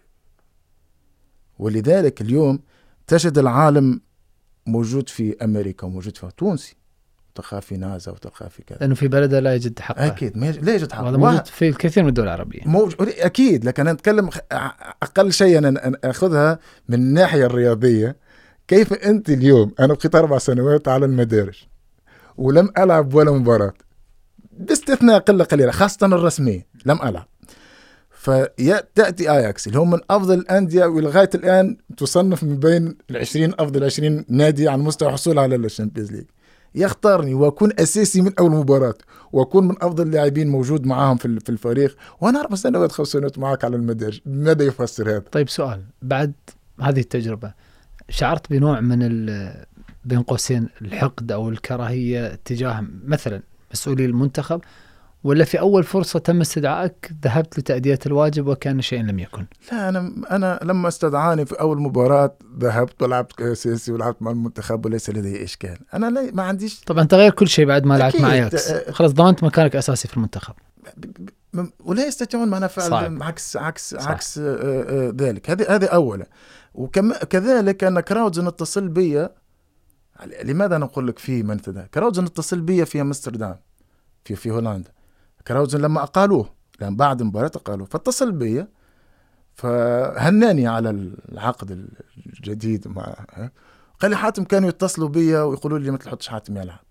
ولذلك 1.58 2.20
اليوم 2.20 2.58
تجد 3.06 3.38
العالم 3.38 4.00
موجود 4.66 5.08
في 5.08 5.36
أمريكا 5.44 5.86
وموجود 5.86 6.16
في 6.16 6.30
تونسي 6.36 6.76
تلقى 7.34 7.62
في 7.62 7.76
نازا 7.76 8.12
وتلقى 8.12 8.50
في 8.50 8.62
كذا. 8.62 8.78
لأنه 8.78 8.94
في 8.94 9.08
بلده 9.08 9.40
لا 9.40 9.52
يوجد 9.52 9.78
حق 9.78 9.98
أكيد 9.98 10.36
ما 10.38 10.50
لا 10.50 10.72
يوجد 10.72 10.92
حق 10.92 11.04
هذا 11.04 11.16
موجود 11.16 11.46
في 11.46 11.68
الكثير 11.68 12.02
من 12.02 12.08
الدول 12.08 12.24
العربية. 12.24 12.60
موجود 12.66 13.08
أكيد 13.08 13.64
لكن 13.64 13.82
أنا 13.82 13.90
أتكلم 13.90 14.30
أقل 15.02 15.32
شيء 15.32 15.58
أنا 15.58 15.92
أخذها 16.04 16.58
من 16.88 16.94
الناحية 16.94 17.46
الرياضية. 17.46 18.16
كيف 18.68 18.92
أنت 18.92 19.30
اليوم 19.30 19.72
أنا 19.80 19.94
بقيت 19.94 20.14
أربع 20.14 20.38
سنوات 20.38 20.88
على 20.88 21.06
المدارج 21.06 21.62
ولم 22.36 22.72
ألعب 22.78 23.14
ولا 23.14 23.30
مباراة 23.30 23.72
باستثناء 24.58 25.18
قلة 25.18 25.44
قليلة 25.44 25.72
خاصة 25.72 26.06
الرسمية 26.06 26.66
لم 26.86 26.98
ألعب. 27.02 27.28
فتأتي 28.10 29.30
أياكس 29.30 29.66
اللي 29.66 29.78
هم 29.78 29.90
من 29.90 29.98
أفضل 30.10 30.38
الأندية 30.38 30.84
ولغاية 30.84 31.30
الآن 31.34 31.76
تصنف 31.96 32.44
من 32.44 32.56
بين 32.56 32.96
ال 33.10 33.16
20 33.16 33.54
أفضل 33.58 33.84
20 33.84 34.24
نادي 34.28 34.68
على 34.68 34.82
مستوى 34.82 35.08
الحصول 35.08 35.38
على 35.38 35.56
ال 35.56 35.62
Champions 35.62 36.12
League. 36.12 36.24
يختارني 36.74 37.34
وأكون 37.34 37.70
أساسي 37.78 38.20
من 38.22 38.32
أول 38.38 38.50
مباراة 38.50 38.94
وأكون 39.32 39.68
من 39.68 39.74
أفضل 39.82 40.06
اللاعبين 40.06 40.48
موجود 40.48 40.86
معاهم 40.86 41.16
في 41.16 41.40
في 41.40 41.48
الفريق 41.48 41.96
وأنا 42.20 42.40
أربع 42.40 42.56
سنوات 42.56 42.92
خمس 42.92 43.06
سنوات 43.06 43.38
معك 43.38 43.64
على 43.64 43.76
المدارج 43.76 44.20
ماذا 44.26 44.64
يفسر 44.64 45.10
هذا؟ 45.10 45.18
طيب 45.18 45.48
سؤال 45.48 45.82
بعد 46.02 46.32
هذه 46.80 47.00
التجربة 47.00 47.52
شعرت 48.08 48.50
بنوع 48.50 48.80
من 48.80 49.26
بين 50.04 50.22
قوسين 50.22 50.68
الحقد 50.82 51.32
أو 51.32 51.48
الكراهية 51.48 52.38
تجاه 52.44 52.84
مثلا 53.04 53.42
مسؤولي 53.72 54.04
المنتخب 54.04 54.60
ولا 55.24 55.44
في 55.44 55.60
أول 55.60 55.84
فرصة 55.84 56.18
تم 56.18 56.40
استدعائك 56.40 57.12
ذهبت 57.24 57.58
لتأدية 57.58 57.98
الواجب 58.06 58.46
وكان 58.46 58.80
شيء 58.80 59.02
لم 59.02 59.18
يكن؟ 59.18 59.46
لا 59.72 59.88
أنا 59.88 60.12
أنا 60.30 60.60
لما 60.62 60.88
استدعاني 60.88 61.46
في 61.46 61.60
أول 61.60 61.80
مباراة 61.80 62.36
ذهبت 62.58 63.02
ولعبت 63.02 63.40
اساسي 63.40 63.92
ولعبت 63.92 64.22
مع 64.22 64.30
المنتخب 64.30 64.86
وليس 64.86 65.10
لدي 65.10 65.44
إشكال، 65.44 65.78
أنا 65.94 66.10
لا 66.10 66.30
ما 66.32 66.42
عنديش 66.42 66.80
طبعا 66.80 67.04
تغير 67.04 67.30
كل 67.30 67.48
شيء 67.48 67.66
بعد 67.66 67.84
ما 67.84 67.98
لعبت 67.98 68.20
مع 68.20 68.32
أياكس. 68.32 68.72
خلاص 68.72 69.12
ضمنت 69.12 69.44
مكانك 69.44 69.76
أساسي 69.76 70.08
في 70.08 70.16
المنتخب. 70.16 70.54
ولا 71.84 72.06
يستطيعون 72.06 72.48
معنا 72.48 72.66
فعل 72.66 73.22
عكس 73.22 73.56
عكس 73.56 73.94
صعب. 73.94 74.12
عكس 74.12 74.38
آه، 74.38 75.12
ذلك. 75.16 75.50
هذه 75.50 75.74
هذه 75.74 75.84
اولا 75.84 76.26
وكذلك 76.74 77.84
أن 77.84 78.00
كراودزن 78.00 78.46
اتصل 78.46 78.88
بي 78.88 79.28
لماذا 80.44 80.78
نقول 80.78 81.06
لك 81.06 81.18
في 81.18 81.42
منتدى 81.42 81.82
كراودزن 81.94 82.24
اتصل 82.24 82.60
بي 82.60 82.84
في 82.84 83.00
أمستردام 83.00 83.56
في 84.24 84.36
في 84.36 84.50
هولندا. 84.50 84.90
كراوزن 85.48 85.80
لما 85.80 86.02
أقالوه 86.02 86.54
لأن 86.80 86.96
بعد 86.96 87.20
المباراة 87.20 87.50
أقالوه 87.54 87.86
فاتصل 87.86 88.32
بي 88.32 88.66
فهناني 89.54 90.66
على 90.66 90.90
العقد 90.90 91.88
الجديد 92.26 92.88
مع 92.88 93.26
قال 94.00 94.10
لي 94.10 94.16
حاتم 94.16 94.44
كانوا 94.44 94.68
يتصلوا 94.68 95.08
بي 95.08 95.36
ويقولوا 95.36 95.78
لي 95.78 95.90
ما 95.90 95.98
تحطش 95.98 96.28
حاتم 96.28 96.56
يلعب 96.56 96.84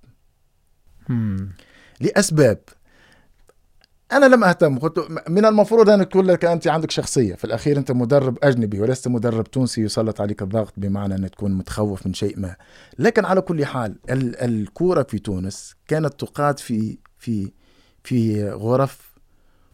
لأسباب. 2.02 2.60
أنا 4.12 4.26
لم 4.26 4.44
أهتم 4.44 4.80
قلت 4.80 5.08
من 5.30 5.46
المفروض 5.46 5.90
أن 5.90 6.10
تقول 6.10 6.28
لك 6.28 6.46
أنت 6.46 6.68
عندك 6.68 6.92
شخصية 6.92 7.36
في 7.36 7.46
الأخير 7.46 7.78
أنت 7.78 7.92
مدرب 7.92 8.38
أجنبي 8.44 8.80
ولست 8.80 9.08
مدرب 9.08 9.52
تونسي 9.52 9.82
يسلط 9.82 10.22
عليك 10.22 10.42
الضغط 10.42 10.74
بمعنى 10.78 11.16
أن 11.16 11.32
تكون 11.32 11.52
متخوف 11.54 12.08
من 12.08 12.14
شيء 12.14 12.40
ما. 12.40 12.56
لكن 13.00 13.26
على 13.26 13.42
كل 13.42 13.66
حال 13.66 14.00
الكورة 14.10 15.04
في 15.04 15.20
تونس 15.20 15.76
كانت 15.88 16.20
تقاد 16.20 16.60
في 16.60 16.98
في 17.18 17.52
في 18.04 18.50
غرف 18.50 19.12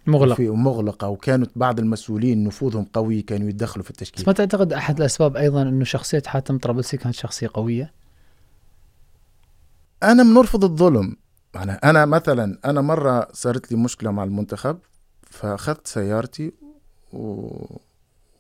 مغلقة 0.08 0.36
في 0.36 0.50
مغلقة 0.50 1.08
وكانت 1.08 1.52
بعض 1.56 1.80
المسؤولين 1.80 2.44
نفوذهم 2.44 2.86
قوي 2.94 3.22
كانوا 3.22 3.50
يتدخلوا 3.50 3.84
في 3.84 3.90
التشكيل. 3.90 4.22
بس 4.22 4.28
ما 4.28 4.34
تعتقد 4.34 4.74
أحد 4.74 4.98
الأسباب 4.98 5.38
أيضا 5.38 5.62
أنه 5.62 5.84
شخصية 5.84 6.24
حاتم 6.26 6.58
طرابلسي 6.58 6.98
كانت 6.98 7.16
شخصية 7.16 7.50
قوية؟ 7.54 7.94
أنا 10.04 10.24
بنرفض 10.24 10.64
الظلم. 10.64 11.16
يعني 11.56 11.72
أنا 11.72 12.06
مثلا 12.06 12.60
أنا 12.66 12.82
مرة 12.82 13.28
صارت 13.34 13.72
لي 13.72 13.78
مشكلة 13.78 14.12
مع 14.12 14.24
المنتخب 14.24 14.80
فأخذت 15.22 15.88
سيارتي 15.88 16.52
و... 17.14 17.20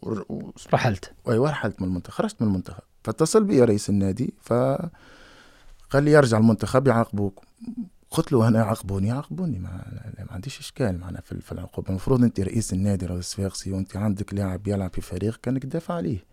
و... 0.02 0.52
رحلت. 0.73 1.12
أيوة 1.30 1.50
رحلت 1.50 1.82
من 1.82 1.88
المنتخب 1.88 2.13
خرجت 2.13 2.41
من 2.41 2.47
المنتخب. 2.47 2.84
فاتصل 3.04 3.43
بي 3.43 3.63
رئيس 3.63 3.89
النادي 3.89 4.34
فقال 4.41 4.89
لي 5.93 6.12
يرجع 6.12 6.38
المنتخب 6.38 6.88
يعاقبوك. 6.88 7.44
قلت 8.12 8.31
له 8.31 8.47
أنا 8.47 8.63
عاقبوني 8.63 9.12
عاقبوني 9.12 9.60
ما, 9.60 9.69
ما 10.19 10.31
عنديش 10.31 10.60
إشكال 10.60 10.99
معنا 10.99 11.21
في, 11.21 11.51
العقوبة. 11.51 11.89
المفروض 11.89 12.23
أنت 12.23 12.39
رئيس 12.39 12.73
النادي 12.73 13.05
رئيس 13.05 13.33
فاقسي 13.33 13.71
وأنت 13.71 13.97
عندك 13.97 14.33
لاعب 14.33 14.67
يلعب 14.67 14.93
في 14.93 15.01
فريق 15.01 15.39
كأنك 15.43 15.63
تدافع 15.63 15.93
عليه. 15.93 16.25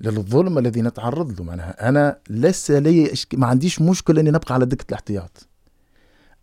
للظلم 0.00 0.58
الذي 0.58 0.82
نتعرض 0.82 1.38
له 1.38 1.44
معناها. 1.44 1.88
أنا 1.88 2.18
ليس 2.30 2.70
لي 2.70 3.12
إشك... 3.12 3.34
ما 3.34 3.46
عنديش 3.46 3.80
مشكله 3.82 4.20
إني 4.20 4.30
نبقى 4.30 4.54
على 4.54 4.66
دكة 4.66 4.84
الاحتياط. 4.88 5.48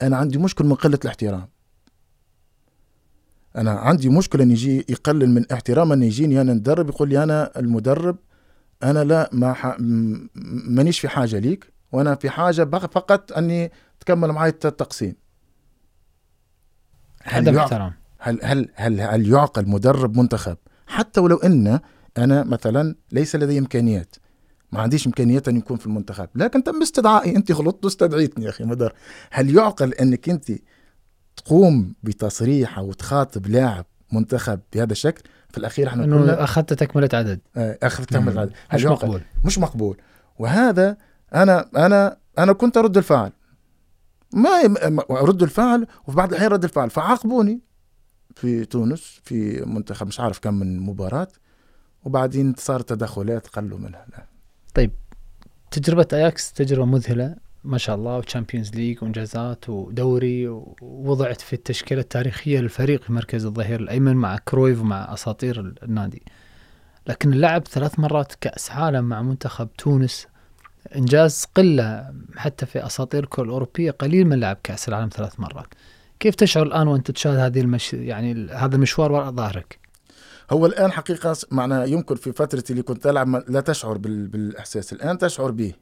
أنا 0.02 0.18
عندي 0.18 0.38
مشكله 0.38 0.68
من 0.68 0.76
قلة 0.76 1.00
الاحترام. 1.04 1.48
أنا 3.56 3.72
عندي 3.72 4.10
مشكله 4.10 4.44
إن 4.44 4.52
يجي 4.52 4.78
يقلل 4.90 5.30
من 5.30 5.52
احترام 5.52 5.92
إن 5.92 6.04
يجيني 6.04 6.42
أنا 6.42 6.54
ندرب 6.54 6.90
يقول 6.90 7.10
لي 7.10 7.24
أنا 7.24 7.60
المدرب 7.60 8.18
أنا 8.84 9.04
لا 9.04 9.30
ما 9.34 9.54
ح... 9.54 9.76
مانيش 10.66 11.00
في 11.00 11.08
حاجة 11.08 11.40
ليك. 11.40 11.71
وأنا 11.92 12.16
في 12.16 12.30
حاجة 12.30 12.64
فقط 12.64 13.32
أني 13.32 13.72
تكمل 14.00 14.32
معي 14.32 14.50
التقسيم. 14.50 15.16
هل 17.24 17.48
يعقل 17.48 17.58
احترام. 17.60 17.94
هل 18.20 18.40
هل 18.44 18.70
هل 18.76 19.02
هل 19.02 19.30
يعقل 19.30 19.70
مدرب 19.70 20.18
منتخب؟ 20.18 20.58
حتى 20.88 21.20
ولو 21.20 21.38
إن 21.38 21.80
أنا 22.18 22.44
مثلا 22.44 22.96
ليس 23.12 23.36
لدي 23.36 23.60
إمكانيات. 23.60 24.16
ما 24.72 24.82
عنديش 24.82 25.08
إمكانيات 25.08 25.48
أن 25.48 25.58
يكون 25.58 25.78
في 25.78 25.86
المنتخب. 25.86 26.30
لكن 26.36 26.64
تم 26.64 26.82
استدعائي. 26.82 27.36
أنت 27.36 27.52
غلطت 27.52 27.86
واستدعيتني 27.86 28.46
يا 28.46 28.50
أخي 28.50 28.64
مدرب. 28.64 28.92
هل 29.32 29.56
يعقل 29.56 29.94
أنك 29.94 30.30
أنت 30.30 30.52
تقوم 31.36 31.94
بتصريح 32.04 32.78
أو 32.78 32.94
تخاطب 32.94 33.48
لاعب 33.48 33.86
منتخب 34.12 34.60
بهذا 34.74 34.92
الشكل؟ 34.92 35.24
في 35.50 35.58
الأخير 35.58 35.88
إحنا 35.88 36.04
إنه 36.04 36.34
أخذت 36.34 36.74
تكملة 36.74 37.10
عدد. 37.14 37.40
آه، 37.58 37.78
اخذ 37.84 38.04
تم 38.04 38.30
هل 38.30 38.54
مش 38.74 38.86
مقبول. 38.86 39.22
مش 39.46 39.60
مقبول. 39.60 39.98
وهذا 40.40 40.98
أنا 41.36 41.70
أنا 41.86 42.18
أنا 42.38 42.54
كنت 42.54 42.78
أرد 42.78 42.98
الفعل 42.98 43.32
ما 44.34 44.50
أرد 45.12 45.44
الفعل 45.44 45.88
وفي 46.08 46.18
بعض 46.18 46.30
الأحيان 46.30 46.52
رد 46.52 46.64
الفعل 46.64 46.90
فعاقبوني. 46.90 47.62
في 48.36 48.66
تونس 48.66 49.22
في 49.24 49.66
منتخب 49.66 50.08
مش 50.08 50.20
عارف 50.20 50.40
كم 50.40 50.54
من 50.54 50.80
مباراة 50.80 51.28
وبعدين 52.04 52.56
صارت 52.58 52.90
تدخلات 52.90 53.48
قلوا 53.48 53.78
منها 53.80 54.06
لا. 54.12 54.26
تجربة 55.72 56.08
أياكس 56.14 56.54
تجربة 56.54 56.86
مذهلة 56.86 57.36
ما 57.64 57.78
شاء 57.78 57.96
الله 57.96 58.18
و 58.18 58.23
Champions 58.23 58.72
League 58.72 59.04
وإنجازات 59.04 59.70
ودوري 59.70 60.48
ووضعت 60.48 61.42
في 61.42 61.54
التشكيلة 61.54 62.02
التاريخية 62.02 62.60
للفريق 62.60 63.04
في 63.04 63.14
مركز 63.14 63.46
الظهير 63.46 63.80
الأيمن 63.80 64.16
مع 64.16 64.38
كرويف 64.38 64.82
ومع 64.82 65.14
أساطير 65.14 65.76
النادي. 65.84 66.24
لكن 67.08 67.34
اللعب 67.34 67.68
ثلاث 67.68 68.00
مرات 68.00 68.34
كأس 68.42 68.72
عالم 68.72 69.06
مع 69.06 69.22
منتخب 69.22 69.74
تونس 69.78 70.28
إنجاز 70.96 71.46
قلة 71.56 72.14
حتى 72.38 72.66
في 72.66 72.86
أساطير 72.86 73.24
الكره 73.24 73.44
الأوروبية 73.44 73.92
قليل 73.92 74.28
من 74.28 74.40
لعب 74.40 74.58
كأس 74.64 74.88
العالم 74.90 75.10
ثلاث 75.10 75.40
مرات. 75.40 75.68
كيف 76.20 76.36
تشعر 76.36 76.64
الآن 76.64 76.88
وأنت 76.88 77.12
تشاهد 77.12 77.38
هذه 77.38 77.62
المش... 77.62 77.94
يعني 77.94 78.52
هذا 78.52 78.76
المشوار 78.76 79.12
وراء 79.12 79.32
ظهرك؟ 79.32 79.80
هو 80.52 80.66
الآن 80.66 80.92
حقيقة 80.92 81.36
معناها 81.52 81.86
يمكن 81.86 82.16
في 82.16 82.32
فترتي 82.32 82.74
اللي 82.74 82.84
كنت 82.84 83.08
ألعب 83.08 83.44
لا 83.48 83.62
تشعر 83.62 83.98
بال- 83.98 84.28
بالإحساس. 84.28 84.94
الآن 84.94 85.18
تشعر 85.18 85.52
به 85.52 85.74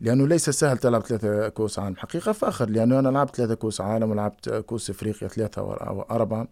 لأنه 0.00 0.26
ليس 0.28 0.50
سهل 0.50 0.78
تلعب 0.78 1.02
ثلاثة 1.02 1.48
كؤوس 1.48 1.78
عالم 1.78 1.96
حقيقة 1.96 2.32
فاخر 2.32 2.70
لأنه 2.70 2.98
أنا 2.98 3.08
لعبت 3.08 3.36
ثلاثة 3.36 3.54
كؤوس 3.54 3.80
عالم 3.80 4.10
ولعبت 4.10 4.48
كؤوس 4.48 4.90
إفريقيا 4.90 5.28
ثلاثة 5.28 5.62
أو 5.62 6.02
أربعة. 6.02 6.48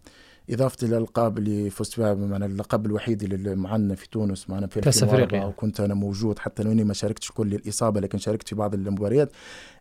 إضافة 0.49 0.87
الالقاب 0.87 1.37
اللي 1.37 1.69
فزت 1.69 1.93
فيها 1.93 2.13
معنا 2.13 2.45
اللقب 2.45 2.85
الوحيد 2.85 3.23
اللي 3.23 3.55
معنا 3.55 3.95
في 3.95 4.09
تونس 4.09 4.49
معنا 4.49 4.67
في 4.67 4.81
كأس 4.81 5.03
2004 5.03 5.25
أفريقيا. 5.27 5.47
وكنت 5.47 5.79
أنا 5.79 5.93
موجود 5.93 6.39
حتى 6.39 6.63
لو 6.63 6.71
إني 6.71 6.83
ما 6.83 6.93
شاركتش 6.93 7.31
كل 7.31 7.53
الإصابة 7.53 8.01
لكن 8.01 8.17
شاركت 8.17 8.47
في 8.47 8.55
بعض 8.55 8.73
المباريات 8.73 9.31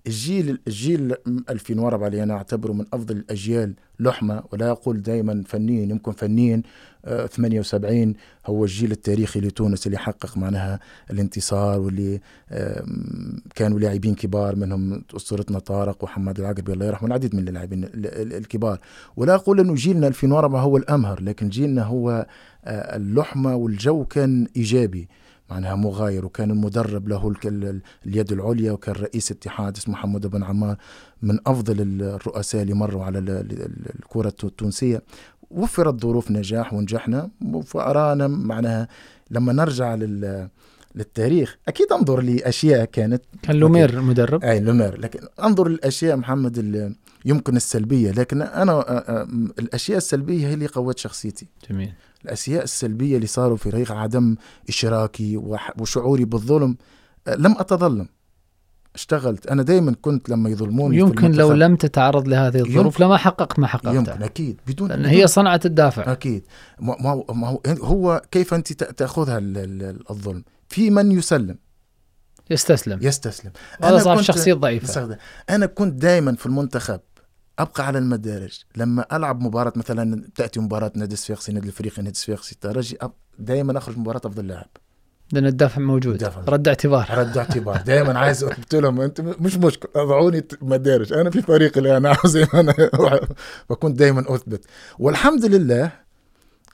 الجيل 0.06 0.58
الجيل 0.66 1.14
2004 1.50 2.06
اللي 2.08 2.22
أنا 2.22 2.34
أعتبره 2.34 2.72
من 2.72 2.84
أفضل 2.92 3.16
الأجيال. 3.16 3.74
لحمة 4.00 4.42
ولا 4.52 4.70
أقول 4.70 5.02
دائما 5.02 5.42
فنيا 5.46 5.82
يمكن 5.82 6.12
فنيا 6.12 6.62
آه، 7.04 7.26
78 7.26 8.14
هو 8.46 8.64
الجيل 8.64 8.92
التاريخي 8.92 9.40
لتونس 9.40 9.86
اللي 9.86 9.98
حقق 9.98 10.36
معناها 10.38 10.80
الانتصار 11.10 11.80
واللي 11.80 12.20
كانوا 13.54 13.78
لاعبين 13.80 14.14
كبار 14.14 14.56
منهم 14.56 15.02
اسطورتنا 15.16 15.58
طارق 15.58 16.04
وحماد 16.04 16.40
العقربي 16.40 16.72
الله 16.72 16.86
يرحمه 16.86 17.08
العديد 17.08 17.34
من 17.34 17.48
اللاعبين 17.48 17.84
ال- 17.84 18.06
ال- 18.06 18.32
الكبار. 18.32 18.78
ولا 19.16 19.34
أقول 19.34 19.60
إنه 19.60 19.74
جيلنا 19.74 20.06
2004 20.08 20.60
هو 20.60 20.76
الأمهر 20.76 21.22
لكن 21.22 21.48
جيلنا 21.48 21.82
هو 21.82 22.26
آه، 22.64 22.96
اللحمة 22.96 23.56
والجو 23.56 24.04
كان 24.04 24.46
إيجابي. 24.56 25.08
معناها 25.50 25.74
مغاير 25.74 26.24
وكان 26.26 26.50
المدرب 26.50 27.08
له 27.08 27.34
اليد 28.06 28.32
العليا 28.32 28.72
وكان 28.72 28.94
رئيس 28.94 29.30
اتحاد 29.30 29.76
اسمه 29.76 29.94
محمد 29.94 30.26
بن 30.26 30.42
عمار 30.42 30.76
من 31.22 31.38
أفضل 31.46 32.00
الرؤساء 32.02 32.62
اللي 32.62 32.74
مروا 32.74 33.04
على 33.04 33.18
ال- 33.18 33.30
ال- 33.30 33.52
ال- 33.62 33.94
الكرة 33.98 34.34
التونسية. 34.44 35.02
وفرت 35.50 36.02
ظروف 36.02 36.30
نجاح 36.30 36.72
ونجحنا 36.74 37.30
فارانا 37.66 38.26
معناها 38.28 38.88
لما 39.30 39.52
نرجع 39.52 39.94
لل 39.94 40.48
للتاريخ. 40.94 41.56
أكيد 41.68 41.92
أنظر 41.92 42.20
لأشياء 42.20 42.84
كانت. 42.84 43.22
كان 43.42 43.56
لومير 43.56 43.90
المدرب. 43.90 44.44
أي 44.44 44.60
لومير. 44.60 45.00
لكن 45.00 45.20
أنظر 45.42 45.68
للأشياء 45.68 46.16
محمد 46.16 46.94
يمكن 47.24 47.56
السلبية. 47.56 48.10
لكن 48.10 48.42
أنا 48.42 48.80
الأشياء 49.58 49.98
السلبية 49.98 50.46
هي 50.48 50.54
اللي 50.54 50.66
قوت 50.66 50.98
شخصيتي. 50.98 51.46
جميل. 51.70 51.92
الاشياء 52.26 52.64
السلبية 52.64 53.16
اللي 53.16 53.26
صاروا 53.26 53.56
في 53.56 53.70
طريق 53.70 53.92
عدم 53.92 54.36
إشراكي 54.68 55.36
وح- 55.36 55.80
وشعوري 55.80 56.24
بالظلم 56.24 56.76
آه، 57.28 57.34
لم 57.34 57.52
أتظلم. 57.58 58.08
اشتغلت. 58.94 59.46
أنا 59.46 59.62
دائما 59.62 59.94
كنت 60.02 60.28
لما 60.28 60.50
يظلموني 60.50 60.96
يمكن 60.96 61.32
لو 61.32 61.52
لم 61.52 61.76
تتعرض 61.76 62.28
لهذه 62.28 62.60
الظروف 62.60 63.00
لما 63.00 63.16
حققت 63.16 63.58
ما 63.58 63.66
يمكن 63.66 63.78
حققته 64.10 64.24
أكيد. 64.24 64.60
بدون 64.66 64.88
لأن 64.88 64.98
بدون- 64.98 65.10
هي 65.10 65.26
صنعة 65.26 65.60
الدافع. 65.64 66.12
أكيد. 66.12 66.44
ما 66.80 66.96
ما 67.00 67.10
هو- 67.10 67.24
ما 67.34 67.48
هو 67.48 67.60
هو 67.82 68.22
كيف 68.30 68.54
ال- 69.58 69.82
ال- 69.82 70.10
الظلم؟ 70.10 70.44
في 70.68 70.90
من 70.90 71.12
يسلم. 71.12 71.58
يستسلم. 72.50 72.98
يستسلم. 73.02 73.52
هذا 73.82 73.98
صار 73.98 74.16
ضعيفه 74.58 74.84
استخدم. 74.84 75.16
أنا 75.50 75.66
كنت 75.66 75.94
دائما 76.02 76.34
في 76.34 76.46
المنتخب. 76.46 77.00
أبقى 77.58 77.86
على 77.86 77.98
المدارج. 77.98 78.58
لما 78.76 79.16
ألعب 79.16 79.40
مباراة 79.40 79.72
مثلا 79.76 80.28
تأتي 80.34 80.60
مباراة 80.60 80.92
نادي 80.96 81.16
صفاقسي 81.16 81.52
نادي 81.52 81.66
الافريقي 81.68 82.02
نادي 82.02 82.18
صفاقسي 82.18 82.52
الترجي 82.52 82.98
دائما 83.38 83.78
أخرج 83.78 83.98
مباراة 83.98 84.20
أفضل 84.24 84.46
لاعب. 84.48 84.68
لأن 85.32 85.46
الدافع 85.46 85.80
موجود. 85.80 86.12
الدافع. 86.12 86.40
رد 86.48 86.68
اعتبار. 86.68 87.06
رد 87.18 87.38
اعتبار. 87.38 87.76
دائما 87.82 88.18
عايز 88.18 88.44
قلت 88.44 88.74
لهم 88.74 89.00
أنت 89.00 89.20
مش 89.20 89.56
مشكلة 89.56 89.90
أضعوني 89.96 90.44
مدارج. 90.62 91.12
أنا 91.12 91.30
في 91.30 91.42
فريقي 91.42 91.96
أنا 91.96 92.08
عاوز 92.08 92.36
أنا 92.36 92.74
فكنت 93.68 93.98
دائما 93.98 94.34
أثبت. 94.34 94.64
والحمد 94.98 95.44
لله 95.44 95.84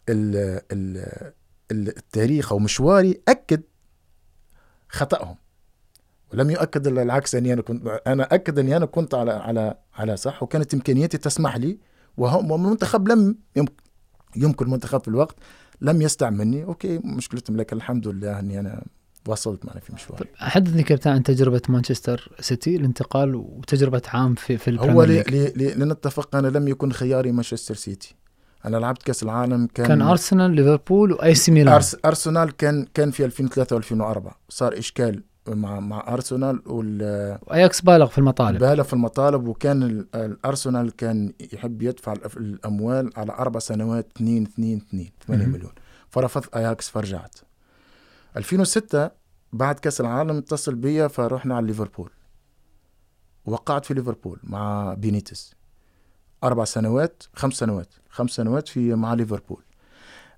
ال 0.08 0.36
ال 0.72 1.06
ال- 1.72 1.88
التاريخ 1.98 2.52
أو 2.52 2.58
مشواري 2.58 3.20
أكد 3.28 3.62
خطأهم. 4.88 5.36
ولم 6.32 6.50
يؤكد 6.50 6.86
العكس 6.86 7.34
اني 7.34 7.52
أنا 7.52 7.62
كنت 7.62 8.00
أنا 8.06 8.28
أكد 8.34 8.58
أني 8.58 8.76
أنا 8.76 8.86
كنت 8.86 9.14
على 9.14 9.32
على 9.32 9.74
على 9.94 10.16
صح 10.16 10.42
وكانت 10.42 10.74
امكانياتي 10.74 11.18
تسمح 11.18 11.56
لي 11.56 11.78
وهم 12.16 12.50
والمنتخب 12.50 13.08
لم 13.08 13.36
يمكن 13.56 13.74
يمكن 14.36 14.64
المنتخب 14.64 15.00
في 15.00 15.08
الوقت 15.08 15.36
لم 15.80 16.02
يستعملني 16.02 16.64
OK 16.64 16.98
مشكلتهم 17.04 17.56
لكن 17.56 17.76
الحمد 17.76 18.08
لله 18.08 18.38
أني 18.38 18.60
أنا 18.60 18.82
وصلت 19.28 19.66
معنا 19.66 19.80
في 19.80 19.92
مشواري 19.94 20.24
حدثني 20.36 20.82
كابتن 20.82 21.10
عن 21.10 21.22
تجربة 21.22 21.60
مانشستر 21.68 22.32
سيتي 22.40 22.76
الانتقال 22.76 23.34
وتجربة 23.34 24.02
عام 24.08 24.34
في 24.34 24.58
في 24.58 24.76
هو 24.80 25.02
لي. 25.02 25.22
لي 25.56 25.74
لنتفق 25.74 26.36
أنا 26.36 26.46
لم 26.48 26.68
يكن 26.68 26.92
خياري 26.92 27.32
مانشستر 27.32 27.74
سيتي. 27.74 28.14
أنا 28.64 28.76
لعبت 28.76 29.02
كأس 29.02 29.22
العالم 29.22 29.68
كان 29.74 29.86
كان 29.86 30.02
أرسنال 30.02 30.50
ليفربول 30.50 31.12
وأي 31.12 31.34
سي 31.34 31.52
ميلان. 31.52 31.74
أرس 31.74 31.96
أرسنال 32.04 32.56
كان 32.56 32.86
كان 32.94 33.10
في 33.10 33.24
2003 33.24 33.80
و2004 33.80 34.32
صار 34.48 34.78
إشكال 34.78 35.22
مع 35.48 35.80
مع 35.80 36.04
أرسنال 36.14 36.62
وال 36.66 37.38
وأياكس 37.42 37.80
بالغ 37.80 38.06
في 38.06 38.18
المطالب. 38.18 38.58
بالغ 38.58 38.82
في 38.82 38.92
المطالب 38.92 39.48
وكان 39.48 39.82
ال- 39.82 40.06
الارسنال 40.14 40.96
كان 40.96 41.32
يحب 41.52 41.82
يدفع 41.82 42.12
الأموال 42.36 43.10
على 43.16 43.32
أربع 43.32 43.58
سنوات 43.60 44.06
2 44.16 44.42
2 44.42 44.76
2 44.76 45.10
8 45.26 45.42
مهم. 45.44 45.52
مليون. 45.52 45.72
فرفض 46.08 46.44
أياكس 46.56 46.88
فرجعت. 46.88 47.36
2006 48.36 49.10
بعد 49.52 49.78
كأس 49.78 50.00
العالم 50.00 50.36
اتصل 50.36 50.74
بيا 50.74 51.08
فرحنا 51.08 51.56
على 51.56 51.66
ليفربول. 51.66 52.10
وقعت 53.44 53.84
في 53.84 53.94
ليفربول 53.94 54.38
مع 54.44 54.94
بينيتيز 54.94 55.54
أربع 56.44 56.64
سنوات 56.64 57.22
خمس 57.34 57.54
سنوات 57.54 57.94
خمس 58.10 58.30
سنوات 58.30 58.68
في 58.68 58.94
مع 58.94 59.14
ليفربول. 59.14 59.62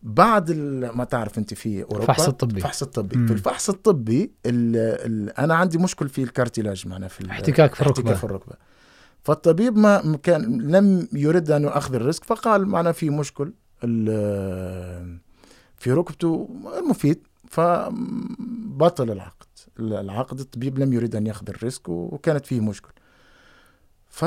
بعد 0.05 0.53
ما 0.95 1.05
تعرف 1.05 1.39
انت 1.39 1.55
في 1.55 1.83
أوروبا 1.83 2.01
الفحص 2.03 2.29
الطبي. 2.29 2.57
الفحص 2.57 2.83
الطبي 2.83 3.17
مم. 3.17 3.27
في 3.27 3.33
الفحص 3.33 3.71
الطبي 3.71 4.23
ال 4.47 4.77
ال 4.77 5.31
أنا 5.39 5.55
عندي 5.55 5.79
مشكل 5.79 6.09
في 6.09 6.23
ال 6.23 6.29
cartilage 6.29 6.89
معنا 6.89 7.09
في 7.09 7.31
احتكاك 7.31 7.75
في 7.75 7.81
الركبة. 7.83 8.01
احتكاك 8.01 8.17
في 8.17 8.25
الركبة 8.25 8.55
فالطبيب 9.23 9.77
ما 9.77 10.19
كان 10.23 10.61
لم 10.61 11.09
يرد 11.13 11.51
أن 11.51 11.65
ياخذ 11.65 11.95
ال 11.95 11.99
risque 11.99 12.25
فقال 12.25 12.67
معنا 12.69 12.93
في 12.93 13.11
مشكل 13.11 13.53
في 15.77 15.93
ركبته 15.93 16.49
المفيد 16.79 17.27
فبطل 17.49 19.11
العقد 19.11 19.47
العقد 19.79 20.41
الطبيب 20.41 20.79
لم 20.79 20.93
يريد 20.93 21.17
أن 21.17 21.27
يأخذ 21.27 21.49
ال 21.49 21.54
risque 21.54 21.89
وكانت 21.89 22.47
فيه 22.47 22.61
مشكل 22.61 22.93
ف 24.09 24.25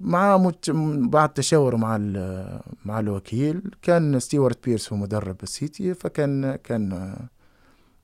مع 0.00 0.36
مت... 0.36 0.70
بعد 1.10 1.32
تشاور 1.32 1.76
مع 1.76 1.96
ال... 2.00 2.60
مع 2.84 3.00
الوكيل. 3.00 3.62
كان 3.82 4.20
ستيوارت 4.20 4.64
بيرس 4.64 4.92
هو 4.92 4.98
مدرب 4.98 5.36
السيتي 5.42 5.94
فكان 5.94 6.56
كان 6.56 7.16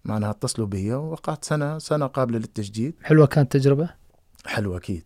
معناها 0.05 0.31
اتصلوا 0.31 0.67
بي 0.67 0.93
ووقعت 0.95 1.45
سنه 1.45 1.79
سنة 1.79 2.07
قابلة 2.07 2.39
للتجديد. 2.39 2.95
حلوة 3.03 3.27
كانت 3.27 3.53
تجربة؟ 3.53 3.91
حلو 4.47 4.77
أكيد. 4.77 5.05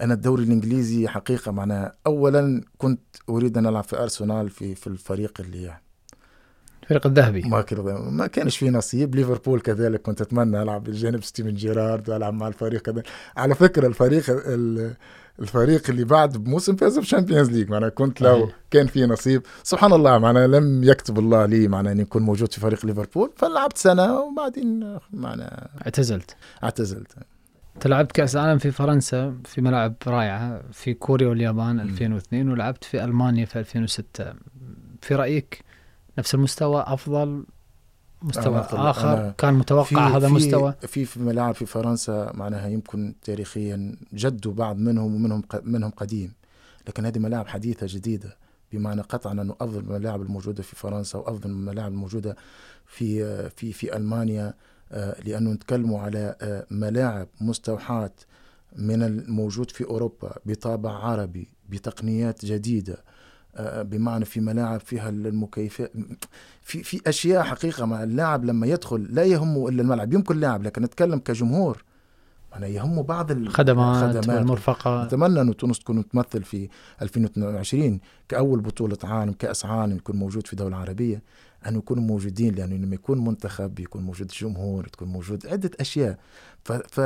أنا 0.00 0.14
الدوري 0.14 0.44
الإنجليزي 0.44 1.08
حقيقة 1.08 1.52
معناها 1.52 1.94
اولا 2.06 2.62
كنت 2.78 3.00
أريد 3.28 3.58
أن 3.58 3.66
ألعب 3.66 3.84
في 3.84 4.02
أرسنال 4.02 4.50
في 4.50 4.74
في 4.74 4.86
الفريق 4.86 5.40
اللي 5.40 5.78
الفريق 6.82 7.06
الذهبي. 7.06 7.42
ما 7.42 7.64
ما 8.10 8.26
كانش 8.26 8.56
في 8.56 8.70
نصيب. 8.70 9.14
ليفربول 9.14 9.60
كذلك 9.60 10.02
كنت 10.02 10.20
أتمنى 10.20 10.62
ألعب 10.62 10.84
بجانب 10.84 11.22
ستيفن 11.22 11.54
جيرارد 11.54 12.10
وألعب 12.10 12.34
مع 12.34 12.48
الفريق 12.48 12.82
كذا 12.82 13.02
على 13.36 13.54
فكرة 13.54 13.86
الفريق 13.86 14.24
ال- 14.28 14.94
الفريق 15.40 15.90
اللي 15.90 16.04
بعد 16.04 16.36
بموسم 16.36 16.76
فاز 16.76 16.98
بال 16.98 17.08
Champions 17.08 17.50
League. 17.50 17.70
معناها 17.70 17.88
كنت 17.88 18.20
لو. 18.22 18.50
كان 18.70 18.86
في 18.86 19.06
نصيب. 19.06 19.42
سبحان 19.62 19.92
الله 19.92 20.18
معناها 20.18 20.46
لم 20.46 20.84
يكتب 20.84 21.18
الله 21.18 21.46
لي 21.46 21.68
معناها 21.68 21.92
إني 21.92 22.02
أكون 22.02 22.22
موجود 22.22 22.52
في 22.52 22.60
فريق 22.60 22.86
ليفربول. 22.86 23.32
فلعبت 23.36 23.78
سنة 23.78 24.20
وبعدين 24.20 24.98
معناها 25.12 25.68
اعتزلت. 25.86 26.36
اعتزلت. 26.64 27.12
انت 27.76 27.86
لعبت 27.86 28.12
كأس 28.12 28.36
العالم 28.36 28.58
في 28.58 28.70
فرنسا 28.70 29.36
في 29.44 29.60
ملاعب 29.60 29.94
رائعه 30.06 30.62
في 30.72 30.94
كوريا 30.94 31.28
واليابان 31.28 31.74
مم. 31.74 31.80
2002 31.80 32.48
ولعبت 32.50 32.84
في 32.84 33.04
ألمانيا 33.04 33.44
في 33.44 33.58
2006 33.58 34.34
في 35.00 35.14
رأيك 35.14 35.64
نفس 36.18 36.34
المستوى 36.34 36.84
أفضل 36.86 37.44
مستوى 38.22 38.58
أنا 38.72 38.90
آخر؟ 38.90 39.12
أنا 39.12 39.34
كان 39.38 39.54
متوقع 39.54 40.08
هذا 40.08 40.18
في 40.18 40.26
المستوى 40.26 40.74
في 40.80 41.04
في 41.04 41.20
ملاعب 41.20 41.54
في 41.54 41.66
فرنسا 41.66 42.32
معناها 42.34 42.68
يمكن 42.68 43.14
تاريخيا 43.22 43.96
جدوا 44.14 44.52
بعض 44.52 44.78
منهم 44.78 45.14
ومنهم 45.14 45.42
منهم 45.62 45.90
قديم. 45.90 46.32
لكن 46.88 47.06
هذه 47.06 47.18
ملاعب 47.18 47.48
حديثة 47.48 47.86
جديدة 47.90 48.36
بمعنى 48.72 49.00
قطعا 49.00 49.32
انه 49.32 49.54
أفضل 49.60 49.78
الملاعب 49.78 50.22
الموجودة 50.22 50.62
في 50.62 50.76
فرنسا 50.76 51.18
وأفضل 51.18 51.50
الملاعب 51.50 51.92
الموجودة 51.92 52.36
في 52.86 53.48
في 53.50 53.72
في 53.72 53.96
ألمانيا 53.96 54.54
آه، 54.92 55.20
لأنه 55.22 55.50
نتكلموا 55.50 56.00
على 56.00 56.36
آه، 56.40 56.66
ملاعب 56.70 57.28
مستوحاة 57.40 58.10
من 58.76 59.02
الموجود 59.02 59.70
في 59.70 59.84
أوروبا 59.84 60.36
بطابع 60.46 60.90
عربي 60.90 61.48
بتقنيات 61.68 62.44
جديدة 62.44 63.04
بمعنى 63.60 64.24
في 64.24 64.40
ملاعب 64.40 64.80
فيها 64.80 65.08
المكيفات 65.08 65.92
في 66.62 66.82
في 66.82 67.00
أشياء 67.06 67.42
حقيقة 67.42 67.84
مع 67.84 68.02
اللاعب 68.02 68.44
لما 68.44 68.66
يدخل 68.66 69.06
لا 69.10 69.24
يهمه 69.24 69.68
إلا 69.68 69.82
الملعب 69.82 70.12
يمكن 70.12 70.40
لاعب 70.40 70.62
لكن 70.62 70.82
نتكلم 70.82 71.18
كجمهور 71.18 71.84
أنا 72.56 72.66
يهمه 72.66 73.02
بعض 73.02 73.30
الخدمات 73.30 74.14
الخدمات. 74.16 74.38
والمرفقات. 74.38 75.06
نتمنى 75.06 75.40
انه 75.40 75.52
تونس 75.52 75.78
تكون 75.78 76.08
تمثل 76.08 76.42
في 76.42 76.68
2022 77.02 78.00
كأول 78.28 78.60
بطولة 78.60 78.98
عالم 79.04 79.32
كأس 79.32 79.64
عالم 79.64 79.96
يكون 79.96 80.16
موجود 80.16 80.46
في 80.46 80.56
دولة 80.56 80.76
عربية 80.76 81.22
أن 81.66 81.76
يكونوا 81.76 82.02
موجودين 82.02 82.54
لأنه 82.54 82.76
لما 82.76 82.94
يكون 82.94 83.24
منتخب 83.24 83.80
يكون 83.80 84.02
موجود 84.02 84.26
جمهور 84.26 84.86
تكون 84.88 85.08
موجود 85.08 85.46
عدة 85.46 85.70
أشياء. 85.80 86.18
ف 86.64 86.72
ف 86.72 87.00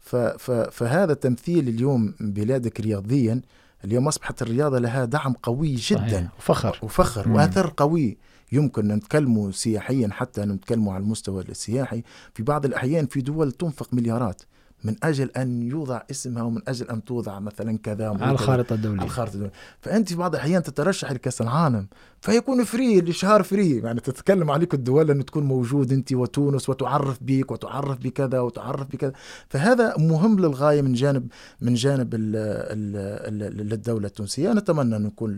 ف 0.00 0.16
ف 0.16 0.50
فهذا 0.50 1.14
تمثيل 1.14 1.68
اليوم 1.68 2.14
بلادك 2.20 2.80
رياضيا 2.80 3.40
اليوم 3.84 4.08
أصبحت 4.08 4.42
الرياضة 4.42 4.78
لها 4.78 5.04
دعم 5.04 5.32
قوي 5.32 5.74
جدا. 5.74 5.98
صحيح. 5.98 6.30
وفخر 6.38 6.78
وفخر. 6.82 7.28
مم. 7.28 7.34
وأثر 7.34 7.72
قوي. 7.76 8.18
يمكن 8.52 8.88
نتكلموا 8.88 9.50
سياحيا 9.50 10.08
حتى 10.12 10.40
نتكلموا 10.40 10.94
على 10.94 11.02
المستوى 11.02 11.42
السياحي. 11.42 12.02
في 12.34 12.42
بعض 12.42 12.64
الأحيان 12.64 13.06
في 13.06 13.20
دول 13.20 13.52
تنفق 13.52 13.94
مليارات. 13.94 14.42
من 14.84 14.96
أجل 15.02 15.30
أن 15.30 15.62
يوضع 15.62 16.02
اسمها 16.10 16.42
ومن 16.42 16.60
أجل 16.68 16.90
أن 16.90 17.04
توضع 17.04 17.38
مثلا 17.38 17.78
كذا 17.78 18.08
على 18.08 18.14
وكذا 18.14 18.30
الخارطة 18.30 18.74
على 18.74 19.02
الخارطة 19.02 19.34
الدولية. 19.34 19.52
فأنت 19.80 20.08
في 20.08 20.14
بعض 20.14 20.34
الأحيان 20.34 20.62
تترشح 20.62 21.12
لكأس 21.12 21.40
العالم. 21.40 21.86
فيكون 22.20 22.64
free 22.64 23.00
لشهر 23.00 23.42
free 23.42 23.78
يعني 23.78 24.00
تتكلم 24.00 24.50
عليك 24.50 24.74
الدول 24.74 25.10
انه 25.10 25.22
تكون 25.22 25.44
موجود 25.44 25.92
انت 25.92 26.12
وتونس 26.12 26.68
وتعرف 26.68 27.18
بك 27.22 27.50
وتعرف 27.50 27.98
بكذا 27.98 28.40
وتعرف 28.40 28.86
بكذا 28.86 29.12
فهذا 29.48 29.94
مهم 29.98 30.38
للغايه 30.38 30.82
من 30.82 30.92
جانب 30.92 31.26
من 31.60 31.74
جانب 31.74 32.14
ال 32.14 32.36
ال 32.36 33.42
ال 33.44 33.66
للدوله 33.68 34.06
التونسيه 34.06 34.52
نتمنى 34.52 34.96
ان 34.96 35.06
يكون 35.06 35.36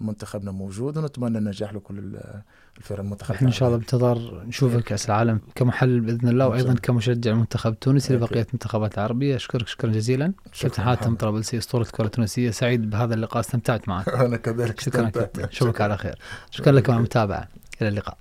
منتخبنا 0.00 0.50
موجود 0.50 0.98
ونتمنى 0.98 1.38
النجاح 1.38 1.74
لكل 1.74 1.98
ال- 1.98 2.42
الفرق 2.78 3.00
المنتخب 3.00 3.46
ان 3.46 3.52
شاء 3.52 3.68
الله 3.68 3.78
بنتظر 3.80 4.44
نشوفك 4.46 4.82
كاس 4.84 5.06
العالم 5.06 5.40
كمحلل 5.54 6.00
باذن 6.00 6.28
الله 6.28 6.48
وأيضا. 6.48 6.74
كمشجع 6.74 7.30
المنتخب 7.30 7.72
التونسي. 7.72 8.14
لبقيه 8.14 8.46
المنتخبات 8.48 8.94
العربيه 8.98 9.36
اشكرك 9.36 9.68
شكرا 9.68 9.90
جزيلا 9.90 10.32
شكراً 10.52 10.68
كابتن 10.68 10.82
حاتم. 10.82 11.14
طرابلسي 11.14 11.58
اسطوره 11.58 11.82
الكره 11.82 12.04
التونسيه 12.06 12.50
سعيد 12.50 12.90
بهذا 12.90 13.14
اللقاء 13.14 13.40
استمتعت 13.40 13.88
معك 13.88 14.08
أنا 14.08 14.36
كذلك 14.36 14.80
شكرا. 14.80 15.08
كابتن 15.08 15.44
اشوفك 15.44 15.80
على 15.80 15.96
خير 15.96 16.13
شكرا 16.50 16.72
لكم 16.72 16.92
على 16.92 16.98
المتابعة. 16.98 17.48
إلى 17.82 17.88
اللقاء. 17.88 18.16